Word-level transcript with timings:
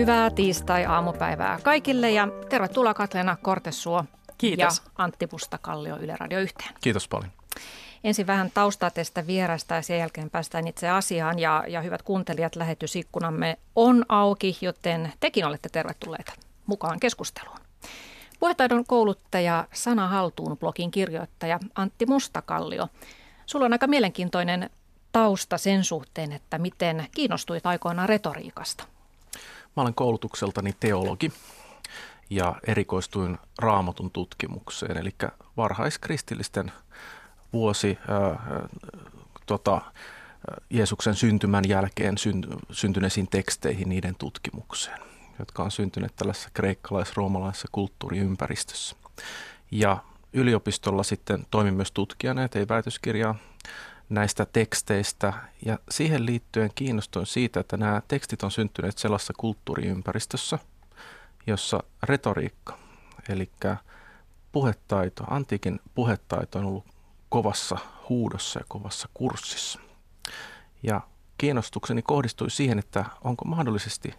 Hyvää 0.00 0.30
tiistai-aamupäivää 0.30 1.58
kaikille 1.62 2.10
ja 2.10 2.28
tervetuloa 2.48 2.94
Katleena 2.94 3.36
Kortesuo 3.42 4.04
Kiitos. 4.38 4.82
ja 4.84 4.90
Antti 4.98 5.26
Pustakallio 5.26 5.96
Yle 5.96 6.16
Radio 6.20 6.40
yhteen. 6.40 6.74
Kiitos 6.80 7.08
paljon. 7.08 7.30
Ensin 8.04 8.26
vähän 8.26 8.50
taustaa 8.54 8.90
tästä 8.90 9.26
vierasta 9.26 9.74
ja 9.74 9.82
sen 9.82 9.98
jälkeen 9.98 10.30
päästään 10.30 10.66
itse 10.68 10.88
asiaan. 10.88 11.38
Ja, 11.38 11.64
ja 11.68 11.82
hyvät 11.82 12.02
kuuntelijat, 12.02 12.56
lähetysikkunamme 12.56 13.58
on 13.76 14.04
auki, 14.08 14.58
joten 14.60 15.12
tekin 15.20 15.46
olette 15.46 15.68
tervetulleita 15.68 16.32
mukaan 16.66 17.00
keskusteluun. 17.00 17.58
Puhetaidon 18.38 18.84
kouluttaja 18.86 19.66
Sana 19.72 20.08
Haltuun 20.08 20.58
blogin 20.58 20.90
kirjoittaja 20.90 21.58
Antti 21.74 22.06
Mustakallio. 22.06 22.88
Sulla 23.46 23.64
on 23.64 23.72
aika 23.72 23.86
mielenkiintoinen 23.86 24.70
tausta 25.12 25.58
sen 25.58 25.84
suhteen, 25.84 26.32
että 26.32 26.58
miten 26.58 27.06
kiinnostuit 27.14 27.66
aikoinaan 27.66 28.08
retoriikasta. 28.08 28.84
Mä 29.76 29.82
olen 29.82 29.94
koulutukseltani 29.94 30.74
teologi 30.80 31.32
ja 32.30 32.54
erikoistuin 32.66 33.38
raamatun 33.58 34.10
tutkimukseen, 34.10 34.96
eli 34.96 35.14
varhaiskristillisten 35.56 36.72
vuosi 37.52 37.98
äh, 38.00 38.38
tota, 39.46 39.80
Jeesuksen 40.70 41.14
syntymän 41.14 41.64
jälkeen 41.68 42.14
syntyneisiin 42.70 43.28
teksteihin 43.28 43.88
niiden 43.88 44.14
tutkimukseen, 44.14 44.98
jotka 45.38 45.62
on 45.62 45.70
syntyneet 45.70 46.16
tällaisessa 46.16 46.50
kreikkalais-roomalaisessa 46.54 47.68
kulttuuriympäristössä. 47.72 48.96
Ja 49.70 49.98
yliopistolla 50.32 51.02
sitten 51.02 51.46
toimin 51.50 51.74
myös 51.74 51.92
tutkijana 51.92 52.42
ja 52.42 52.48
tein 52.48 52.68
väitöskirjaa 52.68 53.34
näistä 54.10 54.46
teksteistä 54.52 55.32
ja 55.66 55.78
siihen 55.90 56.26
liittyen 56.26 56.70
kiinnostuin 56.74 57.26
siitä, 57.26 57.60
että 57.60 57.76
nämä 57.76 58.02
tekstit 58.08 58.42
on 58.42 58.50
syntyneet 58.50 58.98
sellaisessa 58.98 59.32
kulttuuriympäristössä, 59.36 60.58
jossa 61.46 61.82
retoriikka, 62.02 62.78
eli 63.28 63.50
puhetaito, 64.52 65.24
antiikin 65.30 65.80
puhetaito 65.94 66.58
on 66.58 66.64
ollut 66.64 66.84
kovassa 67.28 67.78
huudossa 68.08 68.60
ja 68.60 68.64
kovassa 68.68 69.08
kurssissa. 69.14 69.80
Ja 70.82 71.00
kiinnostukseni 71.38 72.02
kohdistui 72.02 72.50
siihen, 72.50 72.78
että 72.78 73.04
onko 73.24 73.44
mahdollisesti 73.44 74.14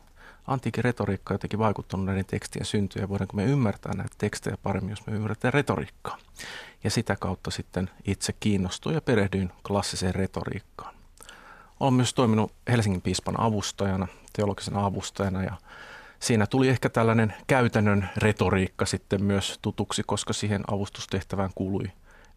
antiikin 0.48 0.84
retoriikka 0.84 1.34
jotenkin 1.34 1.60
vaikuttanut 1.60 2.06
näiden 2.06 2.26
tekstien 2.26 2.66
syntyyn 2.66 3.04
ja 3.04 3.10
voidaanko 3.10 3.38
me 3.38 3.46
ymmärtää 3.46 3.94
näitä 3.96 4.16
tekstejä 4.18 4.58
paremmin, 4.64 4.90
jos 4.90 5.08
me 5.08 5.14
ymmärretään 5.14 5.54
retoriikkaa. 5.54 6.18
Ja 6.84 6.90
sitä 6.90 7.16
kautta 7.20 7.52
sitten 7.52 7.90
itse 8.06 8.34
kiinnostuin 8.40 8.96
ja 8.96 9.02
perehdyin 9.02 9.52
klassiseen 9.68 10.16
retoriikkaan. 10.16 10.96
Olen 11.80 11.94
myös 11.94 12.14
toiminut 12.14 12.54
Helsingin 12.70 13.02
piispan 13.02 13.40
avustajana, 13.40 14.08
teologisena 14.34 14.86
avustajana 14.86 15.44
ja 15.44 15.58
siinä 16.20 16.48
tuli 16.48 16.70
ehkä 16.70 16.90
tällainen 16.90 17.34
käytännön 17.48 18.10
retoriikka 18.18 18.86
sitten 18.86 19.24
myös 19.24 19.60
tutuksi, 19.62 20.04
koska 20.06 20.34
siihen 20.34 20.64
avustustehtävään 20.72 21.50
kuului 21.56 21.92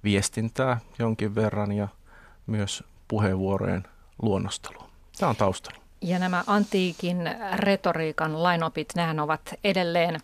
viestintää 0.05 0.81
jonkin 0.99 1.35
verran 1.35 1.73
ja 1.73 1.89
myös 2.47 2.85
puheenvuorojen 3.09 3.85
luonnostelua. 4.23 4.91
Tämä 5.19 5.31
on 5.31 5.37
taustalla. 5.37 5.84
Ja 6.05 6.19
nämä 6.19 6.45
antiikin 6.47 7.31
retoriikan 7.57 8.43
lainopit, 8.43 8.89
nehän 8.97 9.21
ovat 9.21 9.55
edelleen 9.65 10.21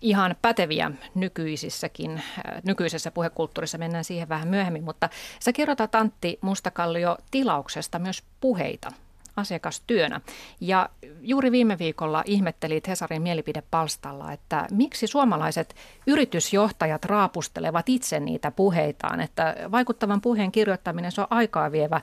ihan 0.00 0.36
päteviä 0.42 0.90
nykyisissäkin, 1.14 2.22
nykyisessä 2.64 3.10
puhekulttuurissa, 3.10 3.78
mennään 3.78 4.04
siihen 4.04 4.28
vähän 4.28 4.48
myöhemmin, 4.48 4.84
mutta 4.84 5.08
sä 5.40 5.52
kirjoitat 5.52 5.94
Antti 5.94 6.38
Mustakallio 6.40 7.16
tilauksesta 7.30 7.98
myös 7.98 8.22
puheita 8.40 8.90
asiakastyönä. 9.36 10.20
Ja 10.60 10.88
juuri 11.20 11.52
viime 11.52 11.78
viikolla 11.78 12.22
ihmettelit 12.26 12.88
Hesarin 12.88 13.22
mielipidepalstalla, 13.22 14.32
että 14.32 14.66
miksi 14.70 15.06
suomalaiset 15.06 15.74
yritysjohtajat 16.06 17.04
raapustelevat 17.04 17.88
itse 17.88 18.20
niitä 18.20 18.50
puheitaan, 18.50 19.20
että 19.20 19.56
vaikuttavan 19.72 20.20
puheen 20.20 20.52
kirjoittaminen 20.52 21.12
se 21.12 21.20
on 21.20 21.26
aikaa 21.30 21.72
vievä 21.72 22.00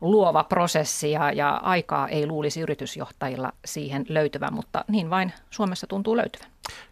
luova 0.00 0.44
prosessi 0.44 1.10
ja, 1.10 1.32
ja 1.32 1.50
aikaa 1.50 2.08
ei 2.08 2.26
luulisi 2.26 2.60
yritysjohtajilla 2.60 3.52
siihen 3.64 4.06
löytyvän, 4.08 4.54
mutta 4.54 4.84
niin 4.88 5.10
vain 5.10 5.32
Suomessa 5.50 5.86
tuntuu 5.86 6.16
löytyvän. 6.16 6.48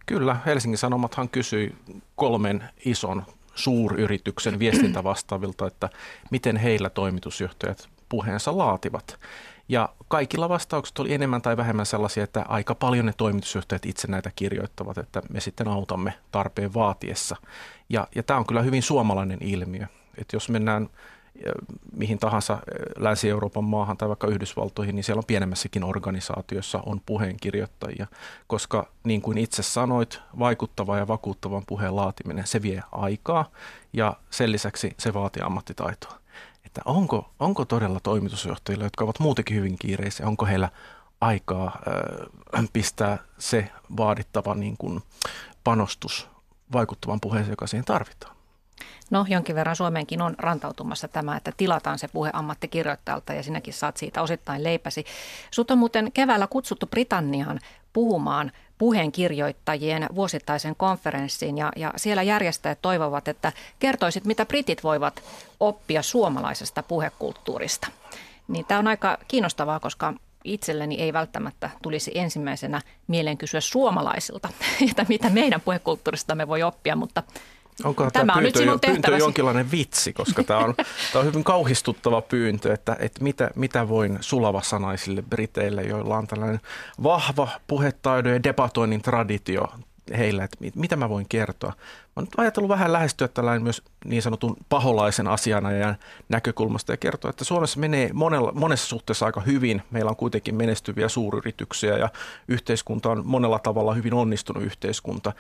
Kyllä, 0.06 0.36
Helsingin 0.46 0.78
Sanomathan 0.78 1.28
kysyi 1.28 1.74
kolmen 2.16 2.64
ison 2.84 3.22
suuryrityksen 3.54 4.58
viestintävastaavilta, 4.58 5.66
että 5.66 5.88
miten 6.30 6.56
heillä 6.56 6.90
toimitusjohtajat 6.90 7.88
puheensa 8.08 8.58
laativat. 8.58 9.18
Ja 9.68 9.88
kaikilla 10.08 10.48
vastaukset 10.48 10.98
oli 10.98 11.14
enemmän 11.14 11.42
tai 11.42 11.56
vähemmän 11.56 11.86
sellaisia, 11.86 12.24
että 12.24 12.44
aika 12.48 12.74
paljon 12.74 13.06
ne 13.06 13.12
toimitusjohtajat 13.16 13.86
itse 13.86 14.08
näitä 14.08 14.30
kirjoittavat, 14.36 14.98
että 14.98 15.22
me 15.30 15.40
sitten 15.40 15.68
autamme 15.68 16.12
tarpeen 16.30 16.74
vaatiessa. 16.74 17.36
Ja, 17.88 18.08
ja 18.14 18.22
tämä 18.22 18.38
on 18.38 18.46
kyllä 18.46 18.62
hyvin 18.62 18.82
suomalainen 18.82 19.38
ilmiö. 19.40 19.86
Että 20.18 20.36
jos 20.36 20.48
mennään 20.48 20.88
mihin 21.96 22.18
tahansa 22.18 22.58
Länsi-Euroopan 22.96 23.64
maahan 23.64 23.96
tai 23.96 24.08
vaikka 24.08 24.26
Yhdysvaltoihin, 24.26 24.94
niin 24.94 25.04
siellä 25.04 25.18
on 25.20 25.26
pienemmässäkin 25.26 25.84
organisaatiossa 25.84 26.82
on 26.86 27.00
puheenkirjoittajia, 27.06 28.06
koska 28.46 28.88
niin 29.04 29.22
kuin 29.22 29.38
itse 29.38 29.62
sanoit, 29.62 30.20
vaikuttava 30.38 30.98
ja 30.98 31.08
vakuuttavan 31.08 31.62
puheen 31.66 31.96
laatiminen, 31.96 32.46
se 32.46 32.62
vie 32.62 32.82
aikaa 32.92 33.50
ja 33.92 34.16
sen 34.30 34.52
lisäksi 34.52 34.94
se 34.98 35.14
vaatii 35.14 35.42
ammattitaitoa. 35.42 36.18
Että 36.64 36.80
onko, 36.84 37.30
onko 37.40 37.64
todella 37.64 38.00
toimitusjohtajilla, 38.00 38.84
jotka 38.84 39.04
ovat 39.04 39.20
muutenkin 39.20 39.56
hyvin 39.56 39.76
kiireisiä, 39.78 40.26
onko 40.26 40.46
heillä 40.46 40.68
aikaa 41.20 41.78
äh, 42.58 42.68
pistää 42.72 43.18
se 43.38 43.70
vaadittava 43.96 44.54
niin 44.54 44.76
kuin 44.76 45.02
panostus 45.64 46.28
vaikuttavan 46.72 47.20
puheeseen, 47.20 47.52
joka 47.52 47.66
siihen 47.66 47.84
tarvitaan? 47.84 48.35
No 49.10 49.26
jonkin 49.28 49.54
verran 49.54 49.76
Suomeenkin 49.76 50.22
on 50.22 50.34
rantautumassa 50.38 51.08
tämä, 51.08 51.36
että 51.36 51.52
tilataan 51.56 51.98
se 51.98 52.08
puhe 52.08 52.30
ammattikirjoittajalta 52.32 53.32
ja 53.32 53.42
sinäkin 53.42 53.74
saat 53.74 53.96
siitä 53.96 54.22
osittain 54.22 54.64
leipäsi. 54.64 55.04
Sut 55.50 55.70
on 55.70 55.78
muuten 55.78 56.12
keväällä 56.12 56.46
kutsuttu 56.46 56.86
Britanniaan 56.86 57.60
puhumaan 57.92 58.52
puheenkirjoittajien 58.78 60.06
vuosittaisen 60.14 60.76
konferenssiin 60.76 61.58
ja, 61.58 61.72
ja 61.76 61.92
siellä 61.96 62.22
järjestäjät 62.22 62.78
toivovat, 62.82 63.28
että 63.28 63.52
kertoisit, 63.78 64.24
mitä 64.24 64.46
britit 64.46 64.84
voivat 64.84 65.22
oppia 65.60 66.02
suomalaisesta 66.02 66.82
puhekulttuurista. 66.82 67.88
Niin 68.48 68.64
tämä 68.64 68.78
on 68.78 68.88
aika 68.88 69.18
kiinnostavaa, 69.28 69.80
koska 69.80 70.14
itselleni 70.44 71.00
ei 71.00 71.12
välttämättä 71.12 71.70
tulisi 71.82 72.10
ensimmäisenä 72.14 72.80
mieleen 73.06 73.38
kysyä 73.38 73.60
suomalaisilta, 73.60 74.48
että 74.90 75.06
mitä 75.08 75.30
meidän 75.30 75.60
puhekulttuuristamme 75.60 76.48
voi 76.48 76.62
oppia, 76.62 76.96
mutta 76.96 77.22
Onko 77.84 78.10
tämä, 78.10 78.26
tämä 78.26 78.40
pyyntö, 78.40 78.60
on 78.60 78.66
nyt 78.66 78.80
pyyntö 78.80 79.16
jonkinlainen 79.16 79.70
vitsi, 79.70 80.12
koska 80.12 80.44
tämä 80.44 80.60
on, 80.60 80.74
tämä 81.12 81.20
on 81.20 81.26
hyvin 81.26 81.44
kauhistuttava 81.44 82.22
pyyntö, 82.22 82.72
että, 82.72 82.96
että 83.00 83.24
mitä, 83.24 83.50
mitä 83.54 83.88
voin 83.88 84.18
sulavasanaisille 84.20 85.22
briteille, 85.22 85.82
joilla 85.82 86.16
on 86.16 86.26
tällainen 86.26 86.60
vahva 87.02 87.48
puhetaidon 87.66 88.32
ja 88.32 88.42
debatoinnin 88.42 89.02
traditio 89.02 89.68
heillä, 90.16 90.44
että 90.44 90.56
mitä 90.74 90.96
mä 90.96 91.08
voin 91.08 91.26
kertoa. 91.28 91.70
Mä 91.70 92.12
oon 92.16 92.24
nyt 92.24 92.34
ajatellut 92.36 92.68
vähän 92.68 92.92
lähestyä 92.92 93.28
tällainen 93.28 93.62
myös 93.62 93.82
niin 94.04 94.22
sanotun 94.22 94.56
paholaisen 94.68 95.26
ja 95.80 95.94
näkökulmasta 96.28 96.92
ja 96.92 96.96
kertoa, 96.96 97.30
että 97.30 97.44
Suomessa 97.44 97.80
menee 97.80 98.10
monella, 98.12 98.52
monessa 98.52 98.86
suhteessa 98.86 99.26
aika 99.26 99.40
hyvin. 99.40 99.82
Meillä 99.90 100.08
on 100.08 100.16
kuitenkin 100.16 100.54
menestyviä 100.54 101.08
suuryrityksiä 101.08 101.98
ja 101.98 102.08
yhteiskunta 102.48 103.10
on 103.10 103.22
monella 103.26 103.58
tavalla 103.58 103.94
hyvin 103.94 104.14
onnistunut 104.14 104.62
yhteiskunta 104.62 105.32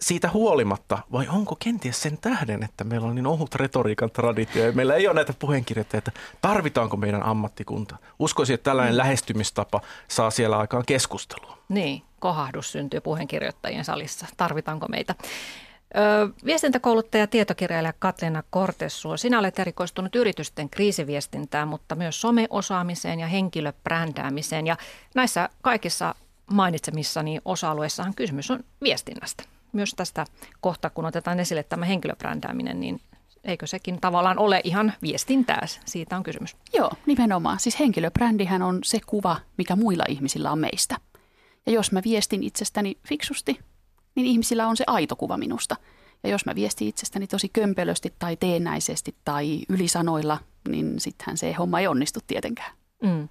siitä 0.00 0.30
huolimatta, 0.30 0.98
vai 1.12 1.28
onko 1.28 1.56
kenties 1.56 2.02
sen 2.02 2.18
tähden, 2.18 2.62
että 2.62 2.84
meillä 2.84 3.06
on 3.08 3.14
niin 3.14 3.26
ohut 3.26 3.54
retoriikan 3.54 4.10
traditio 4.10 4.66
ja 4.66 4.72
meillä 4.72 4.94
ei 4.94 5.06
ole 5.06 5.14
näitä 5.14 5.32
puheenkirjoittajia, 5.38 5.98
että 5.98 6.12
tarvitaanko 6.40 6.96
meidän 6.96 7.22
ammattikunta? 7.22 7.96
Uskoisin, 8.18 8.54
että 8.54 8.64
tällainen 8.64 8.94
mm. 8.94 8.98
lähestymistapa 8.98 9.80
saa 10.08 10.30
siellä 10.30 10.58
aikaan 10.58 10.84
keskustelua. 10.86 11.58
Niin, 11.68 12.02
kohahdus 12.18 12.72
syntyy 12.72 13.00
puheenkirjoittajien 13.00 13.84
salissa. 13.84 14.26
Tarvitaanko 14.36 14.86
meitä? 14.88 15.14
Ö, 15.96 16.28
viestintäkouluttaja 16.44 17.22
ja 17.22 17.26
tietokirjailija 17.26 17.92
Katlina 17.98 18.42
Kortessuo, 18.50 19.16
sinä 19.16 19.38
olet 19.38 19.58
erikoistunut 19.58 20.16
yritysten 20.16 20.70
kriisiviestintään, 20.70 21.68
mutta 21.68 21.94
myös 21.94 22.20
someosaamiseen 22.20 23.20
ja 23.20 23.26
henkilöbrändäämiseen. 23.26 24.66
Ja 24.66 24.76
näissä 25.14 25.48
kaikissa 25.62 26.14
mainitsemissani 26.52 27.40
osa-alueissahan 27.44 28.14
kysymys 28.14 28.50
on 28.50 28.64
viestinnästä 28.82 29.49
myös 29.72 29.94
tästä 29.96 30.26
kohta, 30.60 30.90
kun 30.90 31.04
otetaan 31.04 31.40
esille 31.40 31.62
tämä 31.62 31.84
henkilöbrändääminen, 31.84 32.80
niin 32.80 33.00
eikö 33.44 33.66
sekin 33.66 34.00
tavallaan 34.00 34.38
ole 34.38 34.60
ihan 34.64 34.92
viestintää? 35.02 35.66
Siitä 35.84 36.16
on 36.16 36.22
kysymys. 36.22 36.56
Joo, 36.72 36.90
nimenomaan. 37.06 37.60
Siis 37.60 37.80
henkilöbrändihän 37.80 38.62
on 38.62 38.78
se 38.84 39.00
kuva, 39.06 39.36
mikä 39.56 39.76
muilla 39.76 40.04
ihmisillä 40.08 40.52
on 40.52 40.58
meistä. 40.58 40.96
Ja 41.66 41.72
jos 41.72 41.92
mä 41.92 42.00
viestin 42.04 42.42
itsestäni 42.42 42.96
fiksusti, 43.08 43.58
niin 44.14 44.26
ihmisillä 44.26 44.66
on 44.66 44.76
se 44.76 44.84
aito 44.86 45.16
kuva 45.16 45.36
minusta. 45.36 45.76
Ja 46.22 46.30
jos 46.30 46.46
mä 46.46 46.54
viestin 46.54 46.88
itsestäni 46.88 47.26
tosi 47.26 47.48
kömpelösti 47.48 48.14
tai 48.18 48.36
teennäisesti 48.36 49.14
tai 49.24 49.60
ylisanoilla, 49.68 50.38
niin 50.68 51.00
sittenhän 51.00 51.36
se 51.36 51.52
homma 51.52 51.80
ei 51.80 51.86
onnistu 51.86 52.20
tietenkään. 52.26 52.72
Mm. 53.02 53.28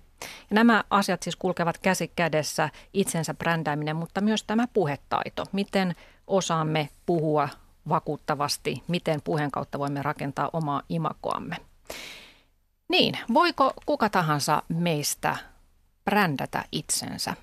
Ja 0.49 0.53
nämä 0.55 0.83
asiat 0.89 1.23
siis 1.23 1.35
kulkevat 1.35 1.77
käsi 1.77 2.11
kädessä, 2.15 2.69
itsensä 2.93 3.33
brändääminen, 3.33 3.95
mutta 3.95 4.21
myös 4.21 4.43
tämä 4.43 4.67
puhetaito. 4.73 5.43
Miten 5.51 5.95
osaamme 6.29 6.89
puhua 7.05 7.49
vakuuttavasti, 7.89 8.83
miten 8.87 9.21
puheen 9.23 9.51
kautta 9.51 9.79
voimme 9.79 10.01
rakentaa 10.01 10.49
omaa 10.53 10.81
imakoamme. 10.89 11.55
Niin, 12.89 13.17
voiko 13.33 13.73
kuka 13.85 14.09
tahansa 14.09 14.63
meistä 14.69 15.35
brändätä 16.05 16.63
itsensä? 16.71 17.33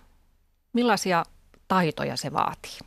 Millaisia 0.73 1.25
taitoja 1.69 2.17
se 2.17 2.33
vaatii? 2.33 2.79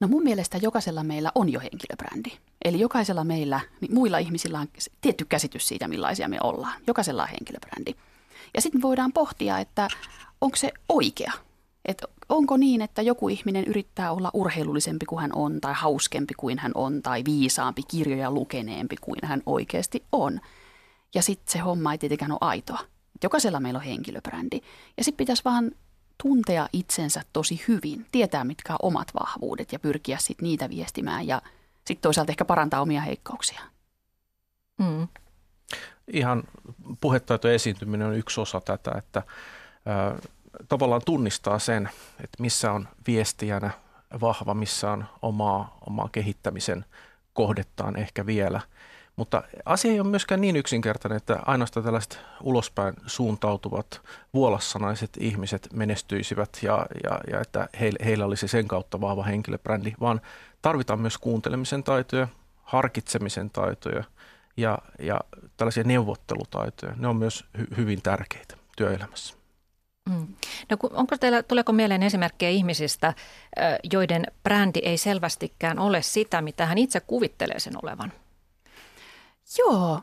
No 0.00 0.08
mun 0.08 0.22
mielestä 0.22 0.58
jokaisella 0.62 1.04
meillä 1.04 1.32
on 1.34 1.52
jo 1.52 1.60
henkilöbrändi. 1.60 2.30
Eli 2.64 2.80
jokaisella 2.80 3.24
meillä, 3.24 3.60
niin 3.80 3.94
muilla 3.94 4.18
ihmisillä 4.18 4.60
on 4.60 4.68
tietty 5.00 5.24
käsitys 5.24 5.68
siitä, 5.68 5.88
millaisia 5.88 6.28
me 6.28 6.38
ollaan. 6.42 6.80
Jokaisella 6.86 7.22
on 7.22 7.28
henkilöbrändi. 7.28 7.94
Ja 8.54 8.60
sitten 8.60 8.82
voidaan 8.82 9.12
pohtia, 9.12 9.58
että 9.58 9.88
onko 10.40 10.56
se 10.56 10.72
oikea. 10.88 11.32
Että 11.84 12.06
onko 12.28 12.56
niin, 12.56 12.82
että 12.82 13.02
joku 13.02 13.28
ihminen 13.28 13.64
yrittää 13.64 14.12
olla 14.12 14.30
urheilullisempi 14.34 15.06
kuin 15.06 15.20
hän 15.20 15.30
on, 15.34 15.60
tai 15.60 15.74
hauskempi 15.74 16.34
kuin 16.34 16.58
hän 16.58 16.72
on, 16.74 17.02
tai 17.02 17.24
viisaampi, 17.24 17.82
kirjoja 17.82 18.30
lukeneempi 18.30 18.96
kuin 19.00 19.18
hän 19.22 19.42
oikeasti 19.46 20.04
on. 20.12 20.40
Ja 21.14 21.22
sitten 21.22 21.52
se 21.52 21.58
homma 21.58 21.92
ei 21.92 21.98
tietenkään 21.98 22.32
ole 22.32 22.38
aitoa. 22.40 22.80
Jokaisella 23.22 23.60
meillä 23.60 23.78
on 23.78 23.84
henkilöbrändi. 23.84 24.60
Ja 24.96 25.04
sitten 25.04 25.16
pitäisi 25.16 25.44
vaan 25.44 25.70
tuntea 26.22 26.68
itsensä 26.72 27.22
tosi 27.32 27.64
hyvin, 27.68 28.06
tietää 28.12 28.44
mitkä 28.44 28.72
on 28.72 28.78
omat 28.82 29.08
vahvuudet 29.20 29.72
ja 29.72 29.78
pyrkiä 29.78 30.18
sitten 30.18 30.44
niitä 30.44 30.70
viestimään 30.70 31.26
ja 31.26 31.42
sitten 31.74 32.02
toisaalta 32.02 32.32
ehkä 32.32 32.44
parantaa 32.44 32.80
omia 32.80 33.00
heikkouksia. 33.00 33.60
Mm. 34.78 35.08
Ihan 36.12 36.42
puhetaito 37.00 37.48
esiintyminen 37.48 38.06
on 38.06 38.16
yksi 38.16 38.40
osa 38.40 38.60
tätä, 38.60 38.92
että 38.98 39.22
ö, 40.16 40.28
tavallaan 40.68 41.02
tunnistaa 41.04 41.58
sen, 41.58 41.90
että 42.24 42.42
missä 42.42 42.72
on 42.72 42.88
viestijänä 43.06 43.70
vahva, 44.20 44.54
missä 44.54 44.90
on 44.90 45.04
omaa, 45.22 45.78
omaa 45.86 46.08
kehittämisen 46.12 46.84
kohdettaan 47.32 47.96
ehkä 47.96 48.26
vielä– 48.26 48.60
mutta 49.18 49.42
asia 49.64 49.92
ei 49.92 50.00
ole 50.00 50.08
myöskään 50.08 50.40
niin 50.40 50.56
yksinkertainen, 50.56 51.16
että 51.16 51.38
ainoastaan 51.46 51.84
tällaiset 51.84 52.18
ulospäin 52.42 52.94
suuntautuvat 53.06 54.00
vuolassanaiset 54.34 55.10
ihmiset 55.20 55.68
menestyisivät 55.72 56.58
ja, 56.62 56.86
ja, 57.04 57.20
ja 57.30 57.40
että 57.40 57.68
heillä, 57.80 57.98
heillä 58.04 58.24
olisi 58.24 58.48
sen 58.48 58.68
kautta 58.68 59.00
vahva 59.00 59.22
henkilöbrändi, 59.22 59.92
vaan 60.00 60.20
tarvitaan 60.62 61.00
myös 61.00 61.18
kuuntelemisen 61.18 61.82
taitoja, 61.82 62.28
harkitsemisen 62.62 63.50
taitoja 63.50 64.04
ja, 64.56 64.78
ja 64.98 65.20
tällaisia 65.56 65.84
neuvottelutaitoja. 65.84 66.92
Ne 66.96 67.08
on 67.08 67.16
myös 67.16 67.44
hy, 67.58 67.66
hyvin 67.76 68.02
tärkeitä 68.02 68.56
työelämässä. 68.76 69.37
Mm. 70.08 70.26
No, 70.70 70.76
onko 70.92 71.18
teillä, 71.18 71.42
tuleeko 71.42 71.72
mieleen 71.72 72.02
esimerkkejä 72.02 72.50
ihmisistä, 72.50 73.14
joiden 73.92 74.26
brändi 74.42 74.78
ei 74.82 74.98
selvästikään 74.98 75.78
ole 75.78 76.02
sitä, 76.02 76.42
mitä 76.42 76.66
hän 76.66 76.78
itse 76.78 77.00
kuvittelee 77.00 77.60
sen 77.60 77.74
olevan? 77.82 78.12
Joo, 79.58 80.00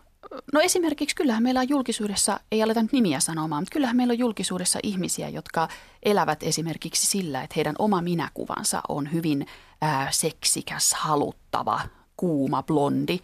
no 0.53 0.59
esimerkiksi 0.61 1.15
kyllähän 1.15 1.43
meillä 1.43 1.59
on 1.59 1.69
julkisuudessa, 1.69 2.39
ei 2.51 2.63
aleta 2.63 2.81
nyt 2.81 2.91
nimiä 2.91 3.19
sanomaan, 3.19 3.61
mutta 3.61 3.73
kyllähän 3.73 3.95
meillä 3.97 4.11
on 4.11 4.19
julkisuudessa 4.19 4.79
ihmisiä, 4.83 5.29
jotka 5.29 5.67
elävät 6.03 6.43
esimerkiksi 6.43 7.07
sillä, 7.07 7.43
että 7.43 7.53
heidän 7.55 7.75
oma 7.79 8.01
minäkuvansa 8.01 8.81
on 8.89 9.13
hyvin 9.13 9.47
ää, 9.81 10.07
seksikäs, 10.11 10.93
haluttava, 10.93 11.81
kuuma, 12.17 12.63
blondi. 12.63 13.19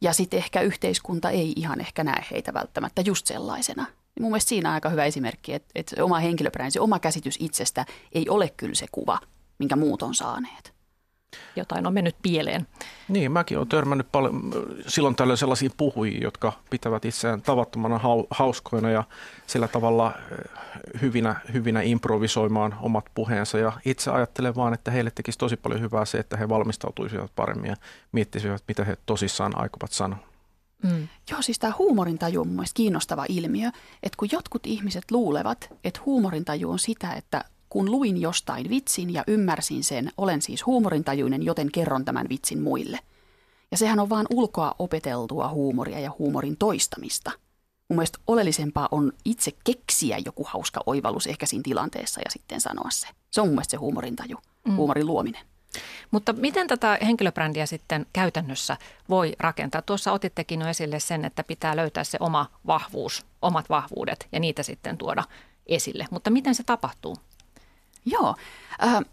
Ja 0.00 0.12
sitten 0.12 0.38
ehkä 0.38 0.60
yhteiskunta 0.60 1.30
ei 1.30 1.52
ihan 1.56 1.80
ehkä 1.80 2.04
näe 2.04 2.24
heitä 2.30 2.54
välttämättä 2.54 3.02
just 3.02 3.26
sellaisena. 3.26 3.86
Mun 4.20 4.30
mielestä 4.30 4.48
siinä 4.48 4.68
on 4.68 4.74
aika 4.74 4.88
hyvä 4.88 5.04
esimerkki, 5.04 5.54
että, 5.54 5.68
että 5.74 6.04
oma 6.04 6.18
henkilöbrändi, 6.18 6.70
se 6.70 6.80
oma 6.80 6.98
käsitys 6.98 7.36
itsestä 7.40 7.86
ei 8.12 8.28
ole 8.28 8.52
kyllä 8.56 8.74
se 8.74 8.86
kuva, 8.92 9.18
minkä 9.58 9.76
muut 9.76 10.02
on 10.02 10.14
saaneet 10.14 10.74
jotain 11.56 11.86
on 11.86 11.94
mennyt 11.94 12.16
pieleen. 12.22 12.66
Niin, 13.08 13.32
mäkin 13.32 13.58
olen 13.58 13.68
törmännyt 13.68 14.12
paljon 14.12 14.52
silloin 14.86 15.14
tällöin 15.16 15.36
sellaisiin 15.36 15.72
puhujia, 15.76 16.22
jotka 16.22 16.52
pitävät 16.70 17.04
itseään 17.04 17.42
tavattomana 17.42 18.00
hauskoina 18.30 18.90
ja 18.90 19.04
sillä 19.46 19.68
tavalla 19.68 20.12
eh, 20.16 21.00
hyvinä, 21.02 21.36
hyvinä 21.52 21.82
improvisoimaan 21.82 22.76
omat 22.80 23.04
puheensa. 23.14 23.58
Ja 23.58 23.72
itse 23.84 24.10
ajattelen 24.10 24.54
vaan, 24.54 24.74
että 24.74 24.90
heille 24.90 25.10
tekisi 25.10 25.38
tosi 25.38 25.56
paljon 25.56 25.80
hyvää 25.80 26.04
se, 26.04 26.18
että 26.18 26.36
he 26.36 26.48
valmistautuisivat 26.48 27.30
paremmin 27.36 27.70
ja 27.70 27.76
miettisivät, 28.12 28.62
mitä 28.68 28.84
he 28.84 28.96
tosissaan 29.06 29.52
aikovat 29.58 29.92
sanoa. 29.92 30.33
Mm. 30.84 31.08
Joo, 31.30 31.42
siis 31.42 31.58
tämä 31.58 31.72
huumorintaju 31.78 32.40
on 32.40 32.48
mun 32.48 32.64
kiinnostava 32.74 33.26
ilmiö, 33.28 33.68
että 34.02 34.16
kun 34.16 34.28
jotkut 34.32 34.66
ihmiset 34.66 35.10
luulevat, 35.10 35.68
että 35.84 36.00
huumorintaju 36.06 36.70
on 36.70 36.78
sitä, 36.78 37.12
että 37.12 37.44
kun 37.68 37.90
luin 37.90 38.20
jostain 38.20 38.70
vitsin 38.70 39.12
ja 39.12 39.24
ymmärsin 39.26 39.84
sen, 39.84 40.12
olen 40.16 40.42
siis 40.42 40.66
huumorintajuinen, 40.66 41.42
joten 41.42 41.72
kerron 41.72 42.04
tämän 42.04 42.26
vitsin 42.28 42.62
muille. 42.62 42.98
Ja 43.70 43.76
sehän 43.76 44.00
on 44.00 44.10
vaan 44.10 44.26
ulkoa 44.30 44.74
opeteltua 44.78 45.48
huumoria 45.48 46.00
ja 46.00 46.12
huumorin 46.18 46.56
toistamista. 46.56 47.30
Mun 47.88 47.96
mielestä 47.96 48.18
oleellisempaa 48.26 48.88
on 48.90 49.12
itse 49.24 49.52
keksiä 49.64 50.18
joku 50.24 50.46
hauska 50.48 50.80
oivallus 50.86 51.26
ehkä 51.26 51.46
siinä 51.46 51.62
tilanteessa 51.62 52.20
ja 52.20 52.30
sitten 52.30 52.60
sanoa 52.60 52.90
se. 52.90 53.06
Se 53.30 53.40
on 53.40 53.46
mun 53.46 53.54
mielestä 53.54 53.70
se 53.70 53.76
huumorintaju, 53.76 54.36
mm. 54.64 54.76
huumorin 54.76 55.06
luominen. 55.06 55.42
Mutta 56.10 56.32
miten 56.32 56.66
tätä 56.66 56.98
henkilöbrändiä 57.02 57.66
sitten 57.66 58.06
käytännössä 58.12 58.76
voi 59.08 59.32
rakentaa? 59.38 59.82
Tuossa 59.82 60.12
otittekin 60.12 60.60
jo 60.60 60.68
esille 60.68 61.00
sen, 61.00 61.24
että 61.24 61.44
pitää 61.44 61.76
löytää 61.76 62.04
se 62.04 62.18
oma 62.20 62.46
vahvuus, 62.66 63.26
omat 63.42 63.70
vahvuudet 63.70 64.28
ja 64.32 64.40
niitä 64.40 64.62
sitten 64.62 64.98
tuoda 64.98 65.24
esille. 65.66 66.06
Mutta 66.10 66.30
miten 66.30 66.54
se 66.54 66.62
tapahtuu? 66.62 67.16
Joo. 68.06 68.34
Äh, 68.82 69.04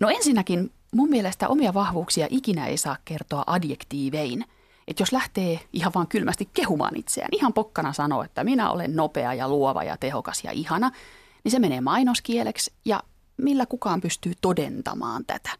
no 0.00 0.08
ensinnäkin 0.08 0.72
mun 0.94 1.10
mielestä 1.10 1.48
omia 1.48 1.74
vahvuuksia 1.74 2.26
ikinä 2.30 2.66
ei 2.66 2.76
saa 2.76 2.96
kertoa 3.04 3.44
adjektiivein. 3.46 4.44
Että 4.88 5.02
jos 5.02 5.12
lähtee 5.12 5.60
ihan 5.72 5.92
vaan 5.94 6.06
kylmästi 6.06 6.48
kehumaan 6.54 6.96
itseään, 6.96 7.28
ihan 7.32 7.52
pokkana 7.52 7.92
sanoo, 7.92 8.22
että 8.22 8.44
minä 8.44 8.70
olen 8.70 8.96
nopea 8.96 9.34
ja 9.34 9.48
luova 9.48 9.84
ja 9.84 9.96
tehokas 9.96 10.44
ja 10.44 10.50
ihana, 10.52 10.90
niin 11.44 11.52
se 11.52 11.58
menee 11.58 11.80
mainoskieleksi 11.80 12.72
ja 12.84 13.02
millä 13.36 13.66
kukaan 13.66 14.00
pystyy 14.00 14.32
todentamaan 14.40 15.24
tätä. 15.26 15.50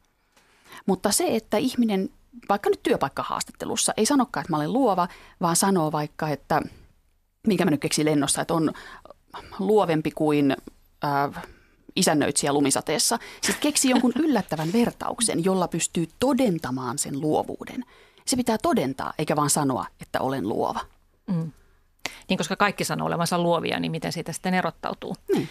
Mutta 0.89 1.13
se, 1.13 1.37
että 1.37 1.57
ihminen 1.57 2.11
vaikka 2.49 2.71
nyt 2.71 2.83
työpaikkahaastattelussa 2.83 3.93
ei 3.97 4.07
sanokaan, 4.07 4.43
että 4.43 4.53
mä 4.53 4.57
olen 4.57 4.73
luova, 4.73 5.09
vaan 5.41 5.57
sanoo 5.57 5.93
vaikka, 5.93 6.29
että 6.29 6.63
minkä 7.47 7.65
mä 7.65 7.71
nyt 7.71 7.81
keksin 7.81 8.07
lennossa, 8.07 8.43
että 8.43 8.55
on 8.55 8.73
luovempi 9.59 10.11
kuin 10.11 10.57
äh, 11.05 11.43
isännöitsijä 11.97 12.53
lumisateessa. 12.53 13.19
Siis 13.41 13.59
keksi 13.61 13.91
jonkun 13.91 14.13
yllättävän 14.25 14.73
vertauksen, 14.73 15.45
jolla 15.45 15.69
pystyy 15.69 16.09
todentamaan 16.21 16.99
sen 16.99 17.21
luovuuden. 17.21 17.85
Se 18.27 18.37
pitää 18.37 18.59
todentaa, 18.59 19.13
eikä 19.19 19.37
vaan 19.37 19.51
sanoa, 19.51 19.87
että 20.01 20.21
olen 20.21 20.49
luova. 20.49 20.81
Mm. 21.27 21.53
Niin, 22.29 22.39
koska 22.39 22.57
kaikki 22.57 22.85
sanoo 22.85 23.07
olevansa 23.07 23.39
luovia, 23.39 23.81
niin 23.81 23.93
miten 23.93 24.13
siitä 24.13 24.33
sitten 24.33 24.55
erottautuu? 24.55 25.17
Niin. 25.35 25.49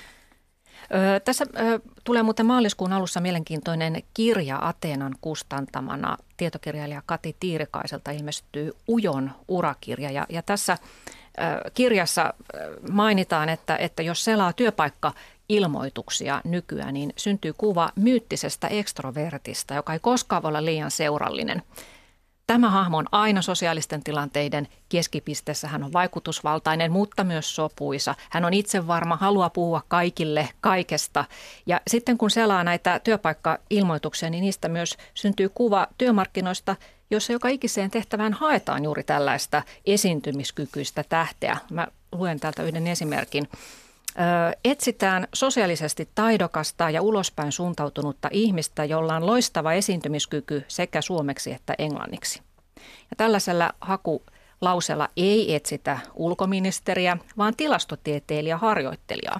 Ö, 0.94 1.20
tässä 1.20 1.46
ö, 1.60 1.80
tulee 2.04 2.24
muuten 2.24 2.46
maaliskuun 2.46 2.94
alussa 2.94 3.20
mielenkiintoinen 3.20 4.04
kirja 4.14 4.60
Ateenan 4.62 5.16
kustantamana. 5.22 6.18
Tietokirjailija 6.38 7.02
Kati 7.06 7.36
Tiirikaiselta 7.40 8.12
ilmestyy 8.12 8.72
Ujon 8.88 9.32
urakirja. 9.48 10.12
Ja, 10.12 10.26
ja 10.30 10.42
tässä 10.42 10.74
ö, 10.74 11.72
kirjassa 11.74 12.34
mainitaan, 12.92 13.50
että, 13.50 13.76
että 13.76 14.04
jos 14.04 14.24
selaa 14.24 14.54
työpaikka 14.54 15.14
ilmoituksia 15.50 16.42
nykyään, 16.44 16.94
niin 16.94 17.14
syntyy 17.18 17.54
kuva 17.54 17.90
myyttisestä 17.96 18.68
ekstrovertista, 18.68 19.74
joka 19.74 19.94
ei 19.94 20.00
koskaan 20.00 20.44
voi 20.44 20.50
olla 20.50 20.66
liian 20.66 20.92
seurallinen. 20.92 21.64
Tämä 22.48 22.70
hahmo 22.70 22.98
on 22.98 23.06
aina 23.12 23.42
sosiaalisten 23.42 24.04
tilanteiden 24.04 24.68
keskipisteessä. 24.90 25.68
Hän 25.68 25.84
on 25.84 25.94
vaikutusvaltainen, 25.94 26.92
mutta 26.92 27.24
myös 27.24 27.56
sopuisa. 27.56 28.16
Hän 28.30 28.46
on 28.46 28.54
itse 28.54 28.88
varma, 28.88 29.16
haluaa 29.16 29.50
puhua 29.50 29.82
kaikille 29.88 30.50
kaikesta. 30.62 31.26
Ja 31.66 31.82
sitten 31.88 32.18
kun 32.18 32.32
selaa 32.32 32.64
näitä 32.64 33.00
työpaikka-ilmoituksia, 33.00 34.30
niin 34.30 34.42
niistä 34.42 34.70
myös 34.70 34.98
syntyy 35.14 35.50
kuva 35.50 35.88
työmarkkinoista, 35.98 36.76
jossa 37.12 37.34
joka 37.34 37.48
ikiseen 37.48 37.92
tehtävään 37.92 38.34
haetaan 38.34 38.84
juuri 38.84 39.04
tällaista 39.04 39.64
esiintymiskykyistä 39.86 41.04
tähteä. 41.10 41.58
Mä 41.72 41.88
luen 42.12 42.40
täältä 42.40 42.64
yhden 42.64 42.88
esimerkin 42.88 43.48
etsitään 44.66 45.28
sosiaalisesti 45.34 46.10
taidokasta 46.16 46.90
ja 46.90 47.02
ulospäin 47.02 47.52
suuntautunutta 47.52 48.30
ihmistä, 48.32 48.86
jolla 48.86 49.16
on 49.16 49.26
loistava 49.26 49.74
esiintymiskyky 49.74 50.66
sekä 50.68 51.02
suomeksi 51.02 51.52
että 51.52 51.76
englanniksi. 51.78 52.42
Ja 52.78 53.16
tällaisella 53.18 53.74
hakulauseella 53.82 55.10
ei 55.18 55.56
etsitä 55.56 56.00
ulkoministeriä, 56.16 57.18
vaan 57.38 57.56
tilastotieteilijä 57.56 58.58
harjoittelijaa, 58.58 59.40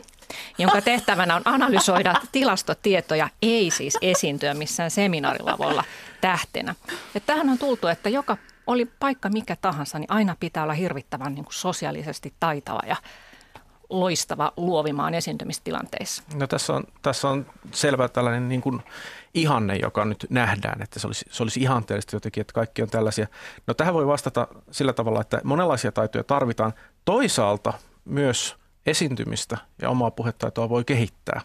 jonka 0.58 0.82
tehtävänä 0.82 1.36
on 1.36 1.42
analysoida 1.46 2.14
tilastotietoja, 2.32 3.30
ei 3.42 3.72
siis 3.72 3.98
esiintyä 4.02 4.54
missään 4.54 4.92
seminaarilavolla 4.92 5.84
tähtenä. 6.22 6.76
Ja 7.14 7.20
tähän 7.20 7.50
on 7.50 7.58
tultu, 7.58 7.88
että 7.88 8.10
joka 8.10 8.38
oli 8.68 8.86
paikka 8.86 9.30
mikä 9.30 9.56
tahansa, 9.56 10.00
niin 10.00 10.12
aina 10.12 10.36
pitää 10.40 10.64
olla 10.64 10.74
hirvittävän 10.74 11.36
niin 11.36 11.46
kuin 11.46 11.54
sosiaalisesti 11.54 12.34
taitava 12.40 12.82
ja 12.88 12.96
loistava 13.90 14.54
luovimaan 14.58 15.14
esiintymistilanteissa? 15.14 16.24
No 16.36 16.48
tässä 16.48 16.74
on, 16.74 16.84
tässä 17.02 17.30
on 17.30 17.46
selvä 17.72 18.08
tällainen 18.08 18.50
niin 18.50 18.62
kuin 18.62 18.82
ihanne, 19.34 19.76
joka 19.76 20.06
nyt 20.06 20.26
nähdään, 20.30 20.82
että 20.82 21.00
se 21.00 21.08
olisi, 21.08 21.26
se 21.30 21.44
olisi 21.44 21.62
ihanteellista 21.62 22.16
jotenkin, 22.16 22.42
että 22.42 22.54
kaikki 22.54 22.82
on 22.82 22.90
tällaisia. 22.90 23.28
No 23.68 23.74
tähän 23.74 23.94
voi 23.94 24.08
vastata 24.08 24.48
sillä 24.72 24.94
tavalla, 24.94 25.22
että 25.22 25.42
monenlaisia 25.44 25.92
taitoja 25.92 26.24
tarvitaan. 26.24 26.74
Toisaalta 27.06 27.74
myös 28.06 28.56
esiintymistä 28.86 29.58
ja 29.82 29.90
omaa 29.90 30.12
puhetaitoa 30.12 30.70
voi 30.70 30.84
kehittää. 30.84 31.42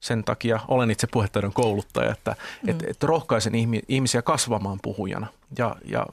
Sen 0.00 0.24
takia 0.24 0.60
olen 0.68 0.90
itse 0.90 1.06
puhetaidon 1.06 1.52
kouluttaja, 1.52 2.12
että 2.12 2.36
mm. 2.62 2.68
et, 2.68 2.82
et 2.82 3.02
rohkaisen 3.02 3.52
ihmisiä 3.88 4.22
kasvamaan 4.22 4.78
puhujana. 4.82 5.26
Ja, 5.58 5.76
ja 5.84 6.06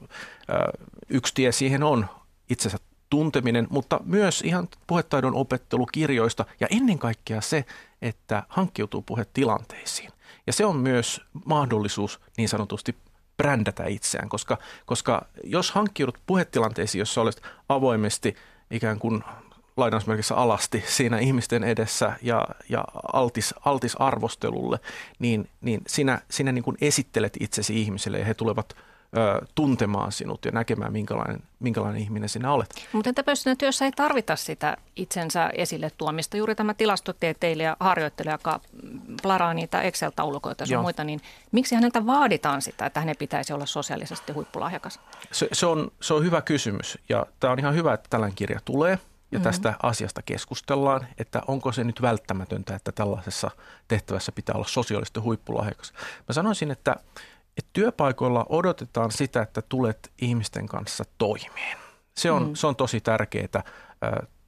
yksi 1.08 1.34
tie 1.34 1.52
siihen 1.52 1.82
on 1.82 2.06
itsensä 2.50 2.78
tunteminen, 3.10 3.66
mutta 3.70 4.00
myös 4.04 4.42
ihan 4.42 4.68
puhetaidon 4.86 5.34
opettelu 5.34 5.86
kirjoista 5.86 6.44
ja 6.60 6.66
ennen 6.70 6.98
kaikkea 6.98 7.40
se, 7.40 7.64
että 8.02 8.42
hankkiutuu 8.48 9.02
puhetilanteisiin. 9.02 10.10
Ja 10.46 10.52
se 10.52 10.64
on 10.66 10.76
myös 10.76 11.20
mahdollisuus 11.46 12.20
niin 12.36 12.48
sanotusti 12.48 12.96
brändätä 13.36 13.86
itseään, 13.86 14.28
koska, 14.28 14.58
koska 14.86 15.26
jos 15.44 15.70
hankkiudut 15.70 16.18
puhetilanteisiin, 16.26 16.98
jossa 17.00 17.20
olet 17.20 17.42
avoimesti 17.68 18.36
ikään 18.70 18.98
kuin 18.98 19.24
lainausmerkissä 19.76 20.34
alasti 20.34 20.84
siinä 20.86 21.18
ihmisten 21.18 21.64
edessä 21.64 22.12
ja, 22.22 22.48
ja 22.68 22.84
altis, 23.12 23.54
altis 23.64 23.96
arvostelulle, 23.96 24.78
niin, 25.18 25.48
niin 25.60 25.80
sinä, 25.86 26.20
sinä 26.30 26.52
niin 26.52 26.64
kuin 26.64 26.76
esittelet 26.80 27.36
itsesi 27.40 27.80
ihmisille 27.80 28.18
ja 28.18 28.24
he 28.24 28.34
tulevat– 28.34 28.76
ö, 29.16 29.46
tuntemaan 29.54 30.12
sinut 30.12 30.44
ja 30.44 30.50
näkemään, 30.50 30.92
minkälainen, 30.92 31.42
minkälainen 31.60 32.02
ihminen 32.02 32.28
sinä 32.28 32.52
olet. 32.52 32.86
Mutta 32.92 33.10
entäpä 33.10 33.32
jos 33.32 33.44
työssä 33.58 33.84
ei 33.84 33.92
tarvita 33.92 34.36
sitä 34.36 34.76
itsensä 34.96 35.50
esille 35.54 35.90
tuomista, 35.98 36.36
juuri 36.36 36.54
tämä 36.54 36.74
tilastotieteilijä, 36.74 37.76
harjoittelija, 37.80 38.34
joka 38.34 38.60
plaraa 39.22 39.54
niitä 39.54 39.82
Excel-taulukoita 39.82 40.64
ja 40.68 40.82
muita, 40.82 41.04
niin 41.04 41.20
miksi 41.52 41.74
häneltä 41.74 42.06
vaaditaan 42.06 42.62
sitä, 42.62 42.86
että 42.86 43.00
hänen 43.00 43.16
pitäisi 43.18 43.52
olla 43.52 43.66
sosiaalisesti 43.66 44.32
huippulahjakas? 44.32 45.00
Se, 45.32 45.48
se, 45.52 45.66
on, 45.66 45.90
se 46.00 46.14
on 46.14 46.24
hyvä 46.24 46.42
kysymys 46.42 46.98
ja 47.08 47.26
tämä 47.40 47.52
on 47.52 47.58
ihan 47.58 47.74
hyvä, 47.74 47.94
että 47.94 48.06
tällainen 48.10 48.36
kirja 48.36 48.60
tulee– 48.64 48.98
ja 49.32 49.38
mm-hmm. 49.38 49.50
tästä 49.50 49.74
asiasta 49.82 50.22
keskustellaan, 50.22 51.06
että 51.18 51.42
onko 51.46 51.72
se 51.72 51.84
nyt 51.84 52.02
välttämätöntä, 52.02 52.74
että 52.74 52.92
tällaisessa 52.92 53.50
tehtävässä 53.88 54.32
pitää 54.32 54.54
olla 54.54 54.66
sosiaalisesti 54.68 55.20
huippulahjakas. 55.20 55.92
Mä 56.28 56.32
sanoisin, 56.32 56.70
että 56.70 56.96
että 57.60 57.70
työpaikoilla 57.72 58.46
odotetaan 58.48 59.10
sitä, 59.10 59.42
että 59.42 59.62
tulet 59.62 60.10
ihmisten 60.20 60.66
kanssa 60.66 61.04
toimeen. 61.18 61.78
Se 62.16 62.30
on, 62.30 62.48
mm. 62.48 62.54
se 62.54 62.66
on 62.66 62.76
tosi 62.76 63.00
tärkeää 63.00 63.62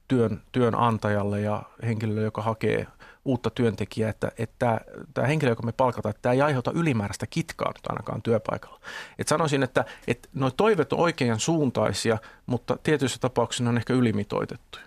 työn, 0.07 0.41
työnantajalle 0.51 1.41
ja 1.41 1.63
henkilölle, 1.83 2.21
joka 2.21 2.41
hakee 2.41 2.87
uutta 3.25 3.49
työntekijää, 3.49 4.09
että, 4.09 4.31
että 4.37 4.81
tämä 5.13 5.27
henkilö, 5.27 5.51
joka 5.51 5.63
me 5.63 5.71
palkataan, 5.71 6.09
että 6.09 6.21
tämä 6.21 6.33
ei 6.33 6.41
aiheuta 6.41 6.71
ylimääräistä 6.71 7.27
kitkaa 7.27 7.71
nyt 7.75 7.87
ainakaan 7.87 8.21
työpaikalla. 8.21 8.79
Et 9.19 9.27
sanoisin, 9.27 9.63
että, 9.63 9.85
että 10.07 10.29
nuo 10.33 10.51
toiveet 10.51 10.93
on 10.93 10.99
oikein 10.99 11.39
suuntaisia, 11.39 12.17
mutta 12.45 12.77
tietyissä 12.83 13.19
tapauksissa 13.19 13.63
ne 13.63 13.69
on 13.69 13.77
ehkä 13.77 13.93
ylimitoitettuja. 13.93 14.85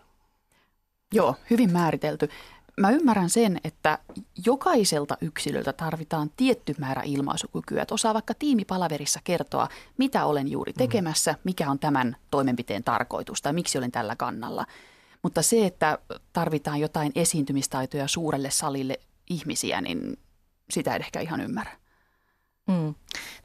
Joo, 1.12 1.34
hyvin 1.50 1.72
määritelty 1.72 2.28
mä 2.80 2.90
ymmärrän 2.90 3.30
sen, 3.30 3.60
että 3.64 3.98
jokaiselta 4.46 5.16
yksilöltä 5.20 5.72
tarvitaan 5.72 6.30
tietty 6.36 6.74
määrä 6.78 7.02
ilmaisukykyä. 7.02 7.82
Että 7.82 7.94
osaa 7.94 8.14
vaikka 8.14 8.34
tiimipalaverissa 8.34 9.20
kertoa, 9.24 9.68
mitä 9.98 10.24
olen 10.24 10.48
juuri 10.48 10.72
mm. 10.72 10.78
tekemässä, 10.78 11.34
mikä 11.44 11.70
on 11.70 11.78
tämän 11.78 12.16
toimenpiteen 12.30 12.84
tarkoitus 12.84 13.42
tai 13.42 13.52
miksi 13.52 13.78
olen 13.78 13.92
tällä 13.92 14.16
kannalla. 14.16 14.66
Mutta 15.22 15.42
se, 15.42 15.66
että 15.66 15.98
tarvitaan 16.32 16.80
jotain 16.80 17.12
esiintymistaitoja 17.14 18.08
suurelle 18.08 18.50
salille 18.50 19.00
ihmisiä, 19.30 19.80
niin 19.80 20.18
sitä 20.70 20.94
ei 20.94 21.00
ehkä 21.00 21.20
ihan 21.20 21.40
ymmärrä. 21.40 21.72
Mm. 22.66 22.94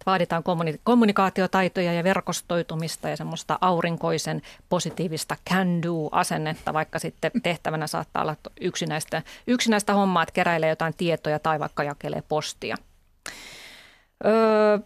Vaaditaan 0.05 0.43
kommunikaatiotaitoja 0.83 1.93
ja 1.93 2.03
verkostoitumista 2.03 3.09
ja 3.09 3.17
semmoista 3.17 3.57
aurinkoisen 3.61 4.41
positiivista 4.69 5.35
can-do-asennetta, 5.49 6.73
vaikka 6.73 6.99
sitten 6.99 7.31
tehtävänä 7.43 7.87
saattaa 7.87 8.21
olla 8.21 8.35
yksinäistä, 8.61 9.23
yksinäistä 9.47 9.93
hommaa, 9.93 10.23
että 10.23 10.33
keräilee 10.33 10.69
jotain 10.69 10.93
tietoja 10.97 11.39
tai 11.39 11.59
vaikka 11.59 11.83
jakelee 11.83 12.23
postia. 12.27 12.75
Öö, 14.25 14.79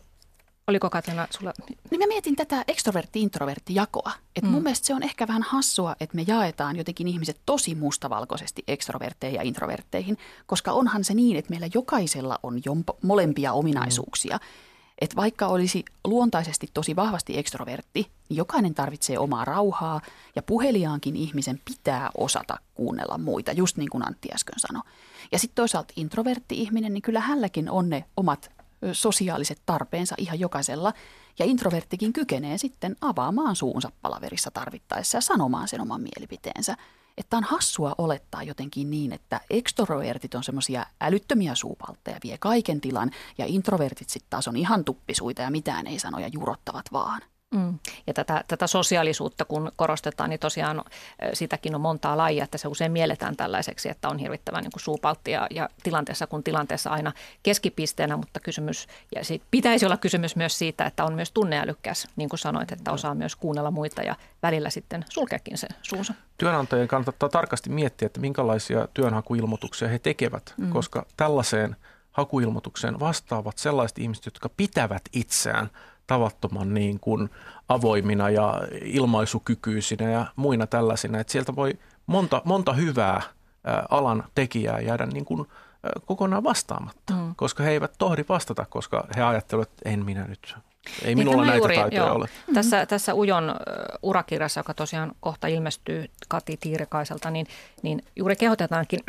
Oliko 0.67 0.89
Katriina 0.89 1.27
sulla? 1.29 1.53
Niin 1.91 2.00
mä 2.00 2.07
mietin 2.07 2.36
tätä 2.36 2.63
ekstrovertti-introvertti-jakoa. 2.67 4.12
Että 4.36 4.48
mm. 4.48 4.51
mun 4.51 4.63
mielestä 4.63 4.88
se 4.88 4.93
on 4.93 5.03
ehkä 5.03 5.27
vähän 5.27 5.43
hassua, 5.43 5.95
että 6.00 6.15
me 6.15 6.24
jaetaan 6.27 6.75
jotenkin 6.75 7.07
ihmiset 7.07 7.41
tosi 7.45 7.75
mustavalkoisesti 7.75 8.63
ekstrovertteihin 8.67 9.36
ja 9.36 9.43
introvertteihin, 9.43 10.17
koska 10.45 10.72
onhan 10.72 11.03
se 11.03 11.13
niin, 11.13 11.38
että 11.38 11.50
meillä 11.50 11.67
jokaisella 11.74 12.39
on 12.43 12.62
jompo, 12.65 12.98
molempia 13.01 13.53
ominaisuuksia. 13.53 14.38
Mm. 14.38 14.45
Että 15.01 15.15
vaikka 15.15 15.48
olisi 15.48 15.86
luontaisesti 16.05 16.69
tosi 16.74 16.95
vahvasti 16.95 17.38
ekstrovertti, 17.38 18.12
niin 18.29 18.38
jokainen 18.38 18.75
tarvitsee 18.75 19.19
omaa 19.19 19.45
rauhaa 19.45 20.01
ja 20.36 20.43
puheliaankin 20.43 21.15
ihmisen 21.15 21.62
pitää 21.65 22.10
osata 22.17 22.57
kuunnella 22.75 23.17
muita, 23.17 23.51
just 23.51 23.77
niin 23.77 23.89
kuin 23.89 24.07
Antti 24.07 24.29
äsken 24.34 24.60
sanoi. 24.60 24.84
Ja 25.31 25.39
sitten 25.39 25.55
toisaalta 25.55 25.93
introvertti 25.95 26.62
ihminen, 26.62 26.93
niin 26.93 27.01
kyllä 27.01 27.19
hänelläkin 27.19 27.69
on 27.69 27.89
ne 27.89 28.05
omat 28.17 28.51
sosiaaliset 28.91 29.62
tarpeensa 29.65 30.15
ihan 30.17 30.39
jokaisella. 30.39 30.94
Ja 31.39 31.46
introverttikin 31.46 32.13
kykenee 32.13 32.58
sitten 32.58 32.96
avaamaan 33.01 33.55
suunsa 33.55 33.91
palaverissa 34.01 34.51
tarvittaessa 34.51 35.17
ja 35.17 35.22
sanomaan 35.22 35.67
sen 35.67 35.82
oman 35.82 36.01
mielipiteensä. 36.01 36.77
Että 37.17 37.38
on 37.38 37.44
hassua 37.44 37.96
olettaa 37.98 38.44
jotenkin 38.44 38.89
niin, 38.89 39.13
että 39.13 39.41
ekstrovertit 39.50 40.36
on 40.36 40.44
semmoisia 40.44 40.86
älyttömiä 41.01 41.55
suupaltteja, 41.55 42.20
vie 42.24 42.38
kaiken 42.38 42.82
tilan, 42.82 43.12
ja 43.38 43.46
introvertit 43.46 44.10
sitten 44.10 44.29
taas 44.29 44.48
on 44.48 44.55
ihan 44.55 44.86
tuppisuita 44.86 45.41
ja 45.41 45.51
mitään 45.51 45.88
ei 45.88 46.00
sano 46.00 46.20
ja 46.20 46.27
jurottavat 46.27 46.86
vaan. 46.94 47.22
Mm. 47.55 47.79
Ja 48.07 48.13
tätä, 48.13 48.43
tätä 48.47 48.67
sosiaalisuutta 48.67 49.45
kun 49.45 49.71
korostetaan, 49.75 50.29
niin 50.29 50.39
tosiaan 50.39 50.83
sitäkin 51.33 51.75
on 51.75 51.81
montaa 51.81 52.17
lajia, 52.17 52.43
että 52.43 52.57
se 52.57 52.67
usein 52.67 52.91
mielletään 52.91 53.35
tällaiseksi, 53.35 53.89
että 53.89 54.09
on 54.09 54.17
hirvittävän 54.17 54.63
niin 54.63 54.71
suupalttia 54.77 55.47
ja 55.51 55.69
tilanteessa 55.83 56.27
kun 56.27 56.43
tilanteessa 56.43 56.89
aina 56.89 57.11
keskipisteenä, 57.43 58.17
mutta 58.17 58.39
kysymys, 58.39 58.87
ja 59.15 59.21
pitäisi 59.51 59.85
olla 59.85 59.97
kysymys 59.97 60.35
myös 60.35 60.59
siitä, 60.59 60.85
että 60.85 61.05
on 61.05 61.13
myös 61.13 61.31
tunneälykkäs, 61.31 62.07
niin 62.15 62.29
kuin 62.29 62.39
sanoit, 62.39 62.71
että 62.71 62.91
osaa 62.91 63.15
myös 63.15 63.35
kuunnella 63.35 63.71
muita 63.71 64.01
ja 64.01 64.15
välillä 64.43 64.69
sitten 64.69 65.05
sulkeekin 65.09 65.57
se 65.57 65.67
suunsa. 65.81 66.13
Työnantajien 66.37 66.87
kannattaa 66.87 67.29
tarkasti 67.29 67.69
miettiä, 67.69 68.05
että 68.05 68.19
minkälaisia 68.19 68.87
työnhakuilmoituksia 68.93 69.87
he 69.87 69.99
tekevät, 69.99 70.53
mm. 70.57 70.69
koska 70.69 71.05
tällaiseen 71.17 71.75
hakuilmoitukseen 72.11 72.99
vastaavat 72.99 73.57
sellaiset 73.57 73.99
ihmiset, 73.99 74.25
jotka 74.25 74.49
pitävät 74.49 75.01
itseään– 75.13 75.69
tavattoman 76.07 76.74
niin 76.74 77.00
kuin 77.00 77.29
avoimina 77.69 78.29
ja 78.29 78.62
ilmaisukykyisinä 78.81 80.09
ja 80.09 80.25
muina 80.35 80.67
tällaisina. 80.67 81.19
Että 81.19 81.31
sieltä 81.31 81.55
voi 81.55 81.74
monta, 82.07 82.41
monta 82.45 82.74
hyvää 82.74 83.21
alan 83.89 84.24
tekijää 84.35 84.79
jäädä 84.79 85.05
niin 85.05 85.25
kuin 85.25 85.47
kokonaan 86.05 86.43
vastaamatta, 86.43 87.13
mm. 87.13 87.35
koska 87.35 87.63
he 87.63 87.71
eivät 87.71 87.91
tohdi 87.97 88.25
vastata, 88.29 88.65
koska 88.69 89.07
he 89.15 89.24
ajattelevat, 89.24 89.69
että 89.69 89.89
en 89.89 90.05
minä 90.05 90.25
nyt 90.27 90.55
ei 91.01 91.15
niin 91.15 91.27
minulla 91.27 91.45
näitä 91.45 91.57
juuri, 91.57 91.75
taitoja 91.75 92.05
joo. 92.05 92.15
ole. 92.15 92.29
Tässä, 92.53 92.75
mm-hmm. 92.75 92.88
tässä 92.88 93.13
Ujon 93.13 93.55
urakirjassa, 94.01 94.59
joka 94.59 94.74
tosiaan 94.74 95.12
kohta 95.19 95.47
ilmestyy 95.47 96.05
Kati 96.27 96.57
Tiirikaiselta, 96.57 97.31
niin, 97.31 97.47
niin 97.81 98.03
juuri 98.15 98.35
kehotetaankin 98.35 99.00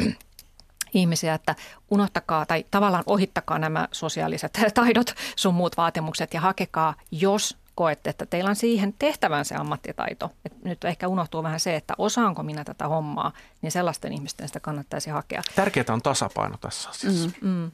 ihmisiä, 0.96 1.34
että 1.34 1.54
unohtakaa 1.90 2.46
tai 2.46 2.64
tavallaan 2.70 3.04
ohittakaa 3.06 3.58
nämä 3.58 3.88
sosiaaliset 3.92 4.58
taidot, 4.74 5.14
sun 5.36 5.54
muut 5.54 5.76
vaatimukset 5.76 6.34
ja 6.34 6.40
hakekaa, 6.40 6.94
jos 7.10 7.56
koette, 7.74 8.10
että 8.10 8.26
teillä 8.26 8.50
on 8.50 8.56
siihen 8.56 8.94
tehtävän 8.98 9.44
se 9.44 9.54
ammattitaito. 9.54 10.30
Et 10.44 10.64
nyt 10.64 10.84
ehkä 10.84 11.08
unohtuu 11.08 11.42
vähän 11.42 11.60
se, 11.60 11.76
että 11.76 11.94
osaanko 11.98 12.42
minä 12.42 12.64
tätä 12.64 12.88
hommaa, 12.88 13.32
niin 13.62 13.72
sellaisten 13.72 14.12
ihmisten 14.12 14.48
sitä 14.48 14.60
kannattaisi 14.60 15.10
hakea. 15.10 15.42
Tärkeää 15.56 15.84
on 15.88 16.02
tasapaino 16.02 16.56
tässä 16.60 16.90
asiassa. 16.90 17.30
Mm, 17.40 17.48
mm. 17.48 17.70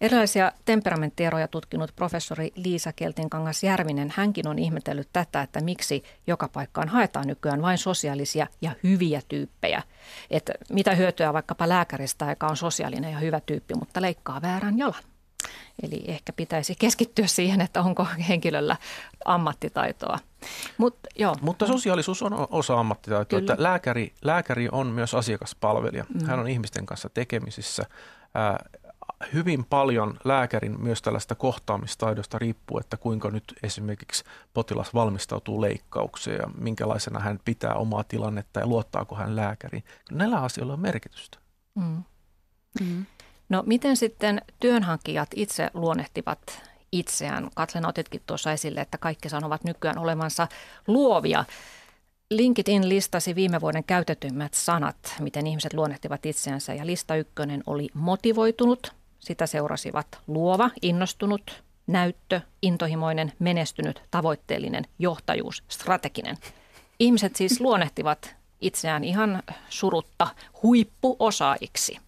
Erilaisia 0.00 0.52
temperamenttieroja 0.64 1.48
tutkinut 1.48 1.92
professori 1.96 2.52
Liisa 2.56 2.92
Keltinkangas 2.92 3.64
Järvinen, 3.64 4.12
hänkin 4.16 4.48
on 4.48 4.58
ihmetellyt 4.58 5.08
tätä, 5.12 5.42
että 5.42 5.60
miksi 5.60 6.02
joka 6.26 6.48
paikkaan 6.48 6.88
haetaan 6.88 7.26
nykyään 7.26 7.62
vain 7.62 7.78
sosiaalisia 7.78 8.46
ja 8.62 8.72
hyviä 8.82 9.22
tyyppejä. 9.28 9.82
Että 10.30 10.52
mitä 10.70 10.94
hyötyä 10.94 11.32
vaikkapa 11.32 11.68
lääkäristä, 11.68 12.30
joka 12.30 12.46
on 12.46 12.56
sosiaalinen 12.56 13.12
ja 13.12 13.18
hyvä 13.18 13.40
tyyppi, 13.40 13.74
mutta 13.74 14.02
leikkaa 14.02 14.42
väärän 14.42 14.78
jalan. 14.78 15.02
Eli 15.82 16.04
ehkä 16.06 16.32
pitäisi 16.32 16.74
keskittyä 16.78 17.26
siihen, 17.26 17.60
että 17.60 17.82
onko 17.82 18.06
henkilöllä 18.28 18.76
ammattitaitoa. 19.24 20.18
Mut, 20.78 20.98
joo. 21.18 21.36
Mutta 21.40 21.66
sosiaalisuus 21.66 22.22
on 22.22 22.46
osa 22.50 22.80
ammattitaitoa. 22.80 23.38
Että 23.38 23.56
lääkäri, 23.58 24.12
lääkäri 24.22 24.68
on 24.72 24.86
myös 24.86 25.14
asiakaspalvelija. 25.14 26.04
Mm. 26.14 26.26
Hän 26.26 26.38
on 26.38 26.48
ihmisten 26.48 26.86
kanssa 26.86 27.08
tekemisissä 27.08 27.82
hyvin 29.32 29.64
paljon 29.64 30.18
lääkärin 30.24 30.80
myös 30.80 31.02
tällaista 31.02 31.34
kohtaamistaidosta 31.34 32.38
riippuu, 32.38 32.78
että 32.78 32.96
kuinka 32.96 33.30
nyt 33.30 33.44
esimerkiksi 33.62 34.24
potilas 34.54 34.94
valmistautuu 34.94 35.60
leikkaukseen 35.60 36.38
ja 36.38 36.50
minkälaisena 36.58 37.20
hän 37.20 37.40
pitää 37.44 37.74
omaa 37.74 38.04
tilannetta 38.04 38.60
ja 38.60 38.66
luottaako 38.66 39.14
hän 39.14 39.36
lääkäriin. 39.36 39.84
Näillä 40.10 40.40
asioilla 40.40 40.72
on 40.72 40.80
merkitystä. 40.80 41.38
Mm. 41.74 42.02
Mm. 42.80 43.06
No 43.48 43.62
miten 43.66 43.96
sitten 43.96 44.42
työnhankijat 44.60 45.28
itse 45.36 45.70
luonnehtivat 45.74 46.62
itseään? 46.92 47.50
Katlen 47.54 47.86
otitkin 47.86 48.22
tuossa 48.26 48.52
esille, 48.52 48.80
että 48.80 48.98
kaikki 48.98 49.28
sanovat 49.28 49.64
nykyään 49.64 49.98
olevansa 49.98 50.48
luovia. 50.86 51.44
LinkedIn 52.30 52.88
listasi 52.88 53.34
viime 53.34 53.60
vuoden 53.60 53.84
käytetymmät 53.84 54.54
sanat, 54.54 54.96
miten 55.20 55.46
ihmiset 55.46 55.74
luonnehtivat 55.74 56.26
itseänsä 56.26 56.74
ja 56.74 56.86
lista 56.86 57.16
ykkönen 57.16 57.62
oli 57.66 57.88
motivoitunut. 57.94 59.01
Sitä 59.22 59.46
seurasivat 59.46 60.06
luova, 60.26 60.70
innostunut, 60.82 61.62
näyttö, 61.86 62.40
intohimoinen, 62.62 63.32
menestynyt, 63.38 64.02
tavoitteellinen, 64.10 64.84
johtajuus, 64.98 65.62
strateginen. 65.68 66.36
Ihmiset 66.98 67.36
siis 67.36 67.60
luonnehtivat 67.60 68.36
itseään 68.60 69.04
ihan 69.04 69.42
surutta 69.68 70.28
huippuosaajiksi. 70.62 71.98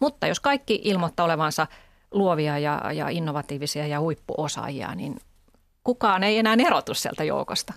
Mutta 0.00 0.26
jos 0.26 0.40
kaikki 0.40 0.80
ilmoittaa 0.84 1.24
olevansa 1.24 1.66
luovia 2.10 2.58
ja, 2.58 2.92
ja 2.94 3.08
innovatiivisia 3.08 3.86
ja 3.86 4.00
huippuosaajia, 4.00 4.94
niin 4.94 5.20
kukaan 5.84 6.24
ei 6.24 6.38
enää 6.38 6.56
erotu 6.66 6.94
sieltä 6.94 7.24
joukosta. 7.24 7.72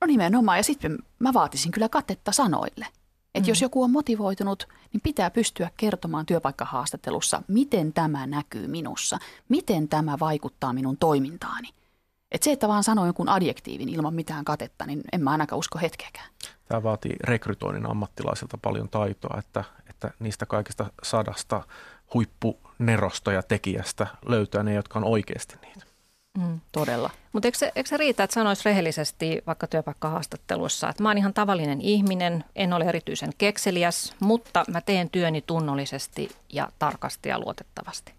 No 0.00 0.06
nimenomaan, 0.06 0.58
ja 0.58 0.62
sitten 0.62 0.98
mä 1.18 1.32
vaatisin 1.34 1.72
kyllä 1.72 1.88
katetta 1.88 2.32
sanoille. 2.32 2.86
Että 3.34 3.46
mm. 3.46 3.50
jos 3.50 3.62
joku 3.62 3.82
on 3.82 3.90
motivoitunut, 3.90 4.68
niin 4.92 5.00
pitää 5.00 5.30
pystyä 5.30 5.70
kertomaan 5.76 6.26
työpaikkahaastattelussa, 6.26 7.42
miten 7.48 7.92
tämä 7.92 8.26
näkyy 8.26 8.68
minussa, 8.68 9.18
miten 9.48 9.88
tämä 9.88 10.18
vaikuttaa 10.20 10.72
minun 10.72 10.96
toimintaani. 10.96 11.68
Et 12.32 12.42
se, 12.42 12.52
että 12.52 12.68
vaan 12.68 12.84
sanoo 12.84 13.04
jonkun 13.04 13.28
adjektiivin 13.28 13.88
ilman 13.88 14.14
mitään 14.14 14.44
katetta, 14.44 14.86
niin 14.86 15.00
en 15.12 15.22
mä 15.22 15.30
ainakaan 15.30 15.58
usko 15.58 15.78
hetkeäkään. 15.78 16.26
Tämä 16.68 16.82
vaatii 16.82 17.16
rekrytoinnin 17.24 17.90
ammattilaisilta 17.90 18.58
paljon 18.58 18.88
taitoa, 18.88 19.36
että, 19.38 19.64
että 19.90 20.10
niistä 20.18 20.46
kaikista 20.46 20.86
sadasta 21.02 21.62
huippunerosta 22.14 23.32
ja 23.32 23.42
tekijästä 23.42 24.06
löytää 24.26 24.62
ne, 24.62 24.74
jotka 24.74 24.98
on 24.98 25.04
oikeasti 25.04 25.56
niitä. 25.62 25.83
Mm, 26.38 26.60
todella. 26.72 27.10
Mutta 27.32 27.48
eikö, 27.48 27.58
eikö 27.76 27.88
se 27.88 27.96
riitä, 27.96 28.24
että 28.24 28.34
sanoisi 28.34 28.62
rehellisesti 28.64 29.42
vaikka 29.46 29.66
työpaikkahaastattelussa, 29.66 30.88
että 30.88 31.02
mä 31.02 31.08
oon 31.08 31.18
ihan 31.18 31.34
tavallinen 31.34 31.80
ihminen, 31.80 32.44
en 32.56 32.72
ole 32.72 32.84
erityisen 32.84 33.32
kekseliäs, 33.38 34.14
mutta 34.20 34.64
mä 34.68 34.80
teen 34.80 35.10
työni 35.10 35.42
tunnollisesti 35.42 36.30
ja 36.52 36.68
tarkasti 36.78 37.28
ja 37.28 37.38
luotettavasti? 37.38 38.12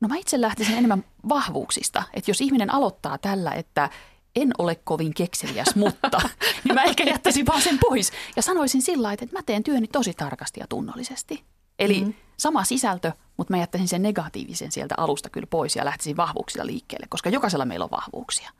No 0.00 0.08
mä 0.08 0.16
itse 0.16 0.40
lähtisin 0.40 0.78
enemmän 0.78 1.04
vahvuuksista, 1.28 2.02
että 2.14 2.30
jos 2.30 2.40
ihminen 2.40 2.74
aloittaa 2.74 3.18
tällä, 3.18 3.52
että 3.52 3.90
en 4.36 4.50
ole 4.58 4.74
kovin 4.84 5.14
kekseliäs, 5.14 5.74
mutta, 5.84 6.20
niin 6.64 6.74
mä 6.74 6.84
ehkä 6.84 7.04
jättäisin 7.04 7.46
vaan 7.46 7.62
sen 7.62 7.78
pois. 7.78 8.12
Ja 8.36 8.42
sanoisin 8.42 8.82
sillä 8.82 9.12
että 9.12 9.26
mä 9.32 9.42
teen 9.46 9.62
työni 9.62 9.86
tosi 9.86 10.14
tarkasti 10.14 10.60
ja 10.60 10.66
tunnollisesti. 10.68 11.44
Eli 11.78 12.00
mm-hmm. 12.00 12.14
sama 12.36 12.64
sisältö, 12.64 13.12
mutta 13.36 13.52
mä 13.52 13.58
jättäisin 13.58 13.88
sen 13.88 14.02
negatiivisen 14.02 14.72
sieltä 14.72 14.94
alusta 14.98 15.30
kyllä 15.30 15.46
pois 15.50 15.76
ja 15.76 15.84
lähtisin 15.84 16.16
vahvuuksilla 16.16 16.66
liikkeelle, 16.66 17.06
koska 17.08 17.30
jokaisella 17.30 17.64
meillä 17.64 17.84
on 17.84 17.90
vahvuuksia. 17.90 18.50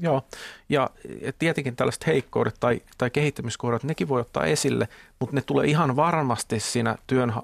Joo, 0.00 0.22
ja 0.68 0.90
tietenkin 1.38 1.76
tällaiset 1.76 2.06
heikkoudet 2.06 2.56
tai, 2.60 2.82
tai 2.98 3.10
kehittämiskohdat, 3.10 3.84
nekin 3.84 4.08
voi 4.08 4.20
ottaa 4.20 4.44
esille, 4.44 4.88
mutta 5.20 5.34
ne 5.34 5.42
tulee 5.42 5.66
ihan 5.66 5.96
varmasti 5.96 6.60
siinä 6.60 6.96
työn, 7.06 7.30
äh, 7.30 7.36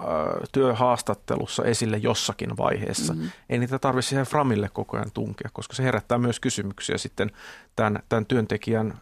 työhaastattelussa 0.52 1.64
esille 1.64 1.96
jossakin 1.96 2.56
vaiheessa. 2.56 3.12
Mm-hmm. 3.12 3.30
Ei 3.48 3.58
niitä 3.58 3.78
tarvitse 3.78 4.08
siihen 4.08 4.26
framille 4.26 4.70
koko 4.72 4.96
ajan 4.96 5.10
tunkea, 5.14 5.50
koska 5.52 5.74
se 5.74 5.82
herättää 5.82 6.18
myös 6.18 6.40
kysymyksiä 6.40 6.98
sitten 6.98 7.30
tämän, 7.76 8.02
tämän 8.08 8.26
työntekijän 8.26 8.98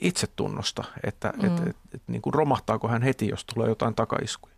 itsetunnosta, 0.00 0.84
että 1.04 1.32
mm-hmm. 1.36 1.56
et, 1.56 1.68
et, 1.68 1.76
et, 1.94 2.02
niin 2.06 2.22
kuin 2.22 2.34
romahtaako 2.34 2.88
hän 2.88 3.02
heti, 3.02 3.28
jos 3.28 3.44
tulee 3.44 3.68
jotain 3.68 3.94
takaiskuja. 3.94 4.55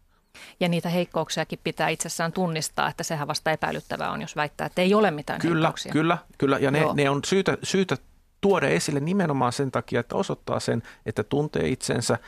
Ja 0.61 0.69
niitä 0.69 0.89
heikkouksiakin 0.89 1.59
pitää 1.65 1.89
itsessään 1.89 2.33
tunnistaa, 2.33 2.89
että 2.89 3.03
sehän 3.03 3.29
vasta 3.29 3.51
epäilyttävää 3.51 4.11
on, 4.11 4.21
jos 4.21 4.37
väittää, 4.37 4.67
että 4.67 4.83
ei 4.83 4.95
ole 4.95 5.11
mitään 5.11 5.41
kyllä, 5.41 5.55
heikkouksia. 5.55 5.93
Kyllä, 5.93 6.19
kyllä. 6.39 6.59
Ja 6.59 6.71
ne, 6.71 6.85
ne 6.95 7.11
on 7.11 7.21
syytä, 7.27 7.59
syytä 7.63 7.97
tuoda 8.41 8.69
esille 8.69 9.01
nimenomaan 9.01 9.53
sen 9.53 9.71
takia, 9.71 10.01
että 10.01 10.17
osoittaa 10.17 10.61
sen, 10.61 10.83
että 11.07 11.23
tuntee 11.23 11.69
itsensä 11.69 12.19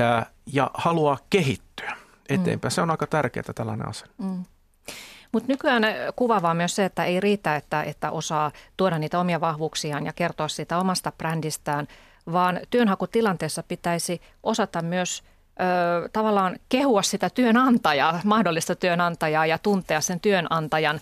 ää, 0.00 0.26
ja 0.52 0.70
haluaa 0.74 1.18
kehittyä 1.30 1.96
eteenpäin. 2.28 2.70
Mm. 2.70 2.74
Se 2.74 2.80
on 2.80 2.90
aika 2.90 3.06
tärkeää 3.06 3.52
tällainen 3.54 3.88
asia. 3.88 4.08
Mm. 4.18 4.44
Mutta 5.32 5.48
nykyään 5.48 5.82
kuvaavaa 6.16 6.54
myös 6.54 6.76
se, 6.76 6.84
että 6.84 7.04
ei 7.04 7.20
riitä, 7.20 7.56
että, 7.56 7.82
että 7.82 8.10
osaa 8.10 8.52
tuoda 8.76 8.98
niitä 8.98 9.20
omia 9.20 9.40
vahvuuksiaan 9.40 10.06
ja 10.06 10.12
kertoa 10.12 10.48
siitä 10.48 10.78
omasta 10.78 11.12
brändistään, 11.12 11.86
vaan 12.32 12.60
työnhakutilanteessa 12.70 13.62
pitäisi 13.62 14.20
osata 14.42 14.82
myös– 14.82 15.22
tavallaan 16.12 16.56
kehua 16.68 17.02
sitä 17.02 17.30
työnantajaa, 17.30 18.20
mahdollista 18.24 18.74
työnantajaa 18.74 19.46
ja 19.46 19.58
tuntea 19.58 20.00
sen 20.00 20.20
työnantajan 20.20 21.00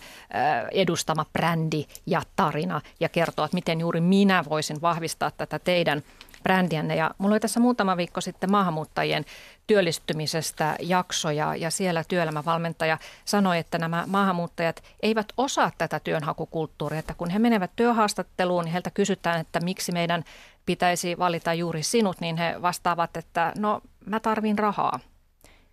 edustama 0.71 1.25
brändi 1.33 1.85
ja 2.05 2.21
tarina 2.35 2.81
ja 2.99 3.09
kertoa, 3.09 3.45
että 3.45 3.55
miten 3.55 3.79
juuri 3.79 4.01
minä 4.01 4.43
voisin 4.49 4.81
vahvistaa 4.81 5.31
tätä 5.31 5.59
teidän 5.59 6.03
brändiänne. 6.47 6.95
Ja 6.95 7.11
mulla 7.17 7.33
oli 7.33 7.39
tässä 7.39 7.59
muutama 7.59 7.97
viikko 7.97 8.21
sitten 8.21 8.51
maahanmuuttajien 8.51 9.25
työllistymisestä 9.67 10.75
jaksoja 10.79 11.55
ja 11.55 11.71
siellä 11.71 12.03
työelämävalmentaja 12.07 12.97
sanoi, 13.25 13.57
että 13.57 13.77
nämä 13.77 14.03
maahanmuuttajat 14.07 14.83
eivät 15.03 15.27
osaa 15.37 15.71
tätä 15.77 15.99
työnhakukulttuuria, 15.99 16.99
että 16.99 17.13
kun 17.13 17.29
he 17.29 17.39
menevät 17.39 17.71
työhaastatteluun, 17.75 18.63
niin 18.63 18.71
heiltä 18.71 18.91
kysytään, 18.91 19.39
että 19.39 19.59
miksi 19.59 19.91
meidän 19.91 20.23
pitäisi 20.65 21.17
valita 21.17 21.53
juuri 21.53 21.83
sinut, 21.83 22.21
niin 22.21 22.37
he 22.37 22.61
vastaavat, 22.61 23.17
että 23.17 23.53
no 23.57 23.81
mä 24.05 24.19
tarvin 24.19 24.59
rahaa. 24.59 24.99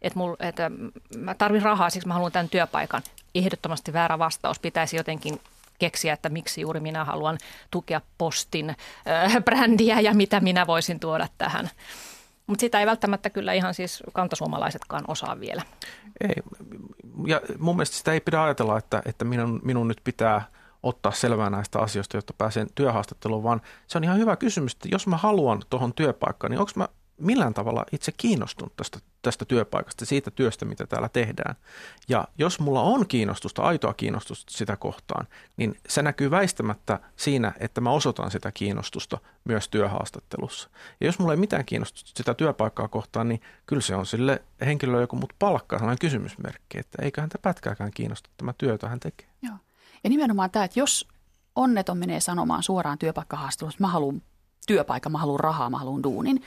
Että 0.02 0.18
mul, 0.18 0.36
et, 0.40 0.56
mä 1.18 1.34
tarvin 1.34 1.62
rahaa, 1.62 1.90
siksi 1.90 2.08
mä 2.08 2.14
haluan 2.14 2.32
tämän 2.32 2.48
työpaikan. 2.48 3.02
Ehdottomasti 3.34 3.92
väärä 3.92 4.18
vastaus 4.18 4.58
pitäisi 4.58 4.96
jotenkin 4.96 5.40
keksiä, 5.78 6.12
että 6.12 6.28
miksi 6.28 6.60
juuri 6.60 6.80
minä 6.80 7.04
haluan 7.04 7.38
tukea 7.70 8.00
postin 8.18 8.70
äh, 8.70 9.36
brändiä 9.44 10.00
ja 10.00 10.14
mitä 10.14 10.40
minä 10.40 10.66
voisin 10.66 11.00
tuoda 11.00 11.28
tähän. 11.38 11.70
Mutta 12.46 12.60
sitä 12.60 12.80
ei 12.80 12.86
välttämättä 12.86 13.30
kyllä 13.30 13.52
ihan 13.52 13.74
siis 13.74 14.02
kantasuomalaisetkaan 14.12 15.04
osaa 15.08 15.40
vielä. 15.40 15.62
Ei, 16.20 16.34
ja 17.26 17.40
mun 17.58 17.76
mielestä 17.76 17.96
sitä 17.96 18.12
ei 18.12 18.20
pidä 18.20 18.42
ajatella, 18.42 18.78
että, 18.78 19.02
että 19.06 19.24
minun, 19.24 19.60
minun 19.62 19.88
nyt 19.88 20.00
pitää 20.04 20.44
ottaa 20.82 21.12
selvää 21.12 21.50
näistä 21.50 21.78
asioista, 21.78 22.16
jotta 22.16 22.34
pääsen 22.38 22.66
työhaastatteluun, 22.74 23.42
vaan 23.42 23.60
se 23.86 23.98
on 23.98 24.04
ihan 24.04 24.18
hyvä 24.18 24.36
kysymys, 24.36 24.72
että 24.72 24.88
jos 24.92 25.06
mä 25.06 25.16
haluan 25.16 25.62
tuohon 25.70 25.94
työpaikkaan, 25.94 26.50
niin 26.50 26.60
onko 26.60 26.72
mä 26.76 26.88
millään 27.18 27.54
tavalla 27.54 27.84
itse 27.92 28.12
kiinnostunut 28.16 28.76
tästä, 28.76 28.98
tästä 29.22 29.44
työpaikasta, 29.44 30.04
siitä 30.04 30.30
työstä, 30.30 30.64
mitä 30.64 30.86
täällä 30.86 31.08
tehdään. 31.08 31.56
Ja 32.08 32.28
jos 32.38 32.60
mulla 32.60 32.80
on 32.80 33.06
kiinnostusta, 33.06 33.62
aitoa 33.62 33.94
kiinnostusta 33.94 34.52
sitä 34.52 34.76
kohtaan, 34.76 35.26
niin 35.56 35.76
se 35.88 36.02
näkyy 36.02 36.30
väistämättä 36.30 37.00
siinä, 37.16 37.52
että 37.60 37.80
mä 37.80 37.90
osoitan 37.90 38.30
sitä 38.30 38.52
kiinnostusta 38.52 39.18
myös 39.44 39.68
työhaastattelussa. 39.68 40.70
Ja 41.00 41.06
jos 41.06 41.18
mulla 41.18 41.32
ei 41.32 41.36
mitään 41.36 41.64
kiinnostusta 41.64 42.10
sitä 42.16 42.34
työpaikkaa 42.34 42.88
kohtaan, 42.88 43.28
niin 43.28 43.40
kyllä 43.66 43.82
se 43.82 43.94
on 43.94 44.06
sille 44.06 44.42
henkilölle, 44.66 45.00
joku 45.00 45.16
mut 45.16 45.32
palkkaa, 45.38 45.78
sellainen 45.78 45.98
kysymysmerkki, 45.98 46.78
että 46.78 47.02
eiköhän 47.02 47.24
häntä 47.24 47.38
pätkääkään 47.38 47.90
kiinnosta 47.94 48.30
tämä 48.36 48.52
työ, 48.58 48.72
jota 48.72 48.88
hän 48.88 49.00
tekee. 49.00 49.28
Joo. 49.42 49.56
Ja 50.04 50.10
nimenomaan 50.10 50.50
tämä, 50.50 50.64
että 50.64 50.80
jos 50.80 51.08
onneton 51.54 51.98
menee 51.98 52.20
sanomaan 52.20 52.62
suoraan 52.62 52.98
työpaikkahaastattelussa, 52.98 53.80
mä 53.80 53.88
haluan 53.88 54.22
työpaikan, 54.66 55.12
mä 55.12 55.18
haluan 55.18 55.40
rahaa, 55.40 55.70
mä 55.70 55.78
haluan 55.78 56.02
duunin, 56.02 56.42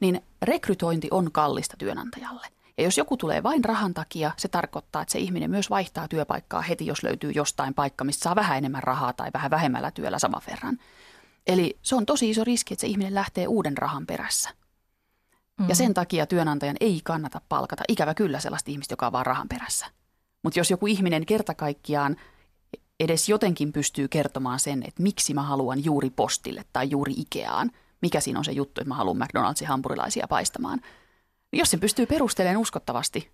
niin 0.00 0.20
rekrytointi 0.42 1.08
on 1.10 1.32
kallista 1.32 1.76
työnantajalle. 1.78 2.46
Ja 2.78 2.84
jos 2.84 2.98
joku 2.98 3.16
tulee 3.16 3.42
vain 3.42 3.64
rahan 3.64 3.94
takia, 3.94 4.30
se 4.36 4.48
tarkoittaa, 4.48 5.02
että 5.02 5.12
se 5.12 5.18
ihminen 5.18 5.50
myös 5.50 5.70
vaihtaa 5.70 6.08
työpaikkaa 6.08 6.62
heti, 6.62 6.86
jos 6.86 7.02
löytyy 7.02 7.30
jostain 7.30 7.74
paikka, 7.74 8.04
mistä 8.04 8.22
saa 8.22 8.34
vähän 8.34 8.58
enemmän 8.58 8.82
rahaa 8.82 9.12
tai 9.12 9.30
vähän 9.34 9.50
vähemmällä 9.50 9.90
työllä 9.90 10.18
saman 10.18 10.42
verran. 10.50 10.78
Eli 11.46 11.78
se 11.82 11.94
on 11.94 12.06
tosi 12.06 12.30
iso 12.30 12.44
riski, 12.44 12.74
että 12.74 12.80
se 12.80 12.86
ihminen 12.86 13.14
lähtee 13.14 13.46
uuden 13.46 13.78
rahan 13.78 14.06
perässä. 14.06 14.50
Mm. 15.60 15.68
Ja 15.68 15.74
sen 15.74 15.94
takia 15.94 16.26
työnantajan 16.26 16.76
ei 16.80 17.00
kannata 17.04 17.40
palkata, 17.48 17.82
ikävä 17.88 18.14
kyllä, 18.14 18.40
sellaista 18.40 18.70
ihmistä, 18.70 18.92
joka 18.92 19.06
on 19.06 19.12
vaan 19.12 19.26
rahan 19.26 19.48
perässä. 19.48 19.86
Mutta 20.42 20.58
jos 20.60 20.70
joku 20.70 20.86
ihminen 20.86 21.26
kerta 21.26 21.54
kaikkiaan 21.54 22.16
edes 23.00 23.28
jotenkin 23.28 23.72
pystyy 23.72 24.08
kertomaan 24.08 24.60
sen, 24.60 24.82
että 24.82 25.02
miksi 25.02 25.34
mä 25.34 25.42
haluan 25.42 25.84
juuri 25.84 26.10
postille 26.10 26.64
tai 26.72 26.90
juuri 26.90 27.12
Ikeaan– 27.16 27.70
mikä 28.02 28.20
siinä 28.20 28.38
on 28.38 28.44
se 28.44 28.52
juttu, 28.52 28.80
että 28.80 28.88
mä 28.88 28.94
haluan 28.94 29.16
McDonald'sin 29.16 29.66
hampurilaisia 29.66 30.28
paistamaan. 30.28 30.80
Jos 31.52 31.70
se 31.70 31.76
pystyy 31.76 32.06
perustelemaan 32.06 32.60
uskottavasti, 32.60 33.30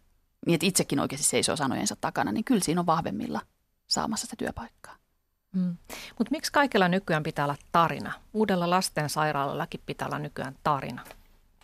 niin 0.47 0.55
että 0.55 0.67
itsekin 0.67 1.01
oikeasti 1.01 1.27
seisoo 1.27 1.57
sanojensa 1.57 1.97
takana, 2.01 2.33
niin 2.33 2.45
kyllä 2.45 2.61
siinä 2.65 2.81
on 2.81 2.87
vahvemmilla 2.87 3.41
saamassa 3.87 4.27
sitä 4.27 4.37
työpaikkaa. 4.39 4.97
Mm. 5.53 5.77
Mutta 6.19 6.31
miksi 6.31 6.53
kaikilla 6.53 6.89
nykyään 6.89 7.23
pitää 7.23 7.45
olla 7.45 7.57
tarina? 7.73 8.13
Uudella 8.35 8.71
lastensairaalallakin 8.71 9.81
pitää 9.87 10.09
olla 10.09 10.19
nykyään 10.19 10.57
tarina. 10.65 11.05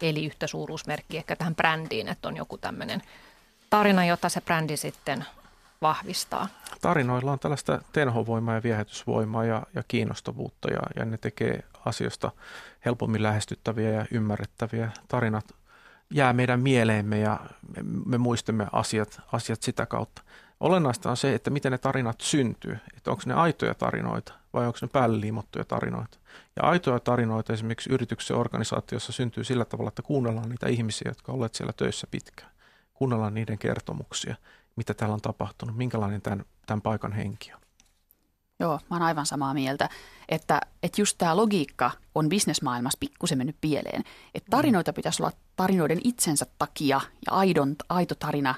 Eli 0.02 0.26
yhtä 0.26 0.46
suuruusmerkki 0.46 1.16
ehkä 1.16 1.36
tähän 1.36 1.54
brändiin, 1.54 2.08
että 2.08 2.28
on 2.28 2.36
joku 2.36 2.58
tämmöinen 2.58 3.02
tarina, 3.70 4.04
jota 4.04 4.28
se 4.28 4.40
brändi 4.40 4.76
sitten 4.76 5.24
vahvistaa? 5.82 6.48
Tarinoilla 6.80 7.32
on 7.32 7.38
tällaista 7.38 7.82
tenhovoimaa 7.92 8.54
ja 8.54 8.62
viehätysvoimaa 8.62 9.44
ja, 9.44 9.62
ja 9.74 9.82
kiinnostavuutta 9.88 10.70
ja, 10.70 10.80
ja 10.96 11.04
ne 11.04 11.18
tekee 11.18 11.62
asioista 11.84 12.30
helpommin 12.84 13.22
lähestyttäviä 13.22 13.90
ja 13.90 14.06
ymmärrettäviä. 14.10 14.90
Tarinat 15.08 15.54
jää 16.10 16.32
meidän 16.32 16.60
mieleemme 16.60 17.18
ja 17.18 17.40
me, 17.76 17.82
me 18.06 18.18
muistamme 18.18 18.66
asiat, 18.72 19.20
asiat 19.32 19.62
sitä 19.62 19.86
kautta. 19.86 20.22
Olennaista 20.60 21.10
on 21.10 21.16
se, 21.16 21.34
että 21.34 21.50
miten 21.50 21.72
ne 21.72 21.78
tarinat 21.78 22.20
syntyy, 22.20 22.78
että 22.96 23.10
onko 23.10 23.22
ne 23.26 23.34
aitoja 23.34 23.74
tarinoita 23.74 24.32
vai 24.52 24.66
onko 24.66 24.78
ne 24.82 24.88
päälle 24.92 25.20
liimottuja 25.20 25.64
tarinoita. 25.64 26.18
Ja 26.56 26.62
aitoja 26.62 27.00
tarinoita 27.00 27.52
esimerkiksi 27.52 27.92
yrityksen 27.92 28.36
organisaatiossa 28.36 29.12
syntyy 29.12 29.44
sillä 29.44 29.64
tavalla, 29.64 29.88
että 29.88 30.02
kuunnellaan 30.02 30.48
niitä 30.48 30.68
ihmisiä, 30.68 31.10
jotka 31.10 31.32
ovat 31.32 31.54
siellä 31.54 31.72
töissä 31.72 32.06
pitkään. 32.10 32.50
Kuunnellaan 32.94 33.34
niiden 33.34 33.58
kertomuksia, 33.58 34.36
mitä 34.78 34.94
täällä 34.94 35.14
on 35.14 35.20
tapahtunut, 35.20 35.76
minkälainen 35.76 36.22
tämän, 36.22 36.44
tämän 36.66 36.82
paikan 36.82 37.12
henki 37.12 37.52
on. 37.52 37.60
Joo, 38.60 38.80
mä 38.90 38.96
oon 38.96 39.02
aivan 39.02 39.26
samaa 39.26 39.54
mieltä, 39.54 39.88
että, 40.28 40.60
että 40.82 41.00
just 41.00 41.18
tämä 41.18 41.36
logiikka 41.36 41.90
on 42.14 42.28
bisnesmaailmassa 42.28 42.98
pikkusen 43.00 43.38
mennyt 43.38 43.56
pieleen. 43.60 44.04
Että 44.34 44.50
tarinoita 44.50 44.92
pitäisi 44.92 45.22
olla 45.22 45.32
tarinoiden 45.56 46.00
itsensä 46.04 46.46
takia 46.58 47.00
ja 47.26 47.32
aidon, 47.32 47.76
aito 47.88 48.14
tarina 48.14 48.54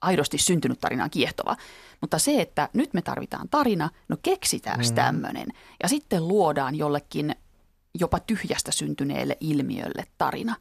aidosti 0.00 0.38
syntynyt 0.38 0.80
tarina 0.80 1.04
on 1.04 1.10
kiehtova. 1.10 1.56
Mutta 2.00 2.18
se, 2.18 2.40
että 2.40 2.68
nyt 2.72 2.94
me 2.94 3.02
tarvitaan 3.02 3.48
tarina, 3.48 3.90
no 4.08 4.16
keksitään 4.22 4.80
mm. 4.80 4.94
tämmöinen. 4.94 5.46
Ja 5.82 5.88
sitten 5.88 6.28
luodaan 6.28 6.74
jollekin 6.74 7.36
jopa 7.94 8.20
tyhjästä 8.20 8.72
syntyneelle 8.72 9.36
ilmiölle 9.40 10.04
tarina. 10.18 10.56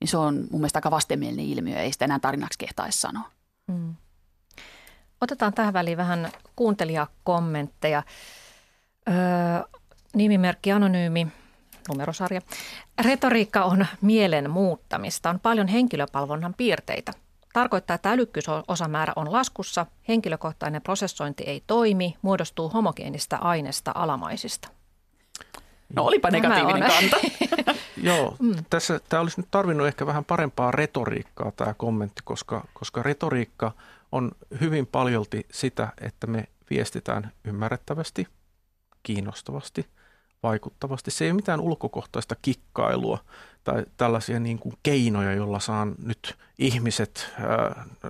Niin 0.00 0.08
se 0.08 0.16
on 0.16 0.34
mun 0.50 0.60
mielestä 0.60 0.76
aika 0.76 0.90
vastenmielinen 0.90 1.46
ilmiö, 1.46 1.78
ei 1.78 1.92
sitä 1.92 2.04
enää 2.04 2.18
tarinaksi 2.18 2.58
kehtaisi 2.58 3.00
sanoa. 3.00 3.30
Mm. 3.66 3.94
Otetaan 5.20 5.54
tähän 5.54 5.72
väliin 5.72 5.96
vähän 5.96 6.30
kuuntelijakommentteja. 6.56 8.02
Öö, 9.08 9.14
nimimerkki 10.14 10.72
Anonyymi, 10.72 11.26
numerosarja. 11.88 12.40
Retoriikka 13.04 13.64
on 13.64 13.86
mielen 14.00 14.50
muuttamista. 14.50 15.30
On 15.30 15.40
paljon 15.40 15.68
henkilöpalvonnan 15.68 16.54
piirteitä– 16.54 17.12
Tarkoittaa, 17.56 17.94
että 17.94 18.10
älykkyysosamäärä 18.10 19.12
on 19.16 19.32
laskussa, 19.32 19.86
henkilökohtainen 20.08 20.82
prosessointi 20.82 21.44
ei 21.44 21.62
toimi, 21.66 22.16
muodostuu 22.22 22.68
homogeenista 22.68 23.36
aineesta 23.36 23.92
alamaisista. 23.94 24.68
No 25.94 26.04
olipa 26.04 26.30
negatiivinen 26.30 26.90
kanta. 26.90 27.16
Joo, 28.02 28.36
mm. 28.38 28.54
tässä 28.70 29.00
tämä 29.08 29.20
olisi 29.20 29.40
nyt 29.40 29.50
tarvinnut 29.50 29.86
ehkä 29.86 30.06
vähän 30.06 30.24
parempaa 30.24 30.70
retoriikkaa 30.70 31.52
tämä 31.56 31.74
kommentti, 31.74 32.20
koska, 32.24 32.64
koska 32.74 33.02
retoriikka 33.02 33.72
on 34.12 34.30
hyvin 34.60 34.86
paljolti 34.86 35.46
sitä, 35.52 35.88
että 36.00 36.26
me 36.26 36.44
viestitään 36.70 37.32
ymmärrettävästi, 37.44 38.26
kiinnostavasti, 39.02 39.86
vaikuttavasti. 40.42 41.10
Se 41.10 41.24
ei 41.24 41.30
ole 41.30 41.36
mitään 41.36 41.60
ulkokohtaista 41.60 42.36
kikkailua 42.42 43.18
tai 43.64 43.84
tällaisia 43.96 44.40
niin 44.40 44.58
kuin 44.58 44.74
keinoja, 44.82 45.32
joilla 45.32 45.60
saan 45.60 45.94
nyt 46.02 46.36
ihmiset 46.58 47.32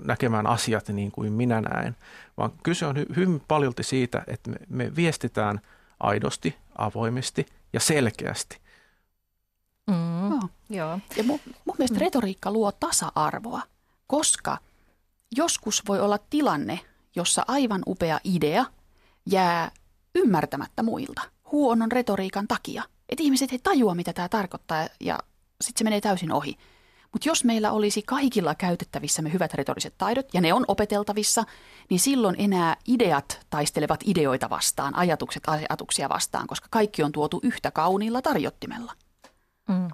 näkemään 0.04 0.46
asiat 0.46 0.88
niin 0.88 1.10
kuin 1.12 1.32
minä 1.32 1.60
näen, 1.60 1.96
vaan 2.36 2.52
kyse 2.62 2.86
on 2.86 2.96
hy- 2.96 3.16
hyvin 3.16 3.42
paljolti 3.48 3.82
siitä, 3.82 4.24
että 4.26 4.50
me, 4.50 4.56
me 4.68 4.96
viestitään 4.96 5.60
aidosti, 6.00 6.56
avoimesti 6.78 7.46
ja 7.72 7.80
selkeästi. 7.80 8.58
Mm, 9.86 10.28
no. 10.30 10.48
joo. 10.70 10.98
Ja 11.16 11.24
mun, 11.24 11.40
mun 11.64 11.76
mielestä 11.78 11.96
mm. 11.98 12.00
retoriikka 12.00 12.50
luo 12.50 12.72
tasa-arvoa, 12.72 13.62
koska 14.06 14.58
joskus 15.36 15.82
voi 15.88 16.00
olla 16.00 16.18
tilanne, 16.18 16.80
jossa 17.16 17.44
aivan 17.48 17.82
upea 17.86 18.20
idea 18.24 18.64
jää 19.26 19.70
ymmärtämättä 20.14 20.82
muilta 20.82 21.22
huonon 21.52 21.92
retoriikan 21.92 22.48
takia. 22.48 22.82
Että 23.08 23.22
ihmiset 23.22 23.52
ei 23.52 23.58
tajua, 23.58 23.94
mitä 23.94 24.12
tämä 24.12 24.28
tarkoittaa 24.28 24.88
ja 25.00 25.18
sitten 25.60 25.78
se 25.78 25.84
menee 25.84 26.00
täysin 26.00 26.32
ohi. 26.32 26.56
Mutta 27.12 27.28
jos 27.28 27.44
meillä 27.44 27.72
olisi 27.72 28.02
kaikilla 28.02 28.54
käytettävissämme 28.54 29.32
hyvät 29.32 29.54
retoriset 29.54 29.94
taidot, 29.98 30.34
ja 30.34 30.40
ne 30.40 30.52
on 30.52 30.64
opeteltavissa, 30.68 31.44
niin 31.90 32.00
silloin 32.00 32.36
enää 32.38 32.76
ideat 32.88 33.46
taistelevat 33.50 34.00
ideoita 34.04 34.50
vastaan, 34.50 34.96
ajatukset 34.96 35.42
ajatuksia 35.46 36.08
vastaan, 36.08 36.46
koska 36.46 36.68
kaikki 36.70 37.02
on 37.02 37.12
tuotu 37.12 37.40
yhtä 37.42 37.70
kauniilla 37.70 38.22
tarjottimella. 38.22 38.92
Mm. 39.68 39.88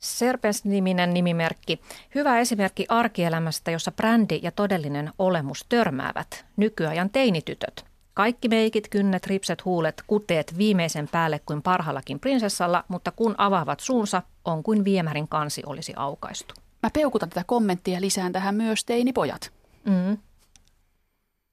Serpens-niminen 0.00 1.14
nimimerkki. 1.14 1.80
Hyvä 2.14 2.38
esimerkki 2.38 2.86
arkielämästä, 2.88 3.70
jossa 3.70 3.92
brändi 3.92 4.40
ja 4.42 4.52
todellinen 4.52 5.12
olemus 5.18 5.66
törmäävät. 5.68 6.44
Nykyajan 6.56 7.10
teinitytöt. 7.10 7.84
Kaikki 8.14 8.48
meikit, 8.48 8.88
kynnet, 8.88 9.26
ripset, 9.26 9.64
huulet, 9.64 10.02
kuteet 10.06 10.58
viimeisen 10.58 11.08
päälle 11.08 11.40
kuin 11.46 11.62
parhaallakin 11.62 12.20
prinsessalla, 12.20 12.84
mutta 12.88 13.10
kun 13.10 13.34
avaavat 13.38 13.80
suunsa, 13.80 14.22
on 14.44 14.62
kuin 14.62 14.84
viemärin 14.84 15.28
kansi 15.28 15.62
olisi 15.66 15.92
aukaistu. 15.96 16.54
Mä 16.82 16.90
peukutan 16.90 17.28
tätä 17.28 17.44
kommenttia 17.46 18.00
lisään 18.00 18.32
tähän 18.32 18.54
myös 18.54 18.84
teinipojat. 18.84 19.52
Mm. 19.84 20.18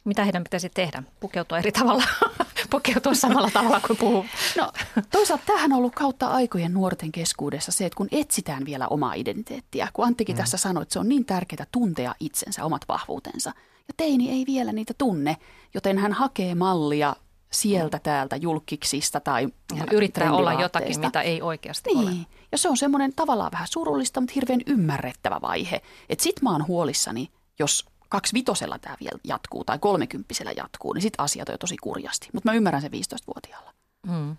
Mitä 0.05 0.23
heidän 0.23 0.43
pitäisi 0.43 0.69
tehdä? 0.69 1.03
Pukeutua 1.19 1.59
eri 1.59 1.71
tavalla? 1.71 2.03
Pukeutua 2.69 3.13
samalla 3.13 3.49
tavalla 3.53 3.79
kuin 3.87 3.97
puhuu? 3.97 4.25
No 4.57 4.71
toisaalta 5.11 5.43
tähän 5.45 5.71
on 5.71 5.77
ollut 5.77 5.95
kautta 5.95 6.27
aikojen 6.27 6.73
nuorten 6.73 7.11
keskuudessa 7.11 7.71
se, 7.71 7.85
että 7.85 7.97
kun 7.97 8.07
etsitään 8.11 8.65
vielä 8.65 8.87
omaa 8.87 9.13
identiteettiä, 9.13 9.87
kun 9.93 10.05
Anttikin 10.05 10.35
mm. 10.35 10.37
tässä 10.37 10.57
sanoi, 10.57 10.81
että 10.81 10.93
se 10.93 10.99
on 10.99 11.09
niin 11.09 11.25
tärkeää 11.25 11.65
tuntea 11.71 12.15
itsensä, 12.19 12.65
omat 12.65 12.81
vahvuutensa– 12.87 13.53
ja 13.87 13.93
teini 13.97 14.31
ei 14.31 14.45
vielä 14.47 14.71
niitä 14.71 14.93
tunne, 14.97 15.37
joten 15.73 15.97
hän 15.97 16.13
hakee 16.13 16.55
mallia 16.55 17.15
sieltä 17.51 17.99
täältä 17.99 18.35
julkiksista 18.35 19.19
tai 19.19 19.47
ja 19.75 19.85
yrittää 19.91 20.33
olla 20.33 20.53
jotakin, 20.53 20.99
mitä 20.99 21.21
ei 21.21 21.41
oikeasti 21.41 21.89
niin. 21.89 22.07
ole. 22.07 22.15
Ja 22.51 22.57
se 22.57 22.69
on 22.69 22.77
semmoinen 22.77 23.13
tavallaan 23.13 23.51
vähän 23.51 23.67
surullista, 23.67 24.21
mutta 24.21 24.33
hirveän 24.35 24.61
ymmärrettävä 24.67 25.39
vaihe. 25.41 25.81
Että 26.09 26.23
sit 26.23 26.41
mä 26.41 26.51
oon 26.51 26.67
huolissani, 26.67 27.31
jos 27.59 27.85
kaksi 28.09 28.33
vitosella 28.33 28.79
tämä 28.79 28.97
vielä 28.99 29.19
jatkuu 29.23 29.63
tai 29.63 29.79
kolmekymppisellä 29.79 30.51
jatkuu, 30.51 30.93
niin 30.93 31.01
sit 31.01 31.13
asiat 31.17 31.49
on 31.49 31.53
jo 31.53 31.57
tosi 31.57 31.77
kurjasti. 31.77 32.29
Mutta 32.33 32.49
mä 32.49 32.55
ymmärrän 32.55 32.81
sen 32.81 32.91
15-vuotiaalla. 32.91 33.73
Hmm. 34.07 34.35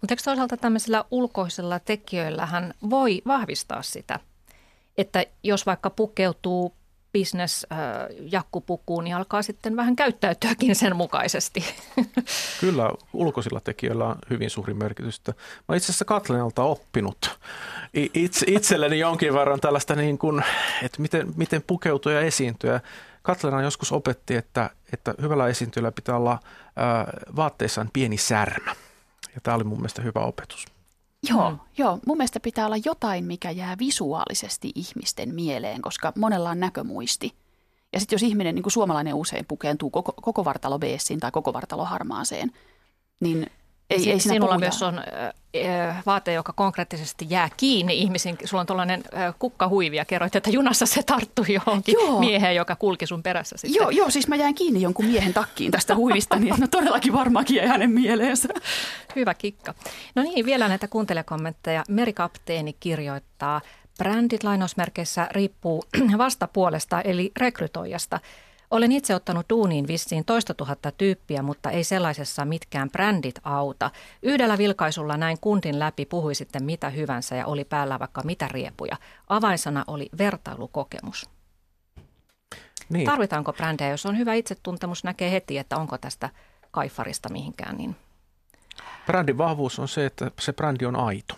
Mutta 0.00 0.12
eikö 0.12 0.22
toisaalta 0.24 0.56
tämmöisellä 0.56 1.04
ulkoisella 1.10 1.78
tekijöillähän 1.78 2.74
voi 2.90 3.22
vahvistaa 3.26 3.82
sitä, 3.82 4.20
että 4.98 5.26
jos 5.42 5.66
vaikka 5.66 5.90
pukeutuu 5.90 6.74
business 7.12 7.66
jakkupukuun, 8.20 9.04
niin 9.04 9.16
alkaa 9.16 9.42
sitten 9.42 9.76
vähän 9.76 9.96
käyttäytyäkin 9.96 10.76
sen 10.76 10.96
mukaisesti. 10.96 11.64
Kyllä, 12.60 12.90
ulkoisilla 13.12 13.60
tekijöillä 13.60 14.06
on 14.06 14.16
hyvin 14.30 14.50
suuri 14.50 14.74
merkitys. 14.74 15.22
Mä 15.68 15.76
itse 15.76 15.86
asiassa 15.86 16.04
Katlenalta 16.04 16.62
oppinut 16.62 17.38
itse, 17.94 18.46
itselleni 18.48 18.98
jonkin 18.98 19.34
verran 19.34 19.60
tällaista, 19.60 19.94
niin 19.94 20.18
kuin, 20.18 20.44
että 20.82 21.02
miten, 21.02 21.28
miten 21.36 21.62
pukeutua 21.66 22.12
ja 22.12 22.20
esiintyä. 22.20 22.80
Katlena 23.22 23.62
joskus 23.62 23.92
opetti, 23.92 24.36
että, 24.36 24.70
että 24.92 25.14
hyvällä 25.22 25.48
esiintyjällä 25.48 25.92
pitää 25.92 26.16
olla 26.16 26.38
ää, 26.76 27.12
vaatteissaan 27.36 27.90
pieni 27.92 28.16
särmä. 28.16 28.74
Ja 29.34 29.40
tämä 29.42 29.54
oli 29.54 29.64
mun 29.64 29.78
mielestä 29.78 30.02
hyvä 30.02 30.20
opetus. 30.20 30.77
Joo, 31.22 31.50
mm. 31.50 31.58
joo, 31.78 31.98
mun 32.06 32.16
mielestä 32.16 32.40
pitää 32.40 32.66
olla 32.66 32.76
jotain, 32.84 33.24
mikä 33.24 33.50
jää 33.50 33.76
visuaalisesti 33.78 34.72
ihmisten 34.74 35.34
mieleen, 35.34 35.82
koska 35.82 36.12
monella 36.16 36.50
on 36.50 36.60
näkömuisti. 36.60 37.32
Ja 37.92 38.00
sitten 38.00 38.16
jos 38.16 38.22
ihminen, 38.22 38.54
niin 38.54 38.62
kuin 38.62 38.72
suomalainen 38.72 39.14
usein 39.14 39.44
pukeentuu 39.48 39.90
koko, 39.90 40.12
koko 40.22 40.44
vartalo 40.44 40.78
beessiin 40.78 41.20
tai 41.20 41.30
koko 41.30 41.52
vartalo 41.52 41.84
harmaaseen, 41.84 42.52
niin 43.20 43.46
ei, 43.90 44.00
si- 44.00 44.10
ei 44.10 44.20
Sinulla 44.20 44.46
puhuta. 44.46 44.58
myös 44.58 44.82
on 44.82 44.98
äh, 44.98 46.02
vaate, 46.06 46.32
joka 46.32 46.52
konkreettisesti 46.52 47.26
jää 47.28 47.48
kiinni 47.56 47.98
ihmisiin. 47.98 48.38
Sulla 48.44 48.60
on 48.60 48.66
tuollainen 48.66 49.02
äh, 49.16 49.34
kukkahuivi 49.38 49.96
ja 49.96 50.04
kerroit, 50.04 50.36
että 50.36 50.50
junassa 50.50 50.86
se 50.86 51.02
tarttui 51.02 51.46
johonkin 51.48 51.94
joo. 52.00 52.20
mieheen, 52.20 52.56
joka 52.56 52.76
kulki 52.76 53.06
sun 53.06 53.22
perässä 53.22 53.56
sitten. 53.56 53.80
Joo, 53.80 53.90
joo, 53.90 54.10
siis 54.10 54.28
mä 54.28 54.36
jään 54.36 54.54
kiinni 54.54 54.82
jonkun 54.82 55.04
miehen 55.04 55.34
takkiin 55.34 55.70
tästä 55.70 55.94
huivista, 55.94 56.38
niin 56.38 56.54
no 56.58 56.66
todellakin 56.66 57.12
varmaankin 57.12 57.56
jäi 57.56 57.66
hänen 57.66 57.90
mieleensä. 57.90 58.48
Hyvä 59.16 59.34
kikka. 59.34 59.74
No 60.14 60.22
niin, 60.22 60.46
vielä 60.46 60.68
näitä 60.68 60.88
kuuntelekommentteja. 60.88 61.84
Merikapteeni 61.88 62.72
kirjoittaa, 62.80 63.60
brändit 63.98 64.44
lainausmerkeissä 64.44 65.28
riippuu 65.30 65.84
vastapuolesta 66.18 67.00
eli 67.00 67.32
rekrytoijasta– 67.36 68.20
olen 68.70 68.92
itse 68.92 69.14
ottanut 69.14 69.46
duuniin 69.50 69.86
vissiin 69.86 70.24
toista 70.24 70.54
tuhatta 70.54 70.92
tyyppiä, 70.92 71.42
mutta 71.42 71.70
ei 71.70 71.84
sellaisessa 71.84 72.44
mitkään 72.44 72.90
brändit 72.90 73.34
auta. 73.44 73.90
Yhdellä 74.22 74.58
vilkaisulla 74.58 75.16
näin 75.16 75.38
kuntin 75.40 75.78
läpi 75.78 76.06
puhui 76.06 76.34
sitten 76.34 76.64
mitä 76.64 76.90
hyvänsä 76.90 77.36
ja 77.36 77.46
oli 77.46 77.64
päällä 77.64 77.98
vaikka 77.98 78.22
mitä 78.24 78.48
riepuja. 78.48 78.96
Avainsana 79.28 79.84
oli 79.86 80.08
vertailukokemus. 80.18 81.30
Niin. 82.88 83.06
Tarvitaanko 83.06 83.52
brändejä, 83.52 83.90
jos 83.90 84.06
on 84.06 84.18
hyvä 84.18 84.34
itsetuntemus, 84.34 85.04
näkee 85.04 85.30
heti, 85.30 85.58
että 85.58 85.76
onko 85.76 85.98
tästä 85.98 86.30
kaifarista 86.70 87.28
mihinkään. 87.28 87.76
Niin. 87.76 87.96
Brändin 89.06 89.38
vahvuus 89.38 89.78
on 89.78 89.88
se, 89.88 90.06
että 90.06 90.30
se 90.40 90.52
brändi 90.52 90.86
on 90.86 90.96
aito. 90.96 91.34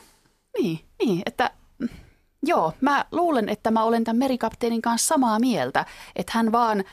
Niin, 0.58 0.80
niin 1.02 1.22
että 1.26 1.50
joo, 2.42 2.72
mä 2.80 3.04
luulen, 3.12 3.48
että 3.48 3.70
mä 3.70 3.84
olen 3.84 4.04
tämän 4.04 4.18
merikapteenin 4.18 4.82
kanssa 4.82 5.08
samaa 5.08 5.38
mieltä, 5.38 5.86
että 6.16 6.32
hän 6.34 6.52
vaan– 6.52 6.84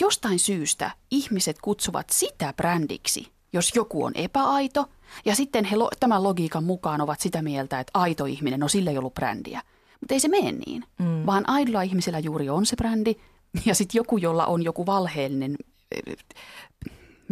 jostain 0.00 0.38
syystä 0.38 0.90
ihmiset 1.10 1.56
kutsuvat 1.62 2.10
sitä 2.10 2.54
brändiksi, 2.56 3.32
jos 3.52 3.72
joku 3.74 4.04
on 4.04 4.12
epäaito. 4.14 4.86
Ja 5.24 5.34
sitten 5.34 5.64
he 5.64 5.76
tämän 6.00 6.22
logiikan 6.22 6.64
mukaan 6.64 7.00
ovat 7.00 7.20
sitä 7.20 7.42
mieltä, 7.42 7.80
että 7.80 7.90
aito 7.94 8.24
ihminen, 8.24 8.60
no 8.60 8.68
sillä 8.68 8.90
ei 8.90 8.98
ollut 8.98 9.14
brändiä. 9.14 9.62
Mutta 10.00 10.14
ei 10.14 10.20
se 10.20 10.28
mene 10.28 10.52
niin, 10.52 10.84
mm. 10.98 11.26
vaan 11.26 11.48
aidolla 11.48 11.82
ihmisellä 11.82 12.18
juuri 12.18 12.48
on 12.48 12.66
se 12.66 12.76
brändi. 12.76 13.14
Ja 13.64 13.74
sitten 13.74 13.98
joku, 13.98 14.18
jolla 14.18 14.46
on 14.46 14.62
joku 14.62 14.86
valheellinen 14.86 15.56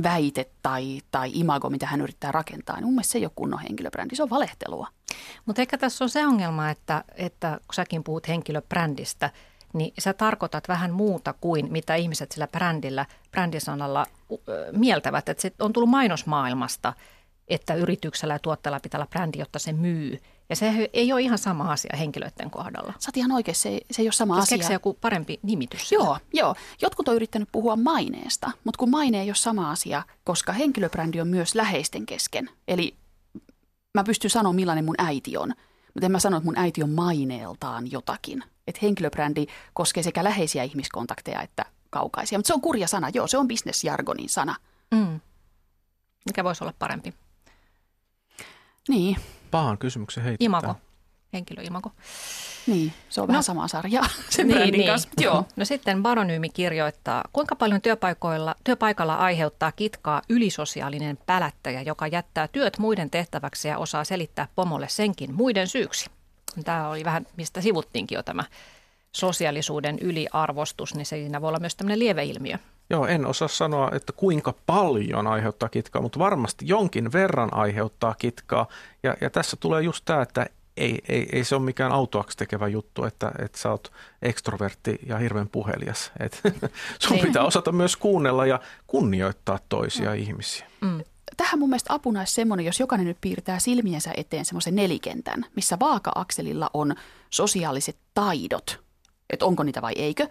väite 0.03 0.51
tai, 0.63 1.01
tai 1.11 1.31
imago, 1.35 1.71
mitä 1.71 1.87
hän 1.87 2.01
yrittää 2.01 2.33
rakentaa, 2.33 2.77
niin 2.77 2.85
mun 2.85 2.95
mielestä 2.95 3.13
se 3.13 3.19
ei 3.19 3.25
ole 3.25 3.33
kunnon 3.35 3.61
henkilöbrändi, 3.61 4.17
se 4.17 4.23
on 4.23 4.31
valehtelua. 4.31 4.89
Mutta 5.47 5.63
ehkä 5.63 5.79
tässä 5.79 6.05
on 6.05 6.11
se 6.11 6.27
ongelma, 6.27 6.71
että, 6.71 7.05
että 7.15 7.61
kun 7.67 7.75
säkin 7.75 8.05
puhut 8.05 8.29
henkilöbrändistä, 8.29 9.31
niin 9.73 9.93
sä 9.99 10.13
tarkoitat 10.13 10.69
vähän 10.69 10.93
muuta 10.93 11.35
kuin 11.41 11.73
mitä 11.73 11.95
ihmiset 11.95 12.33
sillä 12.33 12.47
brändillä, 12.47 13.07
brändisanalla 13.31 14.07
mieltävät. 14.73 15.29
Että 15.29 15.43
se 15.43 15.53
on 15.59 15.73
tullut 15.73 15.91
mainosmaailmasta, 15.91 16.93
että 17.49 17.75
yrityksellä 17.75 18.35
ja 18.35 18.39
tuotteella 18.39 18.81
pitää 18.81 18.99
olla 18.99 19.07
brändi, 19.07 19.39
jotta 19.39 19.59
se 19.59 19.73
myy. 19.73 20.19
Ja 20.51 20.57
se 20.57 20.91
ei 20.93 21.13
ole 21.13 21.21
ihan 21.21 21.39
sama 21.39 21.73
asia 21.73 21.97
henkilöiden 21.99 22.51
kohdalla. 22.51 22.93
Sä 22.99 23.11
ihan 23.17 23.33
oikein, 23.33 23.55
se, 23.55 23.81
se 23.91 24.03
ei 24.03 24.07
ole 24.07 24.13
sama 24.13 24.37
Jos 24.37 24.53
asia. 24.53 24.73
joku 24.73 24.95
parempi 25.01 25.39
nimitys. 25.43 25.93
Joo, 25.93 26.19
joo. 26.33 26.55
Jotkut 26.83 27.09
on 27.09 27.15
yrittänyt 27.15 27.49
puhua 27.53 27.77
maineesta, 27.77 28.51
mutta 28.65 28.79
kun 28.79 28.91
maine 28.91 29.21
ei 29.21 29.29
ole 29.29 29.35
sama 29.35 29.71
asia, 29.71 30.03
koska 30.25 30.53
henkilöbrändi 30.53 31.21
on 31.21 31.29
myös 31.29 31.55
läheisten 31.55 32.07
kesken. 32.07 32.51
Eli 32.69 32.95
mä 33.95 34.05
pystyn 34.05 34.31
sanoa, 34.31 34.53
millainen 34.53 34.85
mun 34.85 34.95
äiti 34.99 35.37
on, 35.37 35.49
mutta 35.95 36.07
en 36.07 36.13
mä 36.13 36.19
sano, 36.19 36.37
että 36.37 36.45
mun 36.45 36.59
äiti 36.59 36.83
on 36.83 36.91
maineeltaan 36.91 37.91
jotakin. 37.91 38.45
Että 38.69 38.79
henkilöbrändi 38.83 39.47
koskee 39.75 40.03
sekä 40.03 40.25
läheisiä 40.25 40.63
ihmiskontakteja 40.63 41.43
että 41.43 41.65
kaukaisia. 41.91 42.39
Mutta 42.39 42.47
se 42.47 42.55
on 42.55 42.61
kurja 42.61 42.89
sana, 42.89 43.09
joo, 43.15 43.27
se 43.27 43.39
on 43.39 43.49
businessjargonin 43.49 44.29
sana. 44.29 44.55
Mm. 44.91 45.21
Mikä 46.27 46.45
voisi 46.45 46.65
olla 46.65 46.75
parempi? 46.79 47.15
Niin. 48.89 49.17
Pahan 49.51 49.79
kysymyksen 49.79 50.25
heittää. 50.25 50.45
Imago. 50.45 50.75
Henkilöimago. 51.33 51.93
Niin, 52.67 52.93
se 53.09 53.21
on 53.21 53.27
no, 53.27 53.33
vähän 53.33 53.43
sama 53.43 53.69
sarja 53.69 54.03
sen 54.31 54.49
niin, 54.49 54.73
niin. 54.73 54.87
kanssa. 54.87 55.09
Joo. 55.21 55.45
No 55.57 55.65
sitten 55.65 56.03
Baronyymi 56.03 56.49
kirjoittaa, 56.49 57.25
kuinka 57.33 57.57
paljon 57.57 57.81
työpaikoilla, 57.81 58.55
työpaikalla 58.65 59.15
aiheuttaa 59.15 59.73
kitkaa 59.73 60.23
ylisosiaalinen 60.29 61.19
pälättäjä, 61.27 61.83
joka 61.83 62.07
jättää 62.07 62.49
työt 62.49 62.79
muiden 62.79 63.11
tehtäväksi 63.11 63.69
ja 63.69 63.79
osaa 63.79 64.05
selittää 64.05 64.49
pomolle 64.55 64.89
senkin 64.89 65.35
muiden 65.35 65.69
syyksi. 65.69 66.11
Tämä 66.65 66.89
oli 66.89 67.05
vähän, 67.05 67.27
mistä 67.37 67.61
sivuttiinkin 67.61 68.17
jo 68.17 68.23
tämä 68.23 68.45
sosiaalisuuden 69.13 69.99
yliarvostus, 69.99 70.95
niin 70.95 71.07
siinä 71.07 71.41
voi 71.41 71.49
olla 71.49 71.61
myös 71.61 71.77
tämmöinen 71.77 71.99
lieveilmiö. 71.99 72.59
Joo, 72.91 73.07
en 73.07 73.27
osaa 73.27 73.49
sanoa, 73.49 73.91
että 73.93 74.13
kuinka 74.13 74.55
paljon 74.67 75.27
aiheuttaa 75.27 75.69
kitkaa, 75.69 76.03
mutta 76.03 76.19
varmasti 76.19 76.69
jonkin 76.69 77.13
verran 77.13 77.55
aiheuttaa 77.55 78.15
kitkaa. 78.15 78.67
Ja, 79.03 79.17
ja 79.21 79.31
tässä 79.31 79.57
tulee 79.61 79.83
just 79.83 80.05
tämä, 80.05 80.23
että 80.23 80.47
ei, 80.77 80.99
ei, 81.09 81.29
ei 81.33 81.45
se 81.45 81.55
ole 81.55 81.65
mikään 81.65 81.93
autoaksi 81.93 82.37
tekevä 82.37 82.69
juttu, 82.69 83.05
että, 83.05 83.33
että 83.45 83.59
sä 83.59 83.71
oot 83.71 83.93
ekstrovertti 84.23 84.99
ja 85.07 85.19
hirveän 85.19 85.49
puhelias. 85.49 86.13
Et 86.21 86.43
sun 86.99 87.17
niin. 87.17 87.27
pitää 87.27 87.45
osata 87.45 87.73
myös 87.73 87.97
kuunnella 87.97 88.47
ja 88.47 88.61
kunnioittaa 88.87 89.59
toisia 89.69 90.11
mm. 90.11 90.17
ihmisiä. 90.17 90.67
Mm. 90.81 91.01
Tähän 91.37 91.59
mun 91.59 91.69
mielestä 91.69 91.95
apuna 91.95 92.21
olisi 92.21 92.35
semmoinen, 92.35 92.67
jos 92.67 92.81
jokainen 92.81 93.07
nyt 93.07 93.19
piirtää 93.21 93.59
silmiensä 93.59 94.11
eteen 94.17 94.45
semmoisen 94.45 94.75
nelikentän, 94.75 95.47
missä 95.57 95.79
vaaka-akselilla 95.81 96.71
on 96.75 96.95
sosiaaliset 97.31 97.97
taidot, 98.15 98.81
että 99.31 99.47
onko 99.47 99.63
niitä 99.63 99.83
vai 99.83 99.93
eikö. 99.97 100.29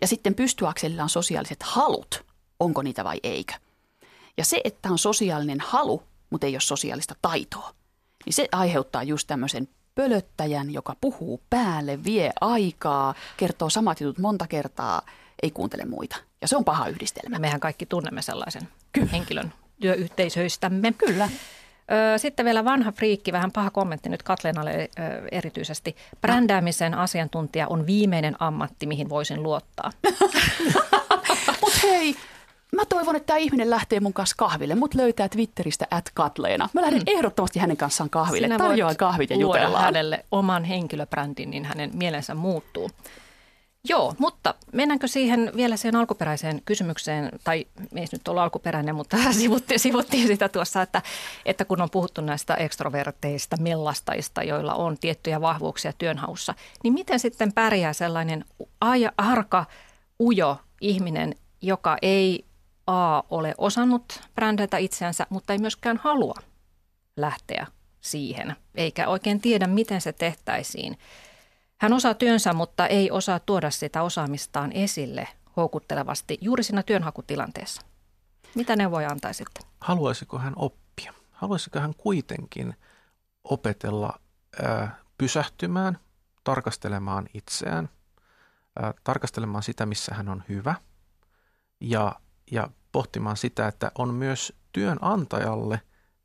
Ja 0.00 0.06
sitten 0.06 0.34
pystyakselilla 0.34 1.02
on 1.02 1.08
sosiaaliset 1.08 1.62
halut, 1.62 2.24
onko 2.60 2.82
niitä 2.82 3.04
vai 3.04 3.20
eikö. 3.22 3.54
Ja 4.36 4.44
se, 4.44 4.60
että 4.64 4.88
on 4.88 4.98
sosiaalinen 4.98 5.60
halu, 5.60 6.02
mutta 6.30 6.46
ei 6.46 6.54
ole 6.54 6.60
sosiaalista 6.60 7.14
taitoa, 7.22 7.74
niin 8.26 8.32
se 8.32 8.48
aiheuttaa 8.52 9.02
just 9.02 9.26
tämmöisen 9.26 9.68
pölöttäjän, 9.94 10.72
joka 10.72 10.96
puhuu 11.00 11.40
päälle, 11.50 12.04
vie 12.04 12.32
aikaa, 12.40 13.14
kertoo 13.36 13.70
samat 13.70 14.00
jutut 14.00 14.18
monta 14.18 14.46
kertaa, 14.46 15.02
ei 15.42 15.50
kuuntele 15.50 15.84
muita. 15.84 16.16
Ja 16.42 16.48
se 16.48 16.56
on 16.56 16.64
paha 16.64 16.88
yhdistelmä. 16.88 17.38
Mehän 17.38 17.60
kaikki 17.60 17.86
tunnemme 17.86 18.22
sellaisen 18.22 18.68
Kyllä. 18.92 19.10
henkilön 19.10 19.52
työyhteisöistämme. 19.80 20.92
Kyllä. 20.98 21.28
Sitten 22.16 22.46
vielä 22.46 22.64
vanha 22.64 22.92
friikki, 22.92 23.32
vähän 23.32 23.52
paha 23.52 23.70
kommentti 23.70 24.08
nyt 24.08 24.22
Katleenalle 24.22 24.90
erityisesti. 25.32 25.96
Brändäämisen 26.20 26.94
asiantuntija 26.94 27.68
on 27.68 27.86
viimeinen 27.86 28.36
ammatti, 28.38 28.86
mihin 28.86 29.08
voisin 29.08 29.42
luottaa. 29.42 29.90
Mutta 31.60 31.78
hei, 31.82 32.16
mä 32.76 32.84
toivon, 32.84 33.16
että 33.16 33.26
tämä 33.26 33.36
ihminen 33.36 33.70
lähtee 33.70 34.00
mun 34.00 34.12
kanssa 34.12 34.34
kahville. 34.38 34.74
Mut 34.74 34.94
löytää 34.94 35.28
Twitteristä 35.28 35.86
at 35.90 36.10
Katleena. 36.14 36.68
Mä 36.72 36.80
lähden 36.80 36.98
mm. 36.98 37.16
ehdottomasti 37.16 37.58
hänen 37.58 37.76
kanssaan 37.76 38.10
kahville. 38.10 38.46
Sinä 38.46 38.58
Tarjoan 38.58 38.96
kahvit 38.96 39.30
ja 39.30 39.36
jutellaan. 39.36 39.84
hänelle 39.84 40.24
oman 40.30 40.64
henkilöbrändin, 40.64 41.50
niin 41.50 41.64
hänen 41.64 41.90
mielensä 41.94 42.34
muuttuu. 42.34 42.90
Joo, 43.88 44.14
mutta 44.18 44.54
mennäänkö 44.72 45.08
siihen 45.08 45.52
vielä 45.56 45.76
siihen 45.76 45.96
alkuperäiseen 45.96 46.62
kysymykseen, 46.64 47.30
tai 47.44 47.66
ei 47.96 48.06
nyt 48.12 48.28
ollut 48.28 48.42
alkuperäinen, 48.42 48.94
mutta 48.94 49.16
sivuttiin, 49.32 49.80
sivuttiin 49.80 50.26
sitä 50.26 50.48
tuossa, 50.48 50.82
että, 50.82 51.02
että 51.46 51.64
kun 51.64 51.80
on 51.80 51.90
puhuttu 51.90 52.20
näistä 52.20 52.54
ekstroverteista, 52.54 53.56
mellastajista, 53.56 54.42
joilla 54.42 54.74
on 54.74 54.98
tiettyjä 54.98 55.40
vahvuuksia 55.40 55.92
työnhaussa, 55.92 56.54
niin 56.84 56.94
miten 56.94 57.20
sitten 57.20 57.52
pärjää 57.52 57.92
sellainen 57.92 58.44
arka, 59.16 59.66
ujo 60.20 60.56
ihminen, 60.80 61.34
joka 61.62 61.96
ei 62.02 62.44
A 62.86 63.22
ole 63.30 63.54
osannut 63.58 64.20
brändätä 64.34 64.78
itseänsä, 64.78 65.26
mutta 65.30 65.52
ei 65.52 65.58
myöskään 65.58 65.96
halua 65.96 66.34
lähteä 67.16 67.66
siihen, 68.00 68.56
eikä 68.74 69.08
oikein 69.08 69.40
tiedä, 69.40 69.66
miten 69.66 70.00
se 70.00 70.12
tehtäisiin. 70.12 70.98
Hän 71.80 71.92
osaa 71.92 72.14
työnsä, 72.14 72.52
mutta 72.52 72.86
ei 72.86 73.10
osaa 73.10 73.40
tuoda 73.40 73.70
sitä 73.70 74.02
osaamistaan 74.02 74.72
esille 74.72 75.28
houkuttelevasti 75.56 76.38
juuri 76.40 76.62
siinä 76.62 76.82
työnhakutilanteessa. 76.82 77.82
Mitä 78.54 78.76
ne 78.76 78.90
voi 78.90 79.04
antaa 79.04 79.32
sitten? 79.32 79.66
Haluaisiko 79.80 80.38
hän 80.38 80.52
oppia? 80.56 81.14
Haluaisiko 81.30 81.80
hän 81.80 81.94
kuitenkin 81.94 82.76
opetella 83.44 84.20
ää, 84.62 84.98
pysähtymään, 85.18 85.98
tarkastelemaan 86.44 87.26
itseään, 87.34 87.88
ää, 88.82 88.94
tarkastelemaan 89.04 89.62
sitä, 89.62 89.86
missä 89.86 90.14
hän 90.14 90.28
on 90.28 90.42
hyvä 90.48 90.74
ja, 91.80 92.20
ja 92.50 92.68
pohtimaan 92.92 93.36
sitä, 93.36 93.68
että 93.68 93.92
on 93.98 94.14
myös 94.14 94.52
työnantajalle 94.72 95.80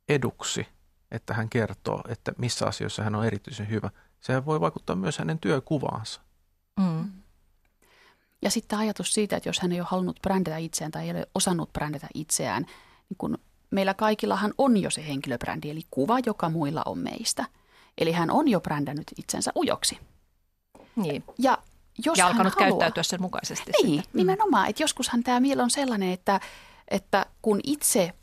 eduksi, 0.09 0.67
että 1.11 1.33
hän 1.33 1.49
kertoo, 1.49 2.01
että 2.07 2.31
missä 2.37 2.65
asioissa 2.67 3.03
hän 3.03 3.15
on 3.15 3.25
erityisen 3.25 3.69
hyvä– 3.69 3.89
se 4.21 4.45
voi 4.45 4.61
vaikuttaa 4.61 4.95
myös 4.95 5.17
hänen 5.17 5.39
työkuvaansa. 5.39 6.21
Mm. 6.79 7.11
Ja 8.41 8.51
sitten 8.51 8.79
ajatus 8.79 9.13
siitä, 9.13 9.37
että 9.37 9.49
jos 9.49 9.59
hän 9.59 9.71
ei 9.71 9.79
ole 9.79 9.87
halunnut 9.91 10.19
brändätä 10.21 10.57
itseään 10.57 10.91
tai 10.91 11.03
ei 11.03 11.11
ole 11.11 11.27
osannut 11.35 11.73
brändätä 11.73 12.07
itseään, 12.13 12.63
niin 13.09 13.17
kun 13.17 13.37
meillä 13.71 13.93
kaikillahan 13.93 14.53
on 14.57 14.77
jo 14.77 14.89
se 14.89 15.07
henkilöbrändi, 15.07 15.69
eli 15.69 15.81
kuva, 15.91 16.17
joka 16.25 16.49
muilla 16.49 16.81
on 16.85 16.97
meistä. 16.97 17.45
Eli 17.97 18.11
hän 18.11 18.31
on 18.31 18.47
jo 18.47 18.61
brändännyt 18.61 19.11
itsensä 19.17 19.51
ujoksi. 19.55 19.99
Niin. 20.95 21.23
Ja, 21.37 21.57
jos 22.05 22.17
ja 22.17 22.27
alkanut 22.27 22.55
haluaa, 22.55 22.69
käyttäytyä 22.69 23.03
sen 23.03 23.21
mukaisesti. 23.21 23.71
Niin, 23.83 24.01
sitten. 24.01 24.19
nimenomaan. 24.19 24.69
Että 24.69 24.83
joskushan 24.83 25.23
tämä 25.23 25.39
mieli 25.39 25.61
on 25.61 25.71
sellainen, 25.71 26.11
että, 26.11 26.39
että 26.87 27.25
kun 27.41 27.59
itse 27.63 28.13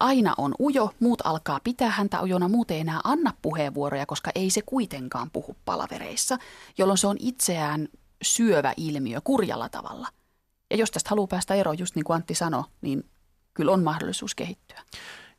aina 0.00 0.34
on 0.38 0.54
ujo, 0.60 0.90
muut 1.00 1.20
alkaa 1.24 1.60
pitää 1.64 1.90
häntä 1.90 2.22
ujona, 2.22 2.48
muut 2.48 2.70
ei 2.70 2.80
enää 2.80 3.00
anna 3.04 3.32
puheenvuoroja, 3.42 4.06
koska 4.06 4.30
ei 4.34 4.50
se 4.50 4.62
kuitenkaan 4.66 5.30
puhu 5.30 5.56
palavereissa, 5.64 6.38
jolloin 6.78 6.98
se 6.98 7.06
on 7.06 7.16
itseään 7.18 7.88
syövä 8.22 8.72
ilmiö 8.76 9.20
kurjalla 9.24 9.68
tavalla. 9.68 10.08
Ja 10.70 10.76
jos 10.76 10.90
tästä 10.90 11.10
haluaa 11.10 11.26
päästä 11.26 11.54
eroon, 11.54 11.78
just 11.78 11.94
niin 11.94 12.04
kuin 12.04 12.14
Antti 12.14 12.34
sanoi, 12.34 12.64
niin 12.80 13.04
kyllä 13.54 13.72
on 13.72 13.82
mahdollisuus 13.82 14.34
kehittyä. 14.34 14.82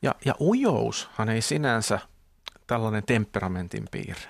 Ja, 0.02 0.16
ja 0.26 0.36
ujoushan 0.40 1.30
ei 1.30 1.42
sinänsä 1.42 2.00
tällainen 2.68 3.04
temperamentin 3.06 3.88
piirre. 3.92 4.30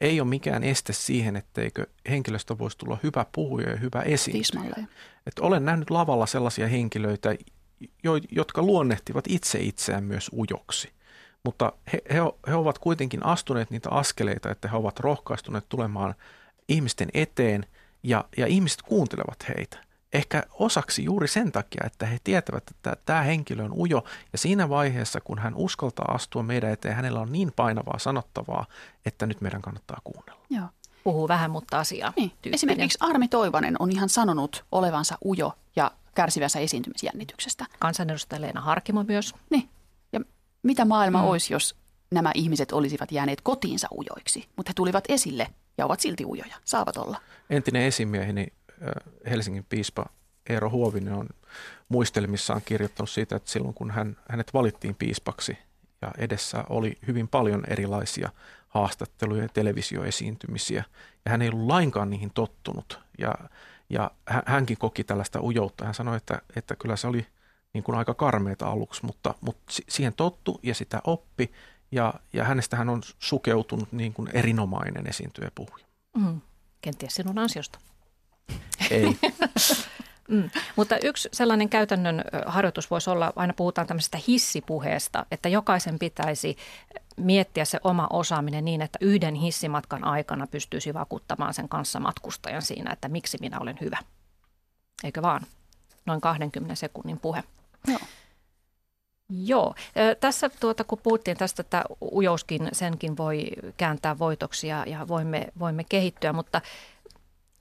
Ei 0.00 0.20
ole 0.20 0.28
mikään 0.28 0.64
este 0.64 0.92
siihen, 0.92 1.36
etteikö 1.36 1.86
henkilöstä 2.08 2.58
voisi 2.58 2.78
tulla 2.78 2.98
hyvä 3.02 3.26
puhuja 3.32 3.70
ja 3.70 3.76
hyvä 3.76 4.02
esiintyjä. 4.02 4.86
Että 5.26 5.42
olen 5.42 5.64
nähnyt 5.64 5.90
lavalla 5.90 6.26
sellaisia 6.26 6.68
henkilöitä, 6.68 7.34
jotka 8.30 8.62
luonnehtivat 8.62 9.24
itse 9.28 9.58
itseään 9.60 10.04
myös 10.04 10.30
ujoksi. 10.32 10.92
Mutta 11.44 11.72
he, 11.92 12.02
he, 12.10 12.18
he 12.48 12.54
ovat 12.54 12.78
kuitenkin 12.78 13.26
astuneet 13.26 13.70
niitä 13.70 13.90
askeleita, 13.90 14.50
että 14.50 14.68
he 14.68 14.76
ovat 14.76 15.00
rohkaistuneet 15.00 15.68
tulemaan 15.68 16.14
ihmisten 16.68 17.08
eteen 17.14 17.66
ja, 18.02 18.24
ja 18.36 18.46
ihmiset 18.46 18.82
kuuntelevat 18.82 19.48
heitä. 19.48 19.78
Ehkä 20.12 20.42
osaksi 20.52 21.04
juuri 21.04 21.28
sen 21.28 21.52
takia, 21.52 21.82
että 21.86 22.06
he 22.06 22.18
tietävät, 22.24 22.70
että 22.70 22.96
tämä 23.04 23.22
henkilö 23.22 23.64
on 23.64 23.72
ujo 23.72 24.04
ja 24.32 24.38
siinä 24.38 24.68
vaiheessa, 24.68 25.20
kun 25.20 25.38
hän 25.38 25.54
uskaltaa 25.54 26.14
astua 26.14 26.42
meidän 26.42 26.70
eteen, 26.70 26.96
hänellä 26.96 27.20
on 27.20 27.32
niin 27.32 27.52
painavaa 27.56 27.98
sanottavaa, 27.98 28.66
että 29.06 29.26
nyt 29.26 29.40
meidän 29.40 29.62
kannattaa 29.62 30.00
kuunnella. 30.04 30.40
Joo. 30.50 30.66
Puhuu 31.04 31.28
vähän, 31.28 31.50
mutta 31.50 31.78
asiaa. 31.78 32.12
Niin. 32.16 32.32
Esimerkiksi 32.52 32.98
Armi 33.00 33.28
Toivanen 33.28 33.76
on 33.78 33.92
ihan 33.92 34.08
sanonut 34.08 34.64
olevansa 34.72 35.18
ujo 35.24 35.52
ja 35.76 35.90
kärsivänsä 36.16 36.58
esiintymisjännityksestä. 36.58 37.66
Kansanedustaja 37.78 38.40
Leena 38.40 38.60
Harkimo 38.60 39.02
myös. 39.02 39.34
Niin. 39.50 39.68
Ja 40.12 40.20
mitä 40.62 40.84
maailma 40.84 41.22
mm. 41.22 41.28
olisi, 41.28 41.52
jos 41.52 41.76
nämä 42.10 42.30
ihmiset 42.34 42.72
olisivat 42.72 43.12
jääneet 43.12 43.40
kotiinsa 43.40 43.88
ujoiksi, 43.98 44.48
mutta 44.56 44.70
he 44.70 44.74
tulivat 44.74 45.04
esille 45.08 45.46
ja 45.78 45.86
ovat 45.86 46.00
silti 46.00 46.24
ujoja, 46.24 46.56
saavat 46.64 46.96
olla. 46.96 47.20
Entinen 47.50 47.82
esimieheni 47.82 48.46
Helsingin 49.30 49.66
piispa 49.68 50.06
Eero 50.48 50.70
Huovinen 50.70 51.12
on 51.14 51.28
muistelmissaan 51.88 52.62
kirjoittanut 52.64 53.10
siitä, 53.10 53.36
että 53.36 53.50
silloin 53.50 53.74
kun 53.74 53.90
hän, 53.90 54.16
hänet 54.30 54.54
valittiin 54.54 54.94
piispaksi 54.94 55.58
ja 56.02 56.12
edessä 56.18 56.64
oli 56.68 56.96
hyvin 57.06 57.28
paljon 57.28 57.64
erilaisia 57.68 58.30
haastatteluja 58.68 59.42
ja 59.42 59.48
televisioesiintymisiä 59.48 60.84
ja 61.24 61.30
hän 61.30 61.42
ei 61.42 61.48
ollut 61.48 61.66
lainkaan 61.66 62.10
niihin 62.10 62.30
tottunut 62.34 63.00
ja, 63.18 63.34
ja 63.90 64.10
hänkin 64.46 64.78
koki 64.78 65.04
tällaista 65.04 65.42
ujoutta. 65.42 65.84
Hän 65.84 65.94
sanoi, 65.94 66.16
että, 66.16 66.42
että 66.56 66.76
kyllä 66.76 66.96
se 66.96 67.06
oli 67.06 67.26
niin 67.72 67.84
kuin 67.84 67.98
aika 67.98 68.14
karmeita 68.14 68.66
aluksi, 68.66 69.06
mutta, 69.06 69.34
mutta 69.40 69.62
siihen 69.88 70.12
tottu 70.14 70.60
ja 70.62 70.74
sitä 70.74 71.00
oppi 71.04 71.52
ja, 71.92 72.14
ja 72.32 72.44
hänestä 72.44 72.76
hän 72.76 72.88
on 72.88 73.02
sukeutunut 73.18 73.92
niin 73.92 74.12
kuin 74.12 74.28
erinomainen 74.32 75.06
esiintyjä 75.06 75.50
puhuja. 75.54 75.86
Mm. 76.16 76.40
Kenties 76.80 77.14
sinun 77.14 77.38
ansiosta. 77.38 77.78
Ei. 78.90 79.16
Mm. 80.28 80.50
Mutta 80.76 80.96
yksi 81.02 81.28
sellainen 81.32 81.68
käytännön 81.68 82.24
harjoitus 82.46 82.90
voisi 82.90 83.10
olla, 83.10 83.32
aina 83.36 83.54
puhutaan 83.56 83.86
tämmöisestä 83.86 84.18
hissipuheesta, 84.28 85.26
että 85.30 85.48
jokaisen 85.48 85.98
pitäisi 85.98 86.56
miettiä 87.16 87.64
se 87.64 87.80
oma 87.84 88.06
osaaminen 88.12 88.64
niin, 88.64 88.82
että 88.82 88.98
yhden 89.00 89.34
hissimatkan 89.34 90.04
aikana 90.04 90.46
pystyisi 90.46 90.94
vakuuttamaan 90.94 91.54
sen 91.54 91.68
kanssa 91.68 92.00
matkustajan 92.00 92.62
siinä, 92.62 92.92
että 92.92 93.08
miksi 93.08 93.38
minä 93.40 93.60
olen 93.60 93.78
hyvä. 93.80 93.98
Eikö 95.04 95.22
vaan? 95.22 95.46
Noin 96.06 96.20
20 96.20 96.74
sekunnin 96.74 97.20
puhe. 97.20 97.44
Joo. 97.88 97.98
Joo. 99.30 99.74
Tässä 100.20 100.50
tuota, 100.60 100.84
kun 100.84 100.98
puhuttiin 101.02 101.36
tästä, 101.36 101.60
että 101.60 101.84
ujouskin 102.12 102.68
senkin 102.72 103.16
voi 103.16 103.46
kääntää 103.76 104.18
voitoksia 104.18 104.84
ja 104.86 105.08
voimme, 105.08 105.46
voimme 105.58 105.84
kehittyä, 105.88 106.32
mutta 106.32 106.60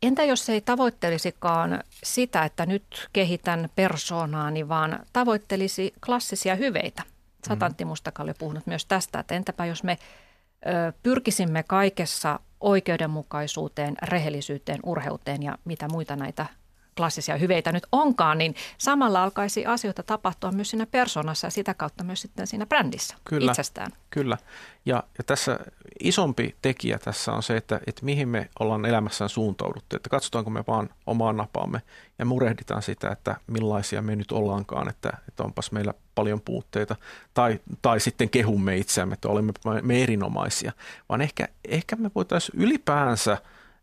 entä 0.02 0.24
jos 0.24 0.50
ei 0.50 0.62
tavoittelisikaan 0.62 1.84
sitä, 2.04 2.44
että 2.44 2.66
nyt 2.66 3.10
kehitän 3.14 3.70
persoonaani, 3.76 4.70
vaan 4.70 5.00
tavoittelisi 5.14 5.94
klassisia 6.06 6.56
hyveitä? 6.56 7.04
Sä 7.46 7.54
mm-hmm. 7.54 7.66
Antti 7.66 7.86
Mustakallio 7.86 8.34
puhunut 8.40 8.68
myös 8.68 8.86
tästä, 8.86 9.20
että 9.20 9.36
entäpä 9.36 9.66
jos 9.66 9.84
me 9.84 9.98
ö, 10.68 10.94
pyrkisimme 11.04 11.64
kaikessa 11.64 12.40
oikeudenmukaisuuteen, 12.60 13.96
rehellisyyteen, 14.02 14.80
urheuteen 14.86 15.44
ja 15.44 15.58
mitä 15.66 15.88
muita 15.88 16.16
näitä 16.16 16.46
klassisia 16.98 17.38
hyveitä 17.38 17.72
nyt 17.72 17.88
onkaan, 17.92 18.38
niin 18.38 18.56
samalla 18.78 19.24
alkaisi 19.24 19.66
asioita 19.66 20.04
tapahtua 20.04 20.52
myös 20.52 20.70
siinä 20.70 20.86
persoonassa 20.86 21.48
ja 21.48 21.52
sitä 21.52 21.74
kautta 21.74 22.04
myös 22.04 22.22
sitten 22.22 22.48
siinä 22.48 22.66
brändissä 22.66 23.16
kyllä, 23.24 23.52
itsestään. 23.52 23.92
Kyllä. 24.10 24.38
Ja, 24.86 25.04
ja 25.18 25.24
tässä 25.24 25.60
isompi 26.04 26.56
tekijä 26.62 27.00
tässä 27.00 27.32
on 27.32 27.44
se, 27.44 27.58
että, 27.58 27.80
että 27.88 28.06
mihin 28.06 28.30
me 28.30 28.50
ollaan 28.60 28.86
elämässään 28.86 29.30
suuntauduttu. 29.30 29.96
Että 29.96 30.10
katsotaanko 30.10 30.50
me 30.50 30.64
vaan 30.68 30.90
omaan 31.06 31.38
napaamme 31.38 31.82
ja 32.20 32.26
murehditaan 32.26 32.82
sitä, 32.82 33.10
että 33.10 33.36
millaisia 33.48 34.02
me 34.02 34.16
nyt 34.16 34.32
ollaankaan, 34.32 34.90
että, 34.90 35.18
että 35.28 35.44
onpas 35.44 35.72
meillä 35.72 35.94
paljon 36.16 36.42
puutteita. 36.42 36.96
Tai, 37.34 37.60
tai 37.82 38.00
sitten 38.00 38.30
kehumme 38.30 38.78
itseämme, 38.78 39.14
että 39.14 39.28
olemme 39.28 39.54
me 39.82 40.04
erinomaisia. 40.04 40.72
Vaan 41.10 41.22
ehkä, 41.22 41.48
ehkä 41.68 41.96
me 41.96 42.12
voitaisiin 42.16 42.62
ylipäänsä 42.62 43.38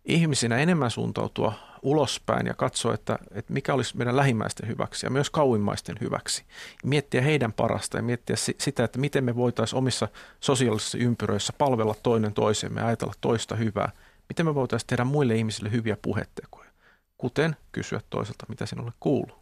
ihmisinä 0.05 0.57
enemmän 0.57 0.91
suuntautua 0.91 1.53
ulospäin 1.83 2.47
ja 2.47 2.55
katsoa, 2.55 2.95
että, 2.95 3.19
että 3.31 3.53
mikä 3.53 3.75
olisi 3.75 3.97
meidän 3.97 4.17
lähimmäisten 4.17 4.69
hyväksi 4.69 5.07
ja 5.07 5.11
myös 5.11 5.31
kauimmaisten 5.31 5.97
hyväksi. 6.01 6.45
Miettiä 6.85 7.23
heidän 7.23 7.53
parasta 7.53 7.97
ja 7.97 8.03
miettiä 8.03 8.37
sitä, 8.59 8.85
että 8.85 8.99
miten 8.99 9.25
me 9.25 9.37
voitaisiin 9.37 9.79
omissa 9.79 10.09
sosiaalisissa 10.41 10.99
ympyröissä 10.99 11.53
palvella 11.59 11.95
toinen 12.03 12.33
toisemme 12.33 12.81
ja 12.81 12.87
ajatella 12.87 13.15
toista 13.21 13.57
hyvää. 13.57 13.93
Miten 14.29 14.47
me 14.47 14.55
voitaisiin 14.55 14.87
tehdä 14.87 15.05
muille 15.05 15.35
ihmisille 15.35 15.71
hyviä 15.71 15.97
puhetekoja, 16.03 16.71
kuten 17.19 17.57
kysyä 17.73 18.01
toiselta, 18.11 18.47
mitä 18.49 18.67
sinulle 18.67 18.93
kuuluu. 19.01 19.39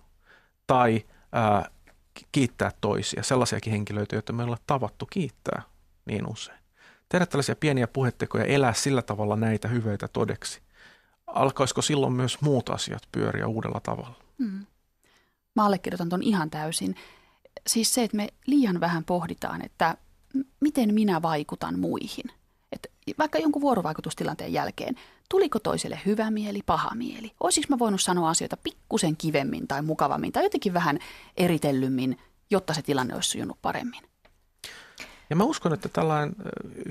Tai 0.66 1.05
ää, 1.33 1.70
kiittää 2.33 2.70
toisia, 2.80 3.22
sellaisiakin 3.22 3.72
henkilöitä, 3.72 4.16
joita 4.16 4.33
me 4.33 4.42
ollaan 4.42 4.62
tavattu 4.66 5.06
kiittää 5.06 5.62
niin 6.06 6.26
usein. 6.26 6.59
Tehdä 7.09 7.26
tällaisia 7.26 7.56
pieniä 7.56 7.87
puhetekoja, 7.87 8.44
elää 8.44 8.72
sillä 8.72 9.02
tavalla 9.02 9.37
näitä 9.37 9.68
hyveitä 9.68 10.09
todeksi 10.09 10.61
alkaisiko 11.35 11.83
silloin 11.83 12.12
myös 12.12 12.40
muut 12.40 12.68
asiat 12.70 13.02
pyöriä 13.12 13.46
uudella 13.46 13.80
tavalla? 13.80 14.14
Hmm. 14.38 14.66
Mä 15.56 15.66
allekirjoitan 15.66 16.09
ton 16.09 16.22
ihan 16.22 16.50
täysin. 16.50 16.96
Siis 17.66 17.94
se, 17.94 18.02
että 18.02 18.16
me 18.16 18.28
liian 18.46 18.80
vähän 18.80 19.04
pohditaan, 19.04 19.64
että 19.64 19.96
miten 20.61 20.94
minä 20.94 21.22
vaikutan 21.22 21.78
muihin. 21.78 22.24
Että 22.72 22.88
vaikka 23.18 23.38
jonkun 23.38 23.62
vuorovaikutustilanteen 23.62 24.52
jälkeen, 24.52 24.94
tuliko 25.31 25.59
toiselle 25.59 26.01
hyvä 26.07 26.31
mieli, 26.31 26.61
paha 26.66 26.95
mieli? 26.95 27.33
Olisiko 27.40 27.66
mä 27.71 27.79
voinut 27.79 28.01
sanoa 28.01 28.31
asioita 28.31 28.57
pikkusen 28.57 29.16
kivemmin 29.16 29.69
tai 29.69 29.83
mukavammin 29.83 30.33
tai 30.33 30.43
jotenkin 30.43 30.75
vähän 30.75 30.99
eritellymmin, 31.37 32.19
jotta 32.51 32.75
se 32.75 32.83
tilanne 32.83 33.14
olisi 33.14 33.31
sujunut 33.31 33.59
paremmin? 33.62 34.03
Ja 35.31 35.37
mä 35.37 35.45
uskon, 35.45 35.75
että 35.75 35.88
tällainen 35.88 36.37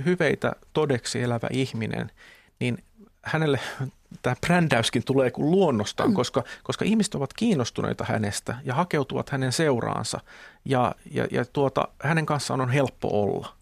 hyveitä 0.06 0.56
todeksi 0.74 1.22
elävä 1.22 1.48
ihminen, 1.52 2.12
niin 2.60 2.84
hänelle 3.22 3.60
tämä 4.22 4.36
brändäyskin 4.48 5.04
tulee 5.06 5.32
kuin 5.32 5.52
luonnostaan, 5.52 6.10
mm. 6.10 6.16
koska, 6.16 6.44
koska 6.64 6.86
ihmiset 6.86 7.16
ovat 7.16 7.34
kiinnostuneita 7.34 8.06
hänestä 8.08 8.56
ja 8.64 8.74
hakeutuvat 8.74 9.30
hänen 9.30 9.52
seuraansa 9.52 10.20
ja, 10.66 10.96
ja, 11.12 11.28
ja 11.32 11.46
tuota, 11.46 11.88
hänen 12.04 12.26
kanssaan 12.26 12.62
on 12.62 12.70
helppo 12.70 13.22
olla. 13.24 13.59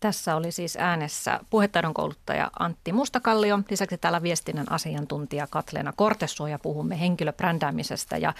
Tässä 0.00 0.36
oli 0.36 0.52
siis 0.52 0.76
äänessä 0.76 1.40
puhetaidon 1.50 1.94
kouluttaja 1.94 2.50
Antti 2.58 2.92
Mustakallio. 2.92 3.58
Lisäksi 3.70 3.98
täällä 3.98 4.22
viestinnän 4.22 4.72
asiantuntija 4.72 5.46
Katleena 5.46 5.92
Kortesuo 5.96 6.46
ja 6.46 6.58
puhumme 6.58 7.00
henkilöbrändäämisestä 7.00 8.16
ja 8.16 8.34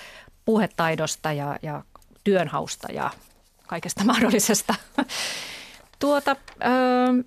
puhetaidosta 0.44 1.32
ja, 1.32 1.58
ja 1.62 1.82
työnhausta 2.24 2.92
ja 2.92 3.10
kaikesta 3.66 4.04
mahdollisesta. 4.10 4.74
tuota, 5.98 6.36
öö, 6.64 7.22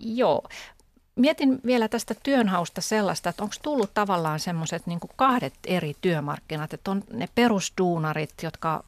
joo, 0.00 0.42
Mietin 1.18 1.60
vielä 1.66 1.88
tästä 1.88 2.14
työnhausta 2.22 2.80
sellaista, 2.80 3.30
että 3.30 3.42
onko 3.42 3.54
tullut 3.62 3.94
tavallaan 3.94 4.40
semmoiset 4.40 4.86
niin 4.86 5.00
kahdet 5.16 5.54
eri 5.66 5.96
työmarkkinat, 6.00 6.74
että 6.74 6.90
on 6.90 7.04
ne 7.12 7.28
perusduunarit, 7.34 8.34
jotka 8.42 8.84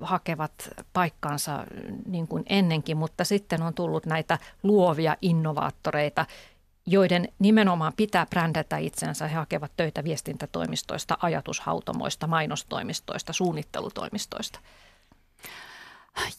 hakevat 0.00 0.52
paikkaansa 0.92 1.64
niin 2.06 2.28
kuin 2.28 2.42
ennenkin, 2.46 2.96
mutta 2.96 3.24
sitten 3.24 3.62
on 3.62 3.74
tullut 3.74 4.06
näitä 4.06 4.38
luovia 4.62 5.16
innovaattoreita, 5.22 6.26
joiden 6.86 7.28
nimenomaan 7.38 7.92
pitää 7.96 8.26
brändätä 8.26 8.76
itsensä. 8.76 9.28
He 9.28 9.34
hakevat 9.34 9.72
töitä 9.76 10.04
viestintätoimistoista, 10.04 11.18
ajatushautomoista, 11.22 12.26
mainostoimistoista, 12.26 13.32
suunnittelutoimistoista. 13.32 14.60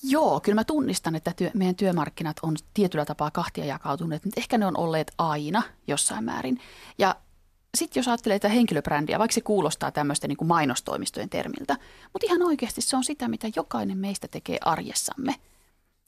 Joo, 0.03 0.39
kyllä 0.39 0.55
mä 0.55 0.63
tunnistan, 0.63 1.15
että 1.15 1.33
työ, 1.35 1.51
meidän 1.53 1.75
työmarkkinat 1.75 2.37
on 2.41 2.55
tietyllä 2.73 3.05
tapaa 3.05 3.31
kahtia 3.31 3.65
jakautuneet, 3.65 4.25
mutta 4.25 4.41
ehkä 4.41 4.57
ne 4.57 4.65
on 4.65 4.77
olleet 4.77 5.11
aina 5.17 5.63
jossain 5.87 6.23
määrin. 6.23 6.59
Ja 6.97 7.15
sitten 7.77 7.99
jos 7.99 8.07
ajattelee 8.07 8.35
että 8.35 8.49
henkilöbrändiä, 8.49 9.19
vaikka 9.19 9.33
se 9.33 9.41
kuulostaa 9.41 9.91
tämmöisten 9.91 10.27
niin 10.27 10.37
kuin 10.37 10.47
mainostoimistojen 10.47 11.29
termiltä, 11.29 11.77
mutta 12.13 12.25
ihan 12.25 12.41
oikeasti 12.41 12.81
se 12.81 12.97
on 12.97 13.03
sitä, 13.03 13.27
mitä 13.27 13.47
jokainen 13.55 13.97
meistä 13.97 14.27
tekee 14.27 14.57
arjessamme. 14.61 15.35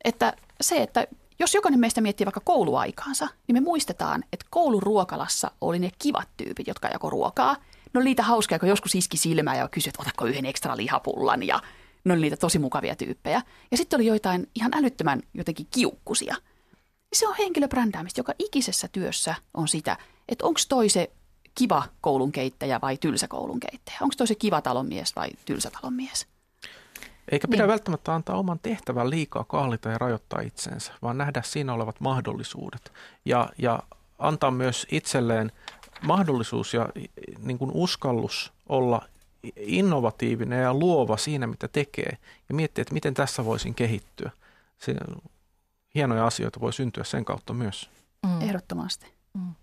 Että 0.03 0.33
se, 0.61 0.81
että 0.81 1.07
jos 1.39 1.53
jokainen 1.53 1.79
meistä 1.79 2.01
miettii 2.01 2.25
vaikka 2.25 2.41
kouluaikaansa, 2.43 3.27
niin 3.47 3.55
me 3.55 3.59
muistetaan, 3.59 4.23
että 4.33 4.45
kouluruokalassa 4.49 5.51
oli 5.61 5.79
ne 5.79 5.91
kivat 5.99 6.29
tyypit, 6.37 6.67
jotka 6.67 6.87
jako 6.87 7.09
ruokaa. 7.09 7.55
Ne 7.93 7.97
oli 7.97 8.03
niitä 8.03 8.23
hauskaa, 8.23 8.59
kun 8.59 8.69
joskus 8.69 8.95
iski 8.95 9.17
silmää 9.17 9.57
ja 9.57 9.67
kysyi, 9.67 9.89
että 9.89 10.01
otatko 10.01 10.25
yhden 10.25 10.45
ekstra 10.45 10.77
lihapullan 10.77 11.43
ja– 11.47 11.59
ne 12.03 12.13
oli 12.13 12.21
niitä 12.21 12.37
tosi 12.37 12.59
mukavia 12.59 12.95
tyyppejä. 12.95 13.41
Ja 13.71 13.77
sitten 13.77 13.97
oli 13.97 14.05
joitain 14.05 14.47
ihan 14.55 14.71
älyttömän 14.73 15.21
jotenkin 15.33 15.67
kiukkusia. 15.71 16.35
Se 17.13 17.27
on 17.27 17.35
henkilöbrändäämistä, 17.39 18.19
joka 18.19 18.33
ikisessä 18.39 18.87
työssä 18.87 19.35
on 19.53 19.67
sitä, 19.67 19.97
että 20.29 20.45
onko 20.45 20.59
toi 20.69 20.89
se 20.89 21.11
kiva 21.55 21.83
koulunkeittäjä 22.01 22.81
vai 22.81 22.97
tylsä 22.97 23.27
koulunkeittäjä. 23.27 23.97
Onko 24.01 24.13
toi 24.17 24.27
se 24.27 24.35
kiva 24.35 24.61
talonmies 24.61 25.15
vai 25.15 25.29
tylsä 25.45 25.71
talonmies. 25.81 26.27
Eikä 27.31 27.47
pidä 27.47 27.63
niin. 27.63 27.69
välttämättä 27.69 28.15
antaa 28.15 28.37
oman 28.37 28.59
tehtävän 28.59 29.09
liikaa 29.09 29.43
kahlita 29.43 29.89
ja 29.89 29.97
rajoittaa 29.97 30.41
itsensä, 30.41 30.93
vaan 31.01 31.17
nähdä 31.17 31.41
siinä 31.41 31.73
olevat 31.73 31.99
mahdollisuudet. 31.99 32.91
Ja, 33.25 33.49
ja 33.57 33.83
antaa 34.19 34.51
myös 34.51 34.87
itselleen 34.91 35.51
mahdollisuus 36.01 36.73
ja 36.73 36.89
niin 37.39 37.57
kuin 37.57 37.71
uskallus 37.73 38.53
olla 38.69 39.05
innovatiivinen 39.55 40.61
ja 40.61 40.73
luova 40.73 41.17
siinä, 41.17 41.47
mitä 41.47 41.67
tekee 41.67 42.17
ja 42.49 42.55
miettiä, 42.55 42.81
että 42.81 42.93
miten 42.93 43.13
tässä 43.13 43.45
voisin 43.45 43.75
kehittyä. 43.75 44.31
Se, 44.77 44.95
hienoja 45.95 46.25
asioita 46.25 46.59
voi 46.59 46.73
syntyä 46.73 47.03
sen 47.03 47.25
kautta 47.25 47.53
myös. 47.53 47.89
Mm. 48.25 48.41
Ehdottomasti. 48.41 49.13
Mm. 49.33 49.53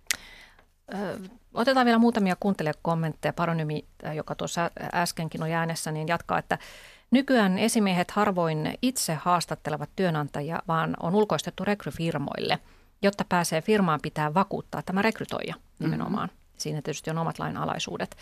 Ö, 0.95 1.19
Otetaan 1.59 1.87
vielä 1.87 1.99
muutamia 1.99 2.37
kuuntelijakommentteja. 2.41 3.33
Paronymi, 3.33 3.85
joka 4.15 4.35
tuossa 4.35 4.71
äskenkin 4.95 5.43
on 5.43 5.51
äänessä, 5.51 5.93
niin 5.93 6.09
jatkaa, 6.09 6.39
että 6.39 6.59
nykyään 7.11 7.59
esimiehet 7.59 8.11
harvoin 8.11 8.75
itse 8.83 9.15
haastattelevat 9.15 9.91
työnantajia, 9.97 10.63
vaan 10.69 10.97
on 11.03 11.15
ulkoistettu 11.15 11.65
rekryfirmoille, 11.65 12.59
jotta 13.03 13.25
pääsee 13.29 13.63
firmaan 13.63 14.01
pitää 14.03 14.35
vakuuttaa 14.35 14.83
tämä 14.83 15.03
rekrytoija 15.03 15.55
nimenomaan. 15.79 16.29
Mm-hmm. 16.29 16.59
Siinä 16.59 16.83
tietysti 16.83 17.11
on 17.11 17.19
omat 17.19 17.39
lainalaisuudet. 17.39 18.17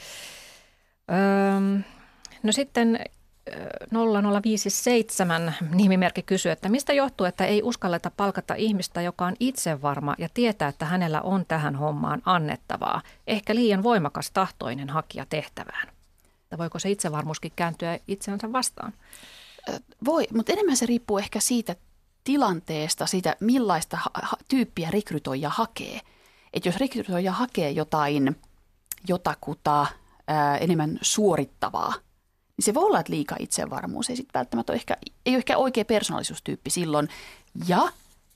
Öö, 1.11 1.81
no 2.43 2.53
sitten 2.53 2.99
0057 3.91 5.55
nimimerkki 5.75 6.23
kysyy, 6.23 6.53
että 6.53 6.69
mistä 6.69 6.93
johtuu, 6.93 7.27
että 7.27 7.47
ei 7.47 7.63
uskalleta 7.63 8.11
palkata 8.17 8.55
ihmistä, 8.55 9.03
joka 9.03 9.27
on 9.27 9.37
itsevarma 9.41 10.15
ja 10.19 10.29
tietää, 10.35 10.69
että 10.69 10.85
hänellä 10.85 11.23
on 11.23 11.45
tähän 11.49 11.77
hommaan 11.77 12.23
annettavaa. 12.25 13.03
Ehkä 13.27 13.55
liian 13.55 13.83
voimakas 13.83 14.31
tahtoinen 14.31 14.91
hakija 14.91 15.27
tehtävään. 15.27 15.89
Tai 16.49 16.59
voiko 16.59 16.79
se 16.79 16.91
itsevarmuuskin 16.91 17.53
kääntyä 17.57 17.99
itseänsä 18.09 18.53
vastaan? 18.53 18.93
Voi, 20.05 20.27
mutta 20.35 20.53
enemmän 20.53 20.77
se 20.77 20.87
riippuu 20.87 21.19
ehkä 21.19 21.41
siitä 21.41 21.77
tilanteesta, 22.25 23.07
siitä 23.07 23.37
millaista 23.41 23.97
ha- 23.97 24.37
tyyppiä 24.49 24.91
rekrytoija 24.91 25.49
hakee. 25.49 26.01
Että 26.53 26.69
jos 26.69 26.77
rekrytoija 26.77 27.33
hakee 27.33 27.71
jotain 27.71 28.37
jotakuta 29.09 29.87
ää, 30.27 30.57
enemmän 30.59 30.99
suorittavaa– 31.03 31.95
niin 32.57 32.65
se 32.65 32.75
voi 32.75 32.85
olla, 32.85 33.01
että 33.01 33.13
liika 33.13 33.37
itsevarmuus 33.39 34.11
ei 34.11 34.17
sitten 34.17 34.39
välttämättä 34.39 34.73
ole 34.73 34.77
ehkä, 34.77 34.97
ei 35.27 35.33
ole 35.33 35.37
ehkä 35.37 35.57
oikea 35.57 35.85
persoonallisuustyyppi 35.85 36.71
silloin. 36.71 37.09
Ja 37.69 37.89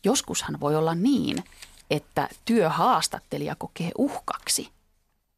joskushan 0.04 0.60
voi 0.60 0.76
olla 0.76 0.94
niin, 0.94 1.44
että 1.90 2.28
työhaastattelija 2.44 3.54
kokee 3.54 3.90
uhkaksi 3.98 4.68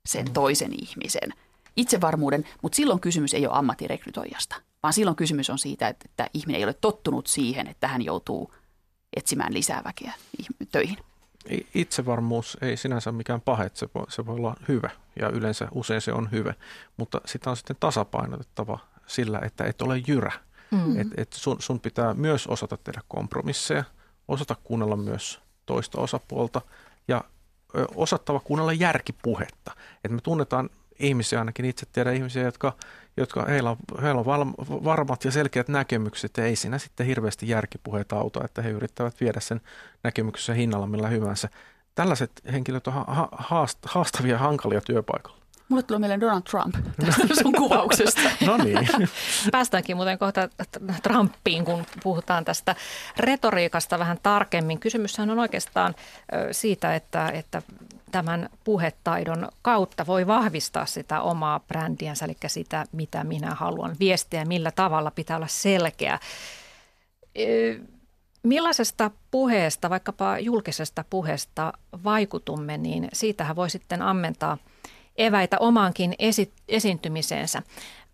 sen 0.07 0.27
mm. 0.27 0.33
toisen 0.33 0.73
ihmisen 0.83 1.35
itsevarmuuden, 1.77 2.45
mutta 2.63 2.77
silloin 2.77 3.01
kysymys 3.01 3.35
ei 3.35 3.47
ole 3.47 3.57
ammattirekrytoijasta, 3.59 4.57
vaan 4.83 4.93
silloin 4.93 5.17
kysymys 5.17 5.51
on 5.51 5.59
siitä, 5.59 5.89
että, 5.89 6.05
että 6.09 6.31
ihminen 6.35 6.59
ei 6.59 6.65
ole 6.65 6.75
tottunut 6.75 7.27
siihen, 7.27 7.67
että 7.67 7.89
hän 7.89 8.03
joutuu 8.03 8.55
etsimään 9.17 9.55
lisää 9.55 9.83
väkeä 9.85 10.13
töihin. 10.73 10.99
Itsevarmuus 11.75 12.59
ei 12.61 12.77
sinänsä 12.77 13.13
mikään 13.13 13.41
pahe, 13.41 13.71
se 13.75 13.89
voi, 13.95 14.05
se 14.09 14.27
voi 14.27 14.37
olla 14.37 14.57
hyvä 14.69 14.91
ja 15.21 15.29
yleensä 15.29 15.69
usein 15.73 16.01
se 16.01 16.13
on 16.13 16.31
hyvä, 16.31 16.55
mutta 16.97 17.21
sitä 17.27 17.51
on 17.51 17.57
sitten 17.57 17.77
tasapainotettava 17.81 18.79
sillä, 19.07 19.41
että 19.45 19.65
et 19.65 19.83
ole 19.83 20.03
jyrä. 20.07 20.33
Mm. 20.71 21.01
Et, 21.01 21.09
et 21.17 21.33
sun, 21.33 21.57
sun 21.63 21.81
pitää 21.81 22.15
myös 22.15 22.47
osata 22.47 22.77
tehdä 22.77 23.01
kompromisseja, 23.09 23.85
osata 24.29 24.57
kuunnella 24.65 24.97
myös 24.97 25.41
toista 25.67 26.01
osapuolta 26.01 26.61
ja 27.09 27.25
osattava 27.95 28.41
kuunnella 28.41 28.73
järkipuhetta. 28.73 29.73
Et 30.05 30.11
me 30.11 30.21
tunnetaan 30.21 30.71
ihmisiä, 30.99 31.39
ainakin 31.39 31.65
itse 31.65 31.87
tiedän 31.93 32.15
ihmisiä, 32.15 32.43
jotka, 32.43 32.73
jotka 33.17 33.45
heillä 33.45 33.71
on, 33.71 33.77
heillä 34.03 34.21
on 34.21 34.55
varmat 34.85 35.25
ja 35.25 35.31
selkeät 35.31 35.69
näkemykset 35.69 36.37
ja 36.37 36.45
ei 36.45 36.57
siinä 36.57 36.79
sitten 36.79 37.07
hirveästi 37.07 37.49
järkipuheita 37.49 38.17
auta, 38.17 38.45
että 38.45 38.63
he 38.63 38.71
yrittävät 38.71 39.21
viedä 39.21 39.41
sen 39.41 39.61
näkemyksen 40.03 40.57
hinnalla 40.57 40.87
millä 40.87 41.09
hyvänsä. 41.09 41.49
Tällaiset 41.95 42.31
henkilöt 42.53 42.87
on 42.87 42.93
ha- 42.93 43.29
haastavia 43.87 44.33
ja 44.33 44.39
hankalia 44.39 44.81
työpaikalla. 44.81 45.42
Mulle 45.73 45.83
tulee 45.83 45.99
mieleen 45.99 46.21
Donald 46.21 46.43
Trump 46.43 46.75
tästä 47.07 47.35
sun 47.43 47.53
kuvauksesta. 47.53 48.21
no 48.47 48.57
niin. 48.57 48.89
Päästäänkin 49.53 49.97
muuten 49.97 50.19
kohta 50.19 50.49
Trumpiin, 51.03 51.65
kun 51.65 51.85
puhutaan 52.03 52.45
tästä 52.45 52.77
retoriikasta 53.17 53.99
vähän 53.99 54.19
tarkemmin. 54.23 54.79
Kysymyshän 54.81 55.31
on 55.31 55.39
oikeastaan 55.39 55.95
siitä, 56.51 56.95
että, 56.95 57.29
että 57.29 57.63
tämän 58.11 58.49
puhetaidon 58.65 59.49
kautta 59.63 60.07
voi 60.07 60.27
vahvistaa 60.27 60.87
sitä 60.87 61.21
omaa 61.21 61.61
brändiänsä, 61.61 62.25
eli 62.25 62.37
sitä, 62.47 62.85
mitä 62.93 63.25
minä 63.25 63.51
haluan 63.51 63.97
viestiä, 64.01 64.45
millä 64.45 64.71
tavalla 64.71 65.11
pitää 65.11 65.37
olla 65.37 65.47
selkeä. 65.47 66.19
Millaisesta 68.43 69.11
puheesta, 69.31 69.91
vaikkapa 69.91 70.39
julkisesta 70.39 71.05
puheesta 71.11 71.73
vaikutumme, 72.05 72.79
niin 72.79 73.09
siitähän 73.13 73.57
voi 73.57 73.71
sitten 73.71 74.03
ammentaa 74.03 74.59
eväitä 75.19 75.57
omaankin 75.61 76.15
esi- 76.19 76.53
esiintymiseensä. 76.69 77.63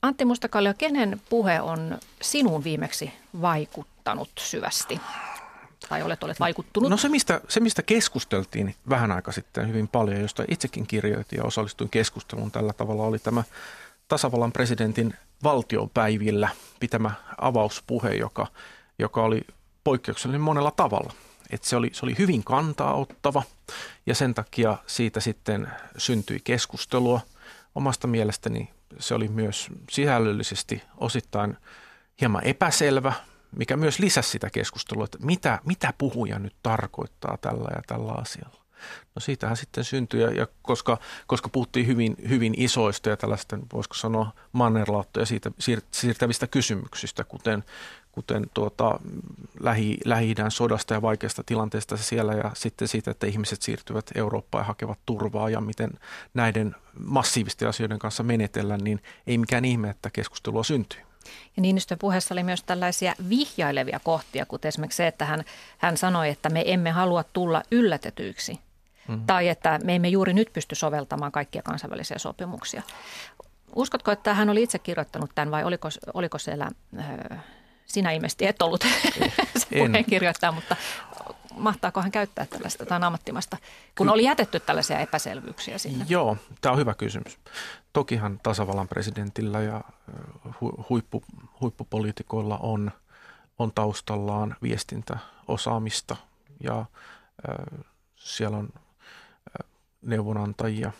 Antti 0.02 0.24
Mustakallio, 0.24 0.74
kenen 0.78 1.20
puhe 1.28 1.60
on 1.60 1.98
sinun 2.22 2.64
viimeksi 2.64 3.12
vaikuttanut 3.42 4.30
syvästi? 4.38 5.00
Tai 5.88 6.02
olet, 6.02 6.24
olet 6.24 6.40
vaikuttunut? 6.40 6.90
No 6.90 6.96
se 6.96 7.08
mistä, 7.08 7.40
se, 7.48 7.60
mistä 7.60 7.82
keskusteltiin 7.82 8.74
vähän 8.88 9.12
aika 9.12 9.32
sitten 9.32 9.68
hyvin 9.68 9.88
paljon, 9.88 10.20
josta 10.20 10.44
itsekin 10.50 10.86
kirjoitin 10.86 11.36
ja 11.36 11.44
osallistuin 11.44 11.90
keskusteluun 11.90 12.50
tällä 12.50 12.72
tavalla, 12.72 13.02
oli 13.02 13.18
tämä 13.18 13.44
tasavallan 14.08 14.52
presidentin 14.52 15.14
valtiopäivillä 15.42 16.48
pitämä 16.80 17.10
avauspuhe, 17.38 18.14
joka, 18.14 18.46
joka 18.98 19.22
oli 19.22 19.40
poikkeuksellinen 19.84 20.40
monella 20.40 20.70
tavalla. 20.70 21.12
Et 21.50 21.64
se, 21.64 21.76
oli, 21.76 21.90
se 21.92 22.06
oli 22.06 22.14
hyvin 22.18 22.44
kantaa 22.44 22.94
ottava 22.94 23.42
ja 24.06 24.14
sen 24.14 24.34
takia 24.34 24.76
siitä 24.86 25.20
sitten 25.20 25.68
syntyi 25.96 26.40
keskustelua. 26.44 27.20
Omasta 27.74 28.06
mielestäni 28.06 28.70
se 28.98 29.14
oli 29.14 29.28
myös 29.28 29.68
sisällöllisesti 29.90 30.82
osittain 30.96 31.56
hieman 32.20 32.44
epäselvä, 32.44 33.12
mikä 33.56 33.76
myös 33.76 33.98
lisäsi 33.98 34.30
sitä 34.30 34.50
keskustelua, 34.50 35.04
että 35.04 35.18
mitä, 35.20 35.58
mitä 35.64 35.94
puhuja 35.98 36.38
nyt 36.38 36.54
tarkoittaa 36.62 37.38
tällä 37.40 37.68
ja 37.76 37.82
tällä 37.86 38.12
asialla. 38.12 38.58
No 39.14 39.20
siitähän 39.20 39.56
sitten 39.56 39.84
syntyi, 39.84 40.20
ja, 40.20 40.46
koska, 40.62 40.98
koska 41.26 41.48
puhuttiin 41.48 41.86
hyvin, 41.86 42.16
hyvin 42.28 42.54
isoista 42.56 43.08
ja 43.08 43.16
tällaista, 43.16 43.58
voisiko 43.72 43.94
sanoa 43.94 44.32
mannerlaattoja 44.52 45.26
siitä 45.26 45.50
siirtävistä 45.90 46.46
kysymyksistä, 46.46 47.24
kuten, 47.24 47.64
kuten 48.12 48.46
tuota, 48.54 49.00
Lähi, 49.60 49.98
Lähi-idän 50.04 50.50
sodasta 50.50 50.94
ja 50.94 51.02
vaikeasta 51.02 51.42
tilanteesta 51.46 51.96
siellä 51.96 52.32
ja 52.32 52.50
sitten 52.54 52.88
siitä, 52.88 53.10
että 53.10 53.26
ihmiset 53.26 53.62
siirtyvät 53.62 54.10
Eurooppaan 54.14 54.62
ja 54.62 54.66
hakevat 54.66 54.98
turvaa 55.06 55.50
ja 55.50 55.60
miten 55.60 55.90
näiden 56.34 56.74
massiivisten 57.04 57.68
asioiden 57.68 57.98
kanssa 57.98 58.22
menetellään, 58.22 58.80
niin 58.80 59.02
ei 59.26 59.38
mikään 59.38 59.64
ihme, 59.64 59.90
että 59.90 60.10
keskustelua 60.10 60.64
syntyy. 60.64 61.00
Ja 61.56 61.62
Niinistön 61.62 61.98
puheessa 61.98 62.34
oli 62.34 62.42
myös 62.42 62.62
tällaisia 62.62 63.14
vihjailevia 63.28 64.00
kohtia, 64.04 64.46
kuten 64.46 64.68
esimerkiksi 64.68 64.96
se, 64.96 65.06
että 65.06 65.24
hän, 65.24 65.44
hän 65.78 65.96
sanoi, 65.96 66.28
että 66.28 66.48
me 66.48 66.62
emme 66.66 66.90
halua 66.90 67.24
tulla 67.32 67.62
yllätetyiksi. 67.70 68.60
Mm. 69.08 69.20
Tai 69.26 69.48
että 69.48 69.78
me 69.84 69.94
emme 69.94 70.08
juuri 70.08 70.32
nyt 70.32 70.52
pysty 70.52 70.74
soveltamaan 70.74 71.32
kaikkia 71.32 71.62
kansainvälisiä 71.62 72.18
sopimuksia. 72.18 72.82
Uskotko, 73.74 74.10
että 74.10 74.34
hän 74.34 74.50
oli 74.50 74.62
itse 74.62 74.78
kirjoittanut 74.78 75.30
tämän 75.34 75.50
vai 75.50 75.64
oliko, 75.64 75.88
oliko 76.14 76.38
siellä, 76.38 76.70
sinä 77.88 78.10
ilmeisesti 78.12 78.46
et 78.46 78.62
ollut 78.62 78.84
se 79.56 79.66
puheenkirjoittaja, 79.78 80.52
mutta 80.52 80.76
mahtaako 81.58 82.02
hän 82.02 82.10
käyttää 82.10 82.46
tällaista 82.46 82.86
tai 82.86 83.00
ammattimasta, 83.02 83.56
kun 83.98 84.08
oli 84.08 84.24
jätetty 84.24 84.60
tällaisia 84.60 84.98
epäselvyyksiä 84.98 85.78
sinne? 85.78 86.06
Joo, 86.08 86.36
tämä 86.60 86.72
on 86.72 86.78
hyvä 86.78 86.94
kysymys. 86.94 87.38
Tokihan 87.92 88.40
tasavallan 88.42 88.88
presidentillä 88.88 89.60
ja 89.60 89.80
huippu, 90.88 91.24
huippupoliitikoilla 91.60 92.58
on, 92.58 92.90
on 93.58 93.72
taustallaan 93.74 94.56
viestintäosaamista 94.62 96.16
ja 96.60 96.78
äh, 96.78 97.84
siellä 98.16 98.56
on 98.56 98.68
äh, 98.76 99.70
neuvonantajia 100.02 100.92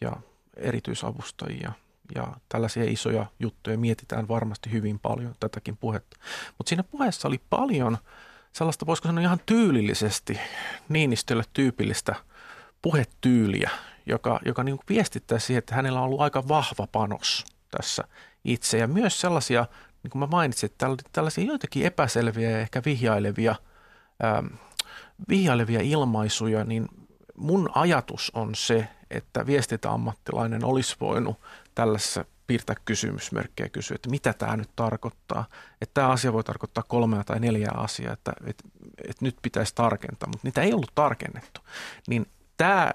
ja 0.00 0.12
erityisavustajia 0.56 1.72
ja 2.14 2.26
tällaisia 2.48 2.84
isoja 2.84 3.26
juttuja 3.40 3.78
mietitään 3.78 4.28
varmasti 4.28 4.72
hyvin 4.72 4.98
paljon 4.98 5.34
tätäkin 5.40 5.76
puhetta. 5.76 6.16
Mutta 6.58 6.68
siinä 6.68 6.82
puheessa 6.82 7.28
oli 7.28 7.40
paljon 7.50 7.98
sellaista, 8.52 8.86
voisiko 8.86 9.08
sanoa 9.08 9.22
ihan 9.22 9.40
tyylillisesti 9.46 10.40
Niinistölle 10.88 11.44
tyypillistä 11.52 12.14
puhetyyliä, 12.82 13.70
joka, 14.06 14.40
joka 14.44 14.64
niin 14.64 14.78
viestittää 14.88 15.38
siihen, 15.38 15.58
että 15.58 15.74
hänellä 15.74 15.98
on 15.98 16.04
ollut 16.04 16.20
aika 16.20 16.48
vahva 16.48 16.86
panos 16.92 17.44
tässä 17.70 18.04
itse. 18.44 18.78
Ja 18.78 18.86
myös 18.86 19.20
sellaisia, 19.20 19.66
niin 20.02 20.10
kuin 20.10 20.20
mä 20.20 20.26
mainitsin, 20.26 20.66
että 20.66 20.86
tällaisia 21.12 21.44
joitakin 21.44 21.86
epäselviä 21.86 22.50
ja 22.50 22.58
ehkä 22.58 22.82
vihjailevia, 22.84 23.54
ähm, 24.24 24.46
vihjailevia 25.28 25.80
ilmaisuja, 25.80 26.64
niin 26.64 26.88
mun 27.36 27.70
ajatus 27.74 28.32
on 28.34 28.54
se, 28.54 28.88
että 29.10 29.46
viestintäammattilainen 29.46 30.64
olisi 30.64 30.96
voinut 31.00 31.40
tällaisessa 31.76 32.24
piirtää 32.46 32.76
kysymysmerkkejä 32.84 33.66
ja 33.66 33.70
kysyä, 33.70 33.94
että 33.94 34.10
mitä 34.10 34.32
tämä 34.32 34.56
nyt 34.56 34.70
tarkoittaa. 34.76 35.44
Että 35.80 35.94
tämä 35.94 36.08
asia 36.08 36.32
voi 36.32 36.44
tarkoittaa 36.44 36.84
kolmea 36.88 37.24
tai 37.24 37.40
neljää 37.40 37.74
asiaa, 37.76 38.12
että, 38.12 38.32
että, 38.46 38.64
että 39.08 39.24
nyt 39.24 39.36
pitäisi 39.42 39.74
tarkentaa, 39.74 40.28
mutta 40.28 40.46
niitä 40.46 40.62
ei 40.62 40.72
ollut 40.72 40.92
tarkennettu. 40.94 41.60
Niin 42.08 42.26
tämä 42.56 42.90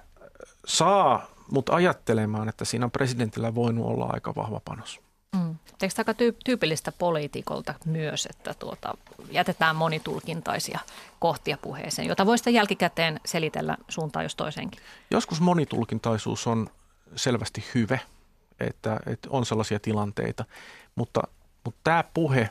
saa 0.68 1.28
mut 1.52 1.70
ajattelemaan, 1.70 2.50
että 2.50 2.66
siinä 2.66 2.86
on 2.86 2.92
presidentillä 2.92 3.56
voinut 3.56 3.86
olla 3.86 4.10
aika 4.14 4.36
vahva 4.36 4.62
panos. 4.66 5.00
Mm. 5.36 5.56
Eikö 5.82 5.96
aika 5.98 6.14
tyypillistä 6.46 6.92
poliitikolta 6.92 7.74
myös, 7.86 8.26
että 8.26 8.54
tuota, 8.54 8.94
jätetään 9.32 9.76
monitulkintaisia 9.76 10.80
kohtia 11.20 11.58
puheeseen, 11.62 12.08
jota 12.08 12.26
voi 12.26 12.38
sitten 12.38 12.54
jälkikäteen 12.54 13.20
selitellä 13.26 13.78
suuntaan 13.90 14.26
jos 14.26 14.36
toiseenkin? 14.36 14.82
Joskus 15.12 15.42
monitulkintaisuus 15.42 16.48
on 16.48 16.70
selvästi 17.16 17.64
hyve, 17.76 18.00
että, 18.68 19.00
että 19.08 19.28
on 19.32 19.46
sellaisia 19.46 19.80
tilanteita, 19.80 20.46
mutta, 20.96 21.22
mutta 21.66 21.80
tämä 21.84 22.04
puhe, 22.14 22.50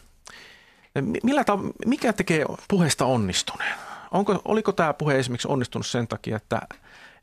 millä 1.23 1.45
ta, 1.45 1.59
mikä 1.87 2.13
tekee 2.13 2.45
puheesta 2.69 3.05
onnistuneen? 3.05 3.75
Onko, 4.11 4.43
oliko 4.45 4.73
tämä 4.73 4.95
puhe 4.95 5.19
esimerkiksi 5.19 5.49
onnistunut 5.49 5.87
sen 5.87 6.09
takia, 6.09 6.37
että, 6.37 6.61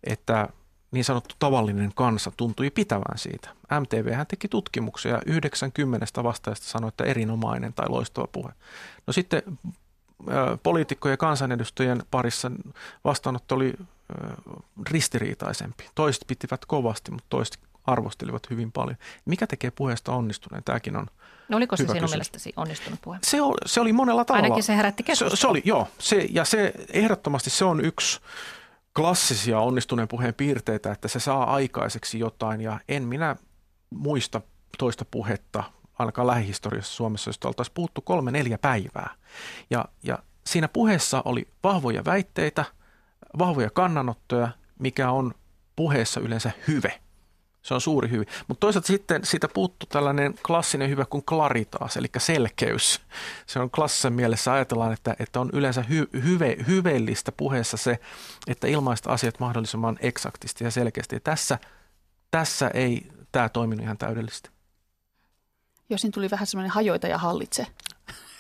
että 0.03 0.49
niin 0.91 1.05
sanottu 1.05 1.35
tavallinen 1.39 1.91
kansa 1.95 2.31
tuntui 2.37 2.69
pitävän 2.69 3.17
siitä. 3.17 3.49
MTV 3.79 4.13
hän 4.13 4.27
teki 4.27 4.47
tutkimuksia 4.47 5.11
ja 5.11 5.21
90 5.25 6.23
vastaajasta 6.23 6.67
sanoi, 6.67 6.87
että 6.87 7.03
erinomainen 7.03 7.73
tai 7.73 7.89
loistava 7.89 8.27
puhe. 8.31 8.51
No 9.07 9.13
sitten 9.13 9.43
poliitikkojen 10.63 11.13
ja 11.13 11.17
kansanedustajien 11.17 12.03
parissa 12.11 12.51
vastaanotto 13.03 13.55
oli 13.55 13.73
ristiriitaisempi. 14.89 15.89
Toiset 15.95 16.23
pitivät 16.27 16.65
kovasti, 16.65 17.11
mutta 17.11 17.25
toiset 17.29 17.59
arvostelivat 17.87 18.49
hyvin 18.49 18.71
paljon. 18.71 18.97
Mikä 19.25 19.47
tekee 19.47 19.71
puheesta 19.71 20.11
onnistuneen? 20.11 20.63
Tämäkin 20.63 20.95
on 20.95 21.07
No 21.49 21.57
oliko 21.57 21.77
se 21.77 21.81
sinun 21.81 21.93
kysymys. 21.93 22.11
mielestäsi 22.11 22.53
onnistunut 22.55 23.01
puhe? 23.01 23.19
Se 23.23 23.41
oli, 23.41 23.57
se 23.65 23.81
oli 23.81 23.93
monella 23.93 24.25
tavalla. 24.25 24.43
Ainakin 24.43 24.63
se 24.63 24.77
herätti 24.77 25.03
keskustelua. 25.03 25.35
Se, 25.35 25.41
se 25.41 25.47
oli, 25.47 25.61
joo. 25.65 25.87
Se, 25.99 26.27
ja 26.29 26.45
se 26.45 26.73
ehdottomasti 26.93 27.49
se 27.49 27.65
on 27.65 27.85
yksi 27.85 28.19
klassisia 28.95 29.59
onnistuneen 29.59 30.07
puheen 30.07 30.33
piirteitä, 30.33 30.91
että 30.91 31.07
se 31.07 31.19
saa 31.19 31.53
aikaiseksi 31.53 32.19
jotain 32.19 32.61
ja 32.61 32.79
en 32.87 33.03
minä 33.03 33.35
muista 33.89 34.41
toista 34.77 35.05
puhetta, 35.11 35.63
ainakaan 35.99 36.27
lähihistoriassa 36.27 36.93
Suomessa, 36.93 37.29
josta 37.29 37.47
oltaisiin 37.47 37.73
puhuttu 37.73 38.01
kolme 38.01 38.31
neljä 38.31 38.57
päivää. 38.57 39.09
Ja, 39.69 39.85
ja 40.03 40.19
siinä 40.45 40.67
puheessa 40.67 41.21
oli 41.25 41.47
vahvoja 41.63 42.05
väitteitä, 42.05 42.65
vahvoja 43.39 43.69
kannanottoja, 43.69 44.49
mikä 44.79 45.11
on 45.11 45.33
puheessa 45.75 46.19
yleensä 46.19 46.51
hyve– 46.67 46.99
se 47.67 47.73
on 47.73 47.81
suuri 47.81 48.09
hyvin. 48.09 48.27
Mutta 48.47 48.59
toisaalta 48.59 48.87
sitten 48.87 49.25
siitä 49.25 49.47
puuttu 49.47 49.85
tällainen 49.85 50.33
klassinen 50.45 50.89
hyvä 50.89 51.05
kuin 51.05 51.23
claritaas, 51.23 51.97
eli 51.97 52.07
selkeys. 52.17 53.01
Se 53.45 53.59
on 53.59 53.71
klassisen 53.71 54.13
mielessä 54.13 54.53
ajatellaan, 54.53 54.93
että, 54.93 55.15
että 55.19 55.39
on 55.39 55.49
yleensä 55.53 55.81
hy, 55.81 56.09
hyve, 56.23 56.57
hyveellistä 56.67 57.31
puheessa 57.31 57.77
se, 57.77 57.99
että 58.47 58.67
ilmaista 58.67 59.09
asiat 59.09 59.39
mahdollisimman 59.39 59.97
eksaktisti 60.01 60.63
ja 60.63 60.71
selkeästi. 60.71 61.15
Ja 61.15 61.19
tässä, 61.19 61.59
tässä 62.31 62.71
ei 62.73 63.07
tämä 63.31 63.49
toiminut 63.49 63.83
ihan 63.83 63.97
täydellisesti. 63.97 64.49
Jos 65.89 66.07
tuli 66.13 66.29
vähän 66.29 66.47
semmoinen 66.47 66.71
hajoita 66.71 67.07
ja 67.07 67.17
hallitse 67.17 67.67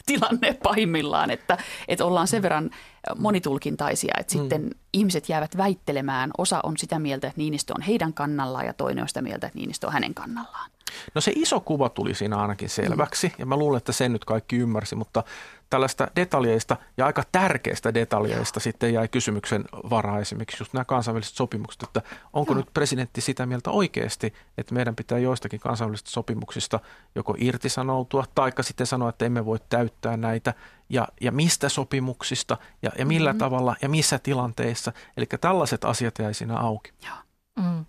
tilanne 0.07 0.53
pahimmillaan, 0.63 1.31
että, 1.31 1.57
että 1.87 2.05
ollaan 2.05 2.27
sen 2.27 2.41
verran 2.41 2.69
monitulkintaisia, 3.15 4.13
että 4.19 4.35
mm. 4.35 4.41
sitten 4.41 4.69
ihmiset 4.93 5.29
jäävät 5.29 5.57
väittelemään. 5.57 6.31
Osa 6.37 6.59
on 6.63 6.77
sitä 6.77 6.99
mieltä, 6.99 7.27
että 7.27 7.39
Niinistö 7.39 7.73
on 7.77 7.81
heidän 7.81 8.13
kannallaan 8.13 8.65
ja 8.65 8.73
toinen 8.73 9.01
on 9.01 9.07
sitä 9.07 9.21
mieltä, 9.21 9.47
että 9.47 9.59
Niinistö 9.59 9.87
on 9.87 9.93
hänen 9.93 10.13
kannallaan. 10.13 10.71
No 11.15 11.21
se 11.21 11.31
iso 11.35 11.59
kuva 11.59 11.89
tuli 11.89 12.13
siinä 12.13 12.37
ainakin 12.37 12.69
selväksi 12.69 13.33
ja 13.37 13.45
mä 13.45 13.57
luulen, 13.57 13.77
että 13.77 13.91
sen 13.91 14.13
nyt 14.13 14.25
kaikki 14.25 14.57
ymmärsi, 14.57 14.95
mutta 14.95 15.23
tällaista 15.69 16.07
detaljeista 16.15 16.77
ja 16.97 17.05
aika 17.05 17.23
tärkeistä 17.31 17.93
detaljeista 17.93 18.59
sitten 18.59 18.93
jäi 18.93 19.07
kysymyksen 19.07 19.65
varaa 19.89 20.19
esimerkiksi 20.19 20.61
just 20.61 20.73
nämä 20.73 20.85
kansainväliset 20.85 21.35
sopimukset, 21.35 21.83
että 21.83 22.01
onko 22.33 22.53
nyt 22.53 22.73
presidentti 22.73 23.21
sitä 23.21 23.45
mieltä 23.45 23.71
oikeasti, 23.71 24.33
että 24.57 24.73
meidän 24.73 24.95
pitää 24.95 25.17
joistakin 25.17 25.59
kansainvälisistä 25.59 26.09
sopimuksista 26.09 26.79
joko 27.15 27.35
irtisanoutua 27.37 28.23
tai 28.35 28.51
sitten 28.61 28.87
sanoa, 28.87 29.09
että 29.09 29.25
emme 29.25 29.45
voi 29.45 29.59
täyttää 29.69 30.17
näitä 30.17 30.53
ja, 30.89 31.07
ja 31.21 31.31
mistä 31.31 31.69
sopimuksista 31.69 32.57
ja, 32.81 32.91
ja 32.97 33.05
millä 33.05 33.29
mm-hmm. 33.29 33.39
tavalla 33.39 33.75
ja 33.81 33.89
missä 33.89 34.19
tilanteissa. 34.19 34.91
Eli 35.17 35.25
tällaiset 35.25 35.85
asiat 35.85 36.19
jäi 36.19 36.33
siinä 36.33 36.57
auki. 36.57 36.91
Joo. 37.05 37.17
Mm. 37.59 37.85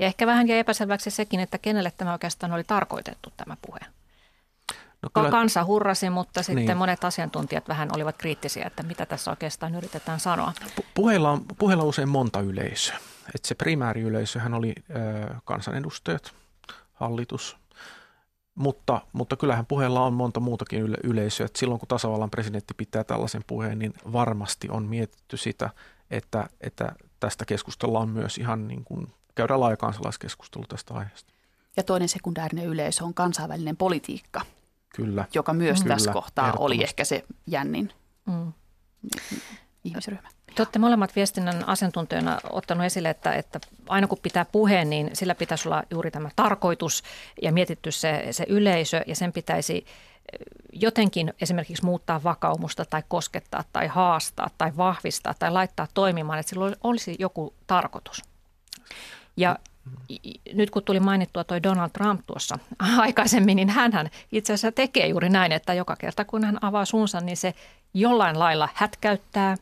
Ja 0.00 0.06
ehkä 0.06 0.26
vähän 0.26 0.48
jäi 0.48 0.58
epäselväksi 0.58 1.10
sekin, 1.10 1.40
että 1.40 1.58
kenelle 1.58 1.92
tämä 1.96 2.12
oikeastaan 2.12 2.52
oli 2.52 2.64
tarkoitettu 2.64 3.32
tämä 3.36 3.56
puhe. 3.66 3.80
No 5.02 5.08
kyllä, 5.14 5.30
Kansa 5.30 5.64
hurrasi, 5.64 6.10
mutta 6.10 6.42
sitten 6.42 6.66
niin. 6.66 6.76
monet 6.76 7.04
asiantuntijat 7.04 7.68
vähän 7.68 7.88
olivat 7.94 8.18
kriittisiä, 8.18 8.64
että 8.66 8.82
mitä 8.82 9.06
tässä 9.06 9.30
oikeastaan 9.30 9.74
yritetään 9.74 10.20
sanoa. 10.20 10.52
Puheilla 10.94 11.30
on, 11.30 11.44
puheilla 11.58 11.82
on 11.82 11.88
usein 11.88 12.08
monta 12.08 12.40
yleisöä. 12.40 12.96
Et 13.34 13.44
se 13.44 13.54
primääriyleisöhän 13.54 14.54
oli 14.54 14.74
ö, 14.90 15.34
kansanedustajat, 15.44 16.32
hallitus, 16.92 17.56
mutta, 18.54 19.00
mutta 19.12 19.36
kyllähän 19.36 19.66
puheella 19.66 20.04
on 20.04 20.12
monta 20.12 20.40
muutakin 20.40 20.80
yle- 20.80 20.98
yleisöä. 21.04 21.46
Et 21.46 21.56
silloin 21.56 21.80
kun 21.80 21.88
tasavallan 21.88 22.30
presidentti 22.30 22.74
pitää 22.74 23.04
tällaisen 23.04 23.44
puheen, 23.46 23.78
niin 23.78 23.94
varmasti 24.12 24.68
on 24.70 24.82
mietitty 24.82 25.36
sitä, 25.36 25.70
että, 26.10 26.48
että 26.60 26.92
tästä 27.20 27.44
keskustellaan 27.44 28.08
myös 28.08 28.38
ihan 28.38 28.68
niin 28.68 28.84
kuin 28.84 29.12
käydään 29.34 29.60
laaja 29.60 29.76
kansalaiskeskustelu 29.76 30.64
tästä 30.68 30.94
aiheesta. 30.94 31.32
Ja 31.76 31.82
toinen 31.82 32.08
sekundäärinen 32.08 32.66
yleisö 32.66 33.04
on 33.04 33.14
kansainvälinen 33.14 33.76
politiikka, 33.76 34.40
Kyllä. 34.94 35.24
joka 35.34 35.52
myös 35.52 35.82
Kyllä, 35.82 35.94
tässä 35.94 36.12
kohtaa 36.12 36.52
oli 36.58 36.82
ehkä 36.82 37.04
se 37.04 37.24
jännin 37.46 37.92
mm. 38.26 38.52
ihmisryhmä. 39.84 40.28
Te 40.54 40.62
olette 40.62 40.78
molemmat 40.78 41.16
viestinnän 41.16 41.68
asiantuntijoina 41.68 42.40
ottanut 42.50 42.84
esille, 42.84 43.10
että, 43.10 43.32
että 43.32 43.60
aina 43.88 44.06
kun 44.06 44.18
pitää 44.22 44.44
puheen, 44.44 44.90
niin 44.90 45.10
sillä 45.12 45.34
pitäisi 45.34 45.68
olla 45.68 45.82
juuri 45.90 46.10
tämä 46.10 46.30
tarkoitus 46.36 47.02
ja 47.42 47.52
mietitty 47.52 47.90
se, 47.90 48.26
se 48.30 48.44
yleisö 48.48 49.02
ja 49.06 49.16
sen 49.16 49.32
pitäisi 49.32 49.76
eh, 49.76 50.38
jotenkin 50.72 51.34
esimerkiksi 51.40 51.84
muuttaa 51.84 52.22
vakaumusta 52.22 52.84
tai 52.84 53.02
koskettaa 53.08 53.64
tai 53.72 53.86
haastaa 53.86 54.50
tai 54.58 54.72
vahvistaa 54.76 55.34
tai 55.38 55.50
laittaa 55.50 55.86
toimimaan, 55.94 56.38
että 56.38 56.50
sillä 56.50 56.76
olisi 56.82 57.16
joku 57.18 57.54
tarkoitus. 57.66 58.29
Ja 59.40 59.58
nyt 60.52 60.70
kun 60.70 60.84
tuli 60.84 61.00
mainittua 61.00 61.44
toi 61.44 61.62
Donald 61.62 61.90
Trump 61.90 62.20
tuossa 62.26 62.58
aikaisemmin, 62.98 63.56
niin 63.56 63.68
hän 63.68 64.10
itse 64.32 64.52
asiassa 64.52 64.72
tekee 64.72 65.06
juuri 65.06 65.28
näin, 65.28 65.52
että 65.52 65.74
joka 65.74 65.96
kerta 65.96 66.24
kun 66.24 66.44
hän 66.44 66.58
avaa 66.64 66.84
suunsa, 66.84 67.20
niin 67.20 67.36
se 67.36 67.54
jollain 67.94 68.38
lailla 68.38 68.68
hätkäyttää, 68.74 69.56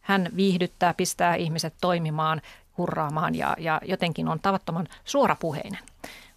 hän 0.00 0.28
viihdyttää, 0.36 0.94
pistää 0.94 1.34
ihmiset 1.34 1.74
toimimaan, 1.80 2.42
hurraamaan 2.78 3.34
ja, 3.34 3.56
ja 3.58 3.80
jotenkin 3.84 4.28
on 4.28 4.40
tavattoman 4.40 4.88
suorapuheinen. 5.04 5.80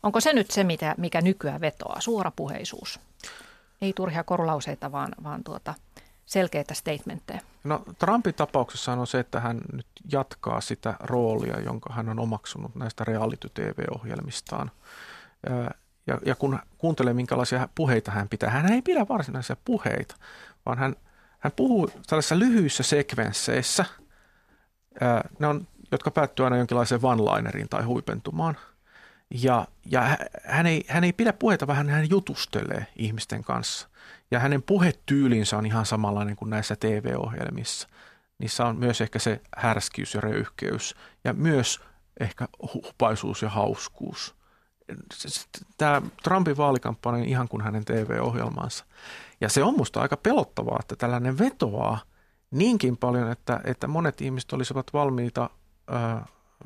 Onko 0.03 0.19
se 0.19 0.33
nyt 0.33 0.51
se, 0.51 0.63
mitä, 0.63 0.95
mikä 0.97 1.21
nykyään 1.21 1.61
vetoaa, 1.61 2.01
suorapuheisuus? 2.01 2.99
Ei 3.81 3.93
turhia 3.93 4.23
korulauseita, 4.23 4.91
vaan, 4.91 5.15
vaan 5.23 5.43
tuota, 5.43 5.73
selkeitä 6.25 6.73
statementteja. 6.73 7.39
No 7.63 7.83
Trumpin 7.99 8.33
tapauksessa 8.33 8.93
on 8.93 9.07
se, 9.07 9.19
että 9.19 9.39
hän 9.39 9.61
nyt 9.73 9.87
jatkaa 10.11 10.61
sitä 10.61 10.93
roolia, 10.99 11.59
jonka 11.59 11.93
hän 11.93 12.09
on 12.09 12.19
omaksunut 12.19 12.75
näistä 12.75 13.03
reality-tv-ohjelmistaan. 13.03 14.71
Ja, 16.07 16.19
ja 16.25 16.35
kun 16.35 16.59
kuuntelee, 16.77 17.13
minkälaisia 17.13 17.69
puheita 17.75 18.11
hän 18.11 18.29
pitää, 18.29 18.49
hän 18.49 18.71
ei 18.71 18.81
pidä 18.81 19.05
varsinaisia 19.09 19.55
puheita, 19.65 20.15
vaan 20.65 20.77
hän, 20.77 20.95
hän 21.39 21.53
puhuu 21.55 21.89
tällaisissa 22.07 22.39
lyhyissä 22.39 22.83
sekvensseissä, 22.83 23.85
ne 25.39 25.47
on, 25.47 25.67
jotka 25.91 26.11
päättyy 26.11 26.45
aina 26.45 26.57
jonkinlaiseen 26.57 27.01
one-lineriin 27.03 27.69
tai 27.69 27.83
huipentumaan. 27.83 28.57
Ja, 29.29 29.67
ja 29.85 30.17
hän, 30.45 30.65
ei, 30.65 30.85
hän 30.87 31.03
ei 31.03 31.13
pidä 31.13 31.33
puheita, 31.33 31.67
vaan 31.67 31.89
hän 31.89 32.09
jutustelee 32.09 32.87
ihmisten 32.95 33.43
kanssa. 33.43 33.87
Ja 34.31 34.39
hänen 34.39 34.63
puhetyylinsä 34.63 35.57
on 35.57 35.65
ihan 35.65 35.85
samanlainen 35.85 36.35
kuin 36.35 36.49
näissä 36.49 36.75
TV-ohjelmissa. 36.75 37.87
Niissä 38.39 38.65
on 38.65 38.75
myös 38.77 39.01
ehkä 39.01 39.19
se 39.19 39.41
härskyys 39.57 40.13
ja 40.13 40.21
röyhkeys 40.21 40.95
ja 41.23 41.33
myös 41.33 41.81
ehkä 42.19 42.47
hupaisuus 42.73 43.41
ja 43.41 43.49
hauskuus. 43.49 44.35
Tämä 45.77 46.01
Trumpin 46.23 46.57
vaalikampanja 46.57 47.23
ihan 47.23 47.47
kuin 47.47 47.61
hänen 47.61 47.85
TV-ohjelmansa. 47.85 48.85
Ja 49.41 49.49
se 49.49 49.63
on 49.63 49.77
musta 49.77 50.01
aika 50.01 50.17
pelottavaa, 50.17 50.77
että 50.79 50.95
tällainen 50.95 51.37
vetoaa 51.37 51.99
niinkin 52.51 52.97
paljon, 52.97 53.31
että, 53.31 53.61
että 53.63 53.87
monet 53.87 54.21
ihmiset 54.21 54.53
olisivat 54.53 54.93
valmiita 54.93 55.49
ö, 55.89 55.93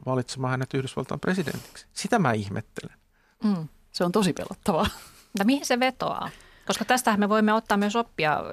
valitsemaan 0.05 0.51
hänet 0.51 0.73
Yhdysvaltain 0.73 1.19
presidentiksi. 1.19 1.87
Sitä 1.93 2.19
mä 2.19 2.31
ihmettelen. 2.31 2.97
Mm, 3.43 3.67
se 3.91 4.03
on 4.03 4.11
tosi 4.11 4.33
pelottavaa. 4.33 4.87
Mutta 5.23 5.43
mihin 5.43 5.65
se 5.65 5.79
vetoaa? 5.79 6.29
Koska 6.67 6.85
tästähän 6.85 7.19
me 7.19 7.29
voimme 7.29 7.53
ottaa 7.53 7.77
myös 7.77 7.95
oppia 7.95 8.43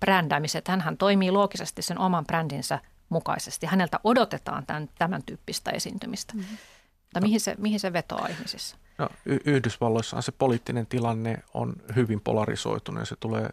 brändäämiset. 0.00 0.68
Hänhän 0.68 0.96
toimii 0.96 1.30
loogisesti 1.30 1.82
sen 1.82 1.98
oman 1.98 2.26
brändinsä 2.26 2.78
mukaisesti. 3.08 3.66
Häneltä 3.66 4.00
odotetaan 4.04 4.66
tämän, 4.66 4.88
tämän 4.98 5.22
tyyppistä 5.26 5.70
esiintymistä. 5.70 6.34
Mm-hmm. 6.34 6.58
Mutta 7.02 7.20
mihin 7.20 7.40
se, 7.40 7.54
mihin 7.58 7.80
se 7.80 7.92
vetoaa 7.92 8.26
ihmisissä? 8.26 8.76
No, 8.98 9.08
y- 9.26 9.40
Yhdysvalloissahan 9.44 10.22
se 10.22 10.32
poliittinen 10.32 10.86
tilanne 10.86 11.42
on 11.54 11.72
hyvin 11.96 12.20
polarisoitunut 12.20 13.00
ja 13.00 13.06
se 13.06 13.16
tulee 13.20 13.48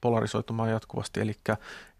polarisoitumaan 0.00 0.70
jatkuvasti. 0.70 1.20
Eli, 1.20 1.34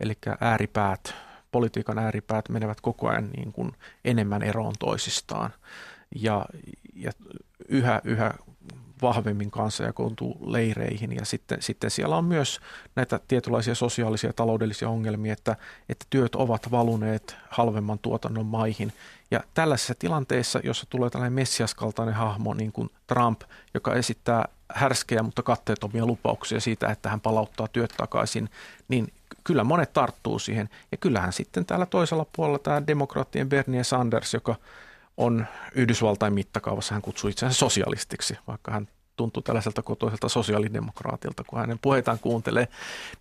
eli 0.00 0.18
ääripäät, 0.40 1.14
politiikan 1.52 1.98
ääripäät 1.98 2.48
menevät 2.48 2.80
koko 2.80 3.08
ajan 3.08 3.30
niin 3.36 3.52
kuin 3.52 3.72
enemmän 4.04 4.42
eroon 4.42 4.74
toisistaan. 4.78 5.50
Ja, 6.16 6.46
ja 6.94 7.12
yhä, 7.68 8.00
yhä 8.04 8.34
vahvemmin 9.02 9.50
kanssa 9.50 9.84
ja 9.84 9.92
koontuu 9.92 10.38
leireihin 10.52 11.12
ja 11.12 11.24
sitten, 11.24 11.62
sitten 11.62 11.90
siellä 11.90 12.16
on 12.16 12.24
myös 12.24 12.60
näitä 12.96 13.20
tietynlaisia 13.28 13.74
sosiaalisia 13.74 14.28
ja 14.28 14.32
taloudellisia 14.32 14.88
ongelmia, 14.88 15.32
että, 15.32 15.56
että 15.88 16.06
työt 16.10 16.34
ovat 16.34 16.70
valuneet 16.70 17.36
halvemman 17.50 17.98
tuotannon 17.98 18.46
maihin. 18.46 18.92
Ja 19.30 19.40
tällaisessa 19.54 19.94
tilanteessa, 19.98 20.60
jossa 20.64 20.86
tulee 20.90 21.10
tällainen 21.10 21.32
messiaskaltainen 21.32 22.14
hahmo 22.14 22.54
niin 22.54 22.72
kuin 22.72 22.90
Trump, 23.06 23.40
joka 23.74 23.94
esittää 23.94 24.48
härskejä, 24.72 25.22
mutta 25.22 25.42
katteettomia 25.42 26.06
lupauksia 26.06 26.60
siitä, 26.60 26.90
että 26.90 27.08
hän 27.08 27.20
palauttaa 27.20 27.68
työt 27.68 27.94
takaisin, 27.96 28.50
niin 28.88 29.12
kyllä 29.44 29.64
monet 29.64 29.92
tarttuu 29.92 30.38
siihen. 30.38 30.68
Ja 30.92 30.96
kyllähän 30.96 31.32
sitten 31.32 31.66
täällä 31.66 31.86
toisella 31.86 32.26
puolella 32.36 32.58
tämä 32.58 32.86
demokraattien 32.86 33.48
Bernie 33.48 33.84
Sanders, 33.84 34.34
joka 34.34 34.54
on 35.18 35.46
Yhdysvaltain 35.74 36.34
mittakaavassa, 36.34 36.94
hän 36.94 37.02
kutsuu 37.02 37.30
itseään 37.30 37.54
sosialistiksi, 37.54 38.38
vaikka 38.46 38.72
hän 38.72 38.88
tuntuu 39.16 39.42
tällaiselta 39.42 39.82
kotoiselta 39.82 40.28
sosiaalidemokraatilta, 40.28 41.44
kun 41.44 41.58
hänen 41.58 41.78
puheitaan 41.82 42.18
kuuntelee, 42.18 42.68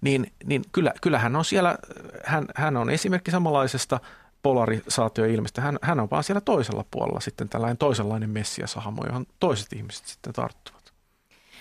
niin, 0.01 0.31
niin 0.45 0.61
kyllä, 0.71 0.93
kyllä 1.01 1.19
hän 1.19 1.35
on 1.35 1.45
siellä, 1.45 1.77
hän, 2.25 2.45
hän 2.55 2.77
on 2.77 2.89
esimerkki 2.89 3.31
samanlaisesta 3.31 3.99
polarisaatioilmestä. 4.43 5.61
Hän, 5.61 5.79
hän 5.81 5.99
on 5.99 6.09
vaan 6.11 6.23
siellä 6.23 6.41
toisella 6.41 6.85
puolella 6.91 7.19
sitten 7.19 7.49
tällainen 7.49 7.77
toisenlainen 7.77 8.29
messiasahamo, 8.29 9.05
johon 9.05 9.25
toiset 9.39 9.73
ihmiset 9.73 10.05
sitten 10.05 10.33
tarttuvat. 10.33 10.93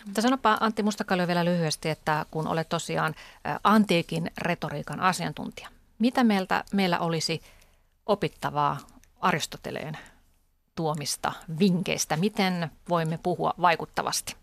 Mutta 0.07 0.23
sanopa 0.23 0.57
Antti 0.61 0.83
Mustakallio 0.83 1.27
vielä 1.27 1.45
lyhyesti, 1.45 1.89
että 1.89 2.27
kun 2.31 2.49
olet 2.49 2.69
tosiaan 2.69 3.15
antiikin 3.65 4.31
retoriikan 4.39 5.01
asiantuntija, 5.01 5.69
mitä 5.99 6.25
meiltä, 6.25 6.65
meillä 6.73 6.99
olisi 6.99 7.43
opittavaa 8.07 8.79
Aristoteleen 9.21 9.99
tuomista 10.77 11.33
vinkkeistä? 11.59 12.17
Miten 12.17 12.71
voimme 12.89 13.19
puhua 13.23 13.55
vaikuttavasti? 13.61 14.37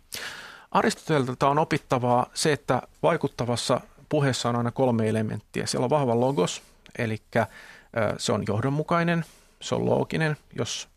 Aristotelta 0.72 1.50
on 1.50 1.60
opittavaa 1.60 2.30
se, 2.34 2.54
että 2.54 2.82
vaikuttavassa 3.04 3.82
puheessa 4.10 4.50
on 4.50 4.56
aina 4.56 4.72
kolme 4.72 5.10
elementtiä. 5.10 5.66
Siellä 5.66 5.84
on 5.84 5.90
vahva 5.90 6.20
logos, 6.20 6.62
eli 6.98 7.22
se 8.18 8.32
on 8.32 8.44
johdonmukainen, 8.48 9.26
se 9.62 9.76
on 9.76 9.86
looginen. 9.86 10.38
Jos 10.58 10.90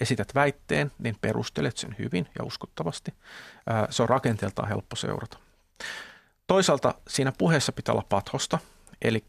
esität 0.00 0.34
väitteen, 0.34 0.92
niin 0.98 1.16
perustelet 1.20 1.76
sen 1.76 1.96
hyvin 1.98 2.28
ja 2.38 2.44
uskottavasti. 2.44 3.14
Se 3.90 4.02
on 4.02 4.08
rakenteeltaan 4.08 4.68
helppo 4.68 4.96
seurata. 4.96 5.38
Toisaalta 6.46 6.94
siinä 7.08 7.32
puheessa 7.38 7.72
pitää 7.72 7.92
olla 7.92 8.06
pathosta, 8.08 8.58
eli 9.02 9.24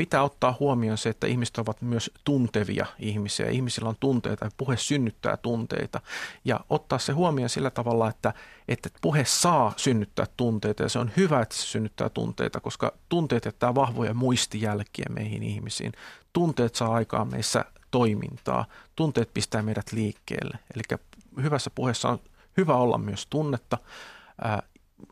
pitää 0.00 0.22
ottaa 0.22 0.56
huomioon 0.60 0.98
se, 0.98 1.08
että 1.08 1.26
ihmiset 1.26 1.58
ovat 1.58 1.82
myös 1.82 2.10
tuntevia 2.24 2.86
ihmisiä. 2.98 3.50
Ihmisillä 3.50 3.88
on 3.88 3.96
tunteita 4.00 4.44
ja 4.44 4.50
puhe 4.56 4.76
synnyttää 4.76 5.36
tunteita. 5.36 6.00
Ja 6.44 6.60
ottaa 6.70 6.98
se 6.98 7.12
huomioon 7.12 7.48
sillä 7.48 7.70
tavalla, 7.70 8.08
että, 8.08 8.34
että 8.68 8.88
puhe 9.00 9.24
saa 9.24 9.72
synnyttää 9.76 10.26
tunteita 10.36 10.82
ja 10.82 10.88
se 10.88 10.98
on 10.98 11.10
hyvä, 11.16 11.40
että 11.40 11.54
se 11.54 11.62
synnyttää 11.62 12.08
tunteita, 12.08 12.60
koska 12.60 12.92
tunteet 13.08 13.44
jättää 13.44 13.74
vahvoja 13.74 14.14
muistijälkiä 14.14 15.06
meihin 15.10 15.42
ihmisiin. 15.42 15.92
Tunteet 16.32 16.74
saa 16.74 16.94
aikaan 16.94 17.30
meissä 17.30 17.64
toimintaa. 17.90 18.64
Tunteet 18.96 19.34
pistää 19.34 19.62
meidät 19.62 19.92
liikkeelle. 19.92 20.58
Eli 20.74 20.98
hyvässä 21.42 21.70
puheessa 21.74 22.08
on 22.08 22.18
hyvä 22.56 22.74
olla 22.74 22.98
myös 22.98 23.26
tunnetta. 23.26 23.78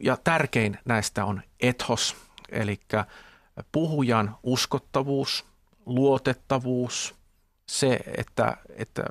Ja 0.00 0.16
tärkein 0.24 0.78
näistä 0.84 1.24
on 1.24 1.42
ethos, 1.60 2.16
eli 2.48 2.80
puhujan 3.72 4.36
uskottavuus, 4.42 5.44
luotettavuus, 5.86 7.14
se, 7.66 8.00
että, 8.16 8.56
että 8.76 9.02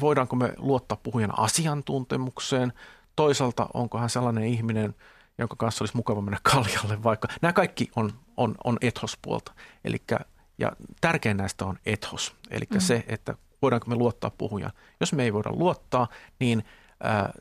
voidaanko 0.00 0.36
me 0.36 0.52
luottaa 0.56 0.98
puhujan 1.02 1.38
asiantuntemukseen, 1.38 2.72
toisaalta 3.16 3.68
onko 3.74 3.98
hän 3.98 4.10
sellainen 4.10 4.44
ihminen, 4.44 4.94
jonka 5.38 5.56
kanssa 5.56 5.82
olisi 5.82 5.96
mukava 5.96 6.20
mennä 6.20 6.38
kaljalle 6.52 7.02
vaikka. 7.02 7.28
Nämä 7.42 7.52
kaikki 7.52 7.90
on, 7.96 8.12
on, 8.36 8.54
on 8.64 8.78
ethospuolta. 8.80 9.52
Elikkä, 9.84 10.18
ja 10.58 10.72
tärkein 11.00 11.36
näistä 11.36 11.64
on 11.64 11.78
ethos, 11.86 12.34
eli 12.50 12.64
mm. 12.70 12.80
se, 12.80 13.04
että 13.08 13.34
voidaanko 13.62 13.86
me 13.86 13.94
luottaa 13.94 14.30
puhujan. 14.30 14.72
Jos 15.00 15.12
me 15.12 15.22
ei 15.22 15.32
voida 15.32 15.50
luottaa, 15.52 16.08
niin– 16.40 16.64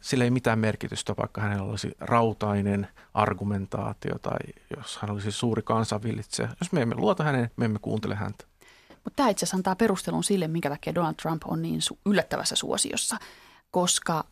sillä 0.01 0.23
ei 0.23 0.31
mitään 0.31 0.59
merkitystä, 0.59 1.13
vaikka 1.17 1.41
hänellä 1.41 1.63
olisi 1.63 1.91
rautainen 1.99 2.87
argumentaatio 3.13 4.19
tai 4.21 4.39
jos 4.77 4.97
hän 4.97 5.11
olisi 5.11 5.31
suuri 5.31 5.61
kansanvillitsejä. 5.61 6.49
Jos 6.61 6.71
me 6.71 6.81
emme 6.81 6.95
luota 6.95 7.23
häneen, 7.23 7.51
me 7.55 7.65
emme 7.65 7.79
kuuntele 7.79 8.15
häntä. 8.15 8.45
Mutta 9.03 9.15
tämä 9.15 9.29
itse 9.29 9.45
asiassa 9.45 9.57
antaa 9.57 9.75
perustelun 9.75 10.23
sille, 10.23 10.47
minkä 10.47 10.69
takia 10.69 10.95
Donald 10.95 11.15
Trump 11.15 11.41
on 11.45 11.61
niin 11.61 11.79
su- 11.79 11.97
yllättävässä 12.05 12.55
suosiossa, 12.55 13.17
koska 13.71 14.23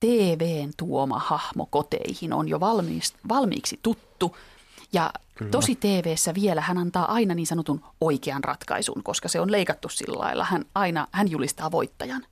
TVn 0.00 0.70
tuoma 0.76 1.18
hahmo 1.18 1.66
koteihin 1.66 2.32
on 2.32 2.48
jo 2.48 2.60
valmiiksi, 2.60 3.14
valmiiksi 3.28 3.78
tuttu. 3.82 4.36
Ja 4.92 5.12
Kyllä. 5.34 5.50
tosi 5.50 5.76
TVssä 5.76 6.34
vielä 6.34 6.60
hän 6.60 6.78
antaa 6.78 7.12
aina 7.12 7.34
niin 7.34 7.46
sanotun 7.46 7.84
oikean 8.00 8.44
ratkaisun, 8.44 9.02
koska 9.02 9.28
se 9.28 9.40
on 9.40 9.52
leikattu 9.52 9.88
sillä 9.88 10.18
lailla. 10.18 10.44
Hän 10.44 10.64
aina 10.74 11.06
hän 11.12 11.30
julistaa 11.30 11.70
voittajan. 11.70 12.26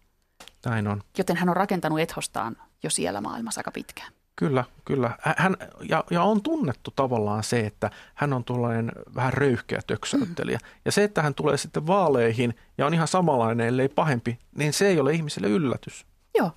Näin 0.66 0.88
on. 0.88 1.02
Joten 1.18 1.36
hän 1.36 1.48
on 1.48 1.56
rakentanut 1.56 2.00
ethostaan 2.00 2.56
jo 2.82 2.90
siellä 2.90 3.20
maailmassa 3.20 3.58
aika 3.58 3.70
pitkään. 3.70 4.12
Kyllä, 4.36 4.64
kyllä. 4.84 5.10
Hän, 5.36 5.56
ja, 5.88 6.04
ja 6.10 6.22
on 6.22 6.42
tunnettu 6.42 6.90
tavallaan 6.96 7.44
se, 7.44 7.60
että 7.60 7.90
hän 8.14 8.32
on 8.32 8.44
tuollainen 8.44 8.92
vähän 9.14 9.32
röyhkeä 9.32 9.80
töksäyttelijä. 9.86 10.58
Mm. 10.58 10.68
Ja 10.84 10.92
se, 10.92 11.04
että 11.04 11.22
hän 11.22 11.34
tulee 11.34 11.56
sitten 11.56 11.86
vaaleihin 11.86 12.54
ja 12.78 12.86
on 12.86 12.94
ihan 12.94 13.08
samanlainen, 13.08 13.66
ellei 13.66 13.88
pahempi, 13.88 14.38
niin 14.56 14.72
se 14.72 14.86
ei 14.86 15.00
ole 15.00 15.12
ihmiselle 15.12 15.48
yllätys. 15.48 16.06
Joo. 16.38 16.50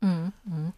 Mm, 0.00 0.32
mm. 0.56 0.72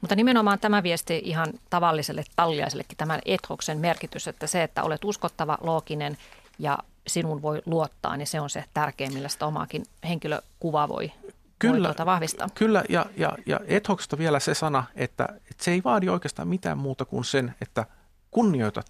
Mutta 0.00 0.16
nimenomaan 0.16 0.58
tämä 0.58 0.82
viesti 0.82 1.20
ihan 1.24 1.52
tavalliselle 1.70 2.24
talliaisellekin, 2.36 2.96
tämän 2.96 3.20
ethoksen 3.24 3.78
merkitys, 3.78 4.28
että 4.28 4.46
se, 4.46 4.62
että 4.62 4.82
olet 4.82 5.04
uskottava, 5.04 5.58
looginen 5.60 6.18
ja 6.58 6.78
sinun 7.06 7.42
voi 7.42 7.62
luottaa, 7.66 8.16
niin 8.16 8.26
se 8.26 8.40
on 8.40 8.50
se 8.50 8.64
tärkein, 8.74 9.12
millä 9.14 9.28
sitä 9.28 9.46
omaakin 9.46 9.82
henkilökuvaa 10.08 10.88
voi 10.88 11.12
Kyllä, 11.58 11.88
tuota 11.88 12.06
vahvistaa. 12.06 12.48
Kyllä, 12.54 12.84
ja, 12.88 13.06
ja, 13.16 13.32
ja 13.46 13.60
ethoksesta 13.66 14.18
vielä 14.18 14.40
se 14.40 14.54
sana, 14.54 14.84
että, 14.94 15.28
että 15.50 15.64
se 15.64 15.70
ei 15.70 15.84
vaadi 15.84 16.08
oikeastaan 16.08 16.48
mitään 16.48 16.78
muuta 16.78 17.04
kuin 17.04 17.24
sen, 17.24 17.54
että 17.60 17.86
kunnioitat 18.30 18.86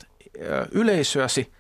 yleisöäsi, 0.73 1.53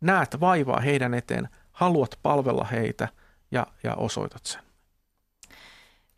näet 0.00 0.40
vaivaa 0.40 0.80
heidän 0.80 1.14
eteen, 1.14 1.48
haluat 1.72 2.18
palvella 2.22 2.64
heitä 2.64 3.08
ja, 3.50 3.66
ja 3.82 3.94
osoitat 3.94 4.46
sen. 4.46 4.62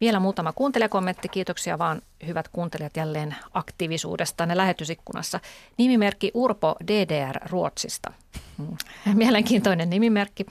Vielä 0.00 0.20
muutama 0.20 0.52
kuuntelijakommentti. 0.52 1.28
Kiitoksia 1.28 1.78
vaan 1.78 2.02
hyvät 2.26 2.48
kuuntelijat 2.48 2.96
jälleen 2.96 3.36
aktiivisuudesta 3.54 4.46
ne 4.46 4.56
lähetysikkunassa. 4.56 5.40
Nimimerkki 5.78 6.30
Urpo 6.34 6.76
DDR 6.86 7.38
Ruotsista. 7.50 8.12
Mm. 8.58 8.76
Mielenkiintoinen 9.14 9.90
nimimerkki. 9.90 10.46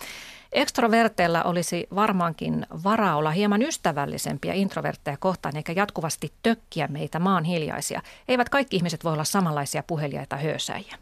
Ekstroverteilla 0.52 1.44
olisi 1.44 1.88
varmaankin 1.96 2.66
varaa 2.84 3.16
olla 3.16 3.32
hieman 3.32 3.62
ystävällisempiä 3.62 4.54
introvertteja 4.54 5.18
kohtaan 5.18 5.58
eikä 5.58 5.74
jatkuvasti 5.76 6.34
tökkiä 6.44 6.88
meitä 6.88 7.20
maan 7.20 7.44
hiljaisia. 7.44 8.02
Eivät 8.28 8.50
kaikki 8.50 8.76
ihmiset 8.76 9.04
voi 9.04 9.14
olla 9.14 9.24
samanlaisia 9.24 9.84
puheliaita 9.88 10.38
höösäjiä. 10.38 10.96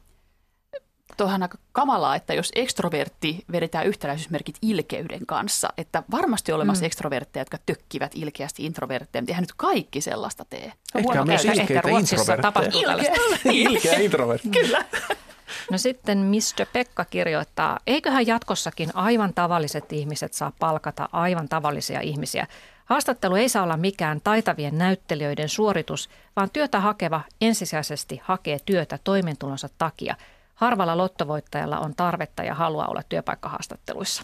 Tuohan 1.18 1.42
aika 1.44 1.58
kamalaa, 1.72 2.16
että 2.16 2.34
jos 2.34 2.52
ekstrovertti 2.56 3.46
vedetään 3.52 3.88
yhtäläisyysmerkit 3.88 4.58
ilkeyden 4.62 5.26
kanssa, 5.26 5.70
että 5.78 6.04
varmasti 6.12 6.52
olemassa 6.52 6.84
mm. 6.84 6.86
ekstrovertteja, 6.86 7.42
jotka 7.42 7.58
tökkivät 7.66 8.12
ilkeästi 8.16 8.66
introvertteja, 8.66 9.22
mutta 9.22 9.32
eihän 9.32 9.44
nyt 9.44 9.54
kaikki 9.58 10.02
sellaista 10.02 10.46
tee. 10.50 10.74
Ehkä 10.96 11.26
myös 11.26 11.46
Ehkä 11.46 11.82
Ruotsissa 11.82 12.38
tapahtuu 12.38 12.82
tällaista. 12.82 13.16
Ilkeä 13.44 14.00
introvertti. 14.00 14.50
Kyllä. 14.50 14.86
No 15.72 15.78
sitten 15.78 16.18
Mr. 16.18 16.66
Pekka 16.74 17.06
kirjoittaa, 17.06 17.80
eiköhän 17.88 18.28
jatkossakin 18.28 18.90
aivan 18.94 19.34
tavalliset 19.34 19.94
ihmiset 19.94 20.34
saa 20.34 20.52
palkata 20.60 21.10
aivan 21.12 21.50
tavallisia 21.50 22.02
ihmisiä. 22.02 22.48
Haastattelu 22.86 23.36
ei 23.36 23.50
saa 23.50 23.64
olla 23.64 23.78
mikään 23.78 24.22
taitavien 24.24 24.78
näyttelijöiden 24.78 25.50
suoritus, 25.50 26.10
vaan 26.36 26.50
työtä 26.54 26.80
hakeva 26.80 27.22
ensisijaisesti 27.42 28.22
hakee 28.24 28.58
työtä 28.66 29.00
toimeentulonsa 29.04 29.70
takia. 29.78 30.16
Harvalla 30.56 30.98
lottovoittajalla 30.98 31.80
on 31.80 31.96
tarvetta 31.96 32.44
ja 32.44 32.56
halua 32.56 32.86
olla 32.86 33.02
työpaikkahaastatteluissa. 33.10 34.24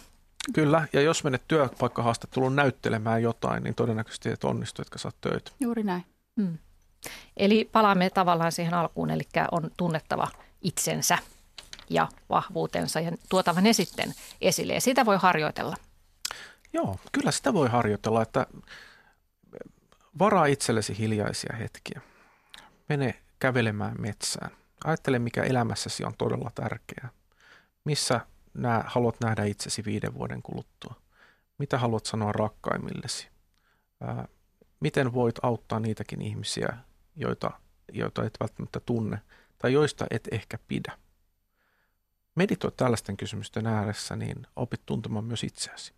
Kyllä, 0.53 0.88
ja 0.93 1.01
jos 1.01 1.24
menet 1.24 1.41
työpaikkahaastatteluun 1.47 2.55
näyttelemään 2.55 3.24
jotain, 3.24 3.63
niin 3.63 3.76
todennäköisesti 3.76 4.30
et 4.30 4.43
onnistu, 4.43 4.82
etkä 4.82 4.97
saa 4.99 5.11
töitä. 5.21 5.51
Juuri 5.59 5.84
näin. 5.84 6.05
Hmm. 6.41 6.57
Eli 7.38 7.69
palaamme 7.71 8.09
tavallaan 8.09 8.51
siihen 8.51 8.74
alkuun, 8.74 9.11
eli 9.11 9.24
on 9.51 9.71
tunnettava 9.78 10.28
itsensä 10.64 11.18
ja 11.89 12.09
vahvuutensa 12.30 12.99
ja 12.99 13.11
tuotava 13.30 13.61
ne 13.61 13.74
sitten 13.74 14.14
esille. 14.41 14.74
Ja 14.74 14.82
sitä 14.82 15.05
voi 15.05 15.18
harjoitella. 15.18 15.76
Joo, 16.74 16.99
kyllä 17.11 17.32
sitä 17.32 17.53
voi 17.53 17.70
harjoitella, 17.70 18.22
että 18.22 18.47
varaa 20.20 20.45
itsellesi 20.45 20.97
hiljaisia 20.97 21.55
hetkiä. 21.55 22.01
Mene 22.89 23.22
kävelemään 23.39 23.95
metsään. 23.99 24.51
Ajattele, 24.84 25.20
mikä 25.20 25.43
elämässäsi 25.43 26.03
on 26.03 26.14
todella 26.18 26.51
tärkeää. 26.55 27.09
Missä 27.86 28.20
nää, 28.53 28.84
haluat 28.88 29.16
nähdä 29.24 29.43
itsesi 29.43 29.86
viiden 29.86 30.14
vuoden 30.14 30.41
kuluttua? 30.41 30.95
Mitä 31.57 31.78
haluat 31.78 32.05
sanoa 32.05 32.32
rakkaimmillesi? 32.32 33.28
Ää, 34.01 34.28
miten 34.80 35.14
voit 35.14 35.36
auttaa 35.41 35.80
niitäkin 35.80 36.22
ihmisiä, 36.22 36.78
joita, 37.16 37.51
joita 37.91 38.24
et 38.26 38.34
välttämättä 38.39 38.80
tunne 38.80 39.22
tai 39.64 39.74
joista 39.74 40.05
et 40.11 40.28
ehkä 40.32 40.59
pidä. 40.68 40.97
Meditoi 42.36 42.72
tällaisten 42.72 43.18
kysymysten 43.18 43.68
ääressä, 43.68 44.16
niin 44.16 44.47
opit 44.55 44.82
tuntemaan 44.86 45.26
myös 45.26 45.43
itseäsi. 45.43 45.93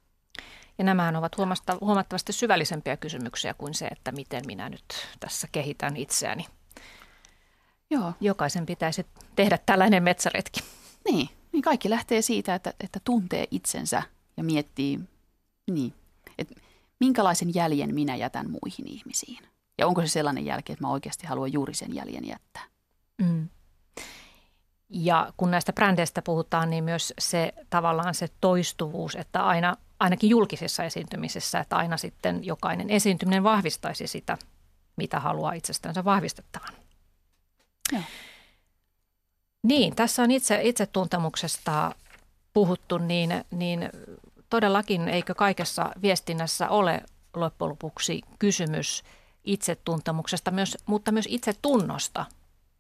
Ja 0.78 0.84
nämähän 0.84 1.16
ovat 1.16 1.38
huomattavasti 1.82 2.34
syvällisempiä 2.34 2.98
kysymyksiä 2.98 3.54
kuin 3.54 3.74
se, 3.74 3.86
että 3.88 4.12
miten 4.12 4.44
minä 4.48 4.70
nyt 4.70 4.86
tässä 5.20 5.48
kehitän 5.52 5.98
itseäni. 5.98 6.46
Joo. 7.90 8.14
Jokaisen 8.22 8.66
pitäisi 8.66 9.06
tehdä 9.36 9.60
tällainen 9.66 10.04
metsäretki. 10.04 10.60
Niin, 11.06 11.30
niin 11.52 11.62
kaikki 11.62 11.90
lähtee 11.90 12.22
siitä, 12.22 12.56
että, 12.56 12.74
että 12.80 13.00
tuntee 13.04 13.48
itsensä 13.52 14.04
ja 14.38 14.44
miettii, 14.44 15.00
niin, 15.72 15.94
että 16.38 16.56
minkälaisen 17.00 17.56
jäljen 17.56 17.96
minä 17.96 18.16
jätän 18.16 18.50
muihin 18.50 18.88
ihmisiin. 18.88 19.40
Ja 19.78 19.88
onko 19.88 20.02
se 20.02 20.08
sellainen 20.08 20.46
jälki, 20.46 20.74
että 20.74 20.84
mä 20.84 20.92
oikeasti 20.92 21.28
haluan 21.28 21.54
juuri 21.54 21.74
sen 21.74 21.96
jäljen 21.96 22.28
jättää. 22.28 22.75
Mm. 23.22 23.50
Ja 24.90 25.34
kun 25.38 25.52
näistä 25.52 25.74
brändeistä 25.74 26.22
puhutaan, 26.22 26.70
niin 26.70 26.84
myös 26.84 27.14
se 27.20 27.54
tavallaan 27.70 28.16
se 28.16 28.28
toistuvuus, 28.42 29.16
että 29.16 29.46
aina, 29.46 29.78
ainakin 30.00 30.30
julkisissa 30.30 30.84
esiintymisessä, 30.84 31.60
että 31.60 31.76
aina 31.76 31.98
sitten 31.98 32.46
jokainen 32.46 32.90
esiintyminen 32.90 33.44
vahvistaisi 33.44 34.08
sitä, 34.08 34.38
mitä 34.96 35.20
haluaa 35.20 35.54
itsestänsä 35.54 36.06
vahvistettavan. 36.06 36.74
Joo. 37.92 38.02
Niin, 39.64 39.96
tässä 39.96 40.24
on 40.24 40.32
itse, 40.32 40.60
itsetuntemuksesta 40.64 41.96
puhuttu, 42.54 42.98
niin, 42.98 43.46
niin 43.52 43.90
todellakin 44.50 45.08
eikö 45.08 45.36
kaikessa 45.36 45.92
viestinnässä 46.02 46.70
ole 46.70 47.02
loppujen 47.34 47.70
lopuksi 47.70 48.22
kysymys 48.40 49.04
itsetuntemuksesta, 49.44 50.52
myös, 50.52 50.78
mutta 50.86 51.12
myös 51.12 51.26
itsetunnosta. 51.30 52.26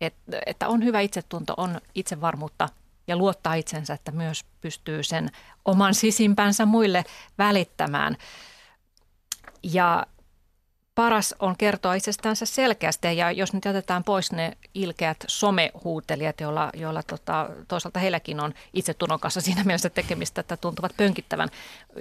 Et, 0.02 0.14
että 0.46 0.68
on 0.68 0.84
hyvä 0.84 1.00
itsetunto, 1.00 1.54
on 1.58 1.82
itsevarmuutta 1.96 2.70
ja 3.08 3.16
luottaa 3.16 3.54
itsensä, 3.54 3.94
että 3.94 4.12
myös 4.12 4.46
pystyy 4.62 5.04
sen 5.04 5.32
oman 5.66 5.96
sisimpänsä 5.96 6.66
muille 6.66 7.04
välittämään. 7.38 8.18
Ja 9.64 10.06
paras 10.96 11.36
on 11.40 11.58
kertoa 11.58 11.94
itsestänsä 11.94 12.46
selkeästi 12.46 13.18
ja 13.18 13.32
jos 13.32 13.54
nyt 13.54 13.66
jätetään 13.66 14.04
pois 14.04 14.32
ne 14.32 14.58
ilkeät 14.74 15.18
somehuutelijat, 15.28 16.42
joilla, 16.42 16.70
joilla 16.74 17.04
tota, 17.04 17.50
toisaalta 17.68 18.00
heilläkin 18.00 18.40
on 18.40 18.54
itsetunnon 18.74 19.20
kanssa 19.20 19.42
siinä 19.42 19.64
mielessä 19.64 19.90
tekemistä, 19.90 20.42
että 20.42 20.58
tuntuvat 20.58 20.98
pönkittävän 20.98 21.50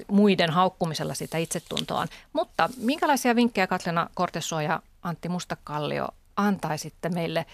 muiden 0.09 0.51
haukkumisella 0.51 1.14
sitä 1.14 1.38
itsetuntoaan. 1.38 2.09
Mutta 2.32 2.70
minkälaisia 2.76 3.36
vinkkejä 3.36 3.66
Katlena 3.66 4.11
Kortesuo 4.14 4.61
ja 4.61 4.82
Antti 5.03 5.28
Mustakallio 5.28 6.09
antaisitte 6.36 7.09
meille 7.09 7.47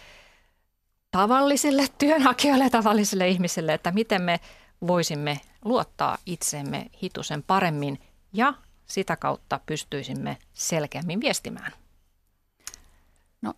tavallisille 1.10 1.86
työnhakijoille 1.98 2.64
ja 2.64 2.70
tavallisille 2.70 3.28
ihmisille, 3.28 3.74
että 3.74 3.92
miten 3.92 4.22
me 4.22 4.40
voisimme 4.86 5.40
luottaa 5.64 6.18
itsemme 6.26 6.86
hitusen 7.02 7.42
paremmin 7.42 7.98
ja 8.32 8.54
sitä 8.86 9.16
kautta 9.16 9.60
pystyisimme 9.66 10.38
selkeämmin 10.52 11.20
viestimään? 11.20 11.72
No, 13.42 13.54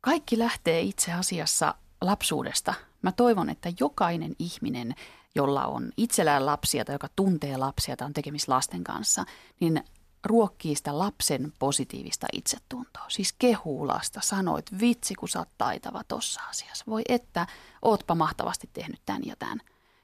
kaikki 0.00 0.38
lähtee 0.38 0.80
itse 0.80 1.12
asiassa 1.12 1.74
lapsuudesta. 2.00 2.74
Mä 3.02 3.12
toivon, 3.12 3.50
että 3.50 3.72
jokainen 3.80 4.36
ihminen, 4.38 4.94
jolla 5.34 5.66
on 5.66 5.92
itsellään 5.96 6.46
lapsia 6.46 6.84
tai 6.84 6.94
joka 6.94 7.08
tuntee 7.16 7.56
lapsia 7.56 7.96
tai 7.96 8.06
on 8.06 8.12
tekemisissä 8.12 8.52
lasten 8.52 8.84
kanssa, 8.84 9.24
niin 9.60 9.84
ruokkii 10.24 10.76
sitä 10.76 10.98
lapsen 10.98 11.52
positiivista 11.58 12.26
itsetuntoa. 12.32 13.04
Siis 13.08 13.34
kehuu 13.38 13.86
lasta, 13.86 14.20
sanoo, 14.20 14.58
että 14.58 14.76
vitsi 14.80 15.14
kun 15.14 15.28
sä 15.28 15.38
oot 15.38 15.48
taitava 15.58 16.04
tossa 16.08 16.40
asiassa. 16.48 16.84
Voi 16.88 17.02
että, 17.08 17.46
ootpa 17.82 18.14
mahtavasti 18.14 18.70
tehnyt 18.72 19.00
tämän 19.06 19.22
ja 19.26 19.36
tämän. 19.38 19.60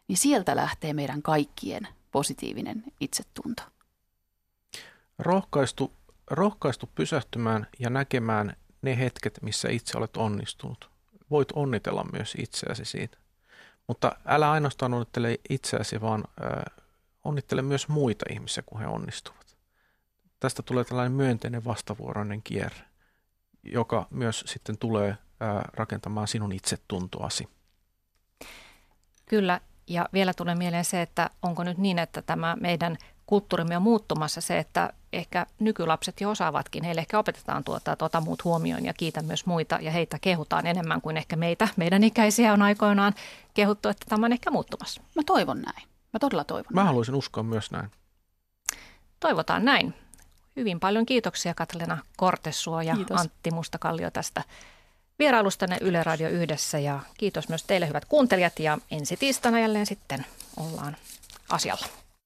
Niin 0.09 0.19
sieltä 0.19 0.57
lähtee 0.57 0.93
meidän 0.93 1.23
kaikkien 1.23 1.89
positiivinen 2.13 2.85
itsetunto 3.01 3.63
rohkaistu, 5.21 5.93
rohkaistu 6.31 6.89
pysähtymään 6.95 7.67
ja 7.79 7.91
näkemään 7.91 8.57
ne 8.83 8.99
hetket, 8.99 9.39
missä 9.43 9.69
itse 9.69 9.99
olet 9.99 10.17
onnistunut. 10.17 10.91
Voit 11.31 11.49
onnitella 11.53 12.07
myös 12.13 12.35
itseäsi 12.39 12.85
siitä. 12.85 13.19
Mutta 13.87 14.17
älä 14.27 14.51
ainoastaan 14.51 14.95
onnittele 14.95 15.39
itseäsi, 15.51 16.01
vaan 16.01 16.25
äh, 16.45 16.83
onnittele 17.25 17.63
myös 17.63 17.89
muita 17.89 18.25
ihmisiä, 18.31 18.63
kun 18.67 18.81
he 18.81 18.87
onnistuvat. 18.87 19.40
Tästä 20.41 20.63
tulee 20.63 20.85
tällainen 20.85 21.13
myönteinen 21.13 21.65
vastavuoroinen 21.65 22.43
kierre, 22.43 22.85
joka 23.63 24.07
myös 24.11 24.45
sitten 24.47 24.79
tulee 24.79 25.17
rakentamaan 25.73 26.29
sinun 26.29 26.53
itsetuntoasi. 26.53 27.49
Kyllä, 29.27 29.61
ja 29.87 30.09
vielä 30.13 30.35
tulee 30.35 30.55
mieleen 30.55 30.85
se, 30.85 31.03
että 31.03 31.31
onko 31.43 31.65
nyt 31.65 31.79
niin, 31.79 31.99
että 31.99 32.23
tämä 32.23 32.57
meidän 32.61 32.97
kulttuurimme 33.27 33.77
on 33.77 33.83
muuttumassa 33.83 34.41
se, 34.41 34.59
että 34.59 34.93
ehkä 35.13 35.47
nykylapset 35.61 36.21
jo 36.21 36.31
osaavatkin. 36.31 36.85
Heille 36.85 37.01
ehkä 37.01 37.19
opetetaan 37.19 37.65
tuota, 37.65 37.97
tuota 37.97 38.21
muut 38.21 38.45
huomioon 38.45 38.85
ja 38.85 38.95
kiitä 38.95 39.23
myös 39.23 39.47
muita 39.47 39.79
ja 39.81 39.91
heitä 39.91 40.19
kehutaan 40.21 40.67
enemmän 40.67 41.01
kuin 41.01 41.17
ehkä 41.17 41.37
meitä. 41.37 41.69
Meidän 41.77 42.05
ikäisiä 42.05 42.53
on 42.53 42.63
aikoinaan 42.63 43.15
kehuttu, 43.55 43.89
että 43.89 44.07
tämä 44.09 44.27
on 44.27 44.33
ehkä 44.33 44.51
muuttumassa. 44.51 45.03
Mä 45.17 45.23
toivon 45.27 45.63
näin. 45.63 45.89
Mä 46.13 46.19
todella 46.21 46.45
toivon 46.45 46.73
Mä 46.73 46.81
näin. 46.81 46.87
haluaisin 46.87 47.15
uskoa 47.15 47.43
myös 47.43 47.71
näin. 47.71 47.91
Toivotaan 49.21 49.65
näin. 49.65 49.95
Hyvin 50.57 50.81
paljon 50.81 51.07
kiitoksia 51.07 51.55
Katlena 51.55 51.99
Kortesuo 52.17 52.81
ja 52.81 52.95
Kiitos. 52.97 53.21
Antti 53.21 53.51
Mustakallio 53.51 54.11
tästä 54.11 54.43
vierailustanne 55.19 55.79
Yle 55.81 56.03
Radio 56.03 56.29
yhdessä 56.29 56.79
ja 56.79 57.01
kiitos 57.19 57.49
myös 57.49 57.63
teille 57.63 57.89
hyvät 57.89 58.05
kuuntelijat 58.05 58.59
ja 58.59 58.79
ensi 58.91 59.17
tiistaina 59.17 59.61
jälleen 59.61 59.87
sitten 59.87 60.27
ollaan 60.57 60.97
asialla. 61.49 61.87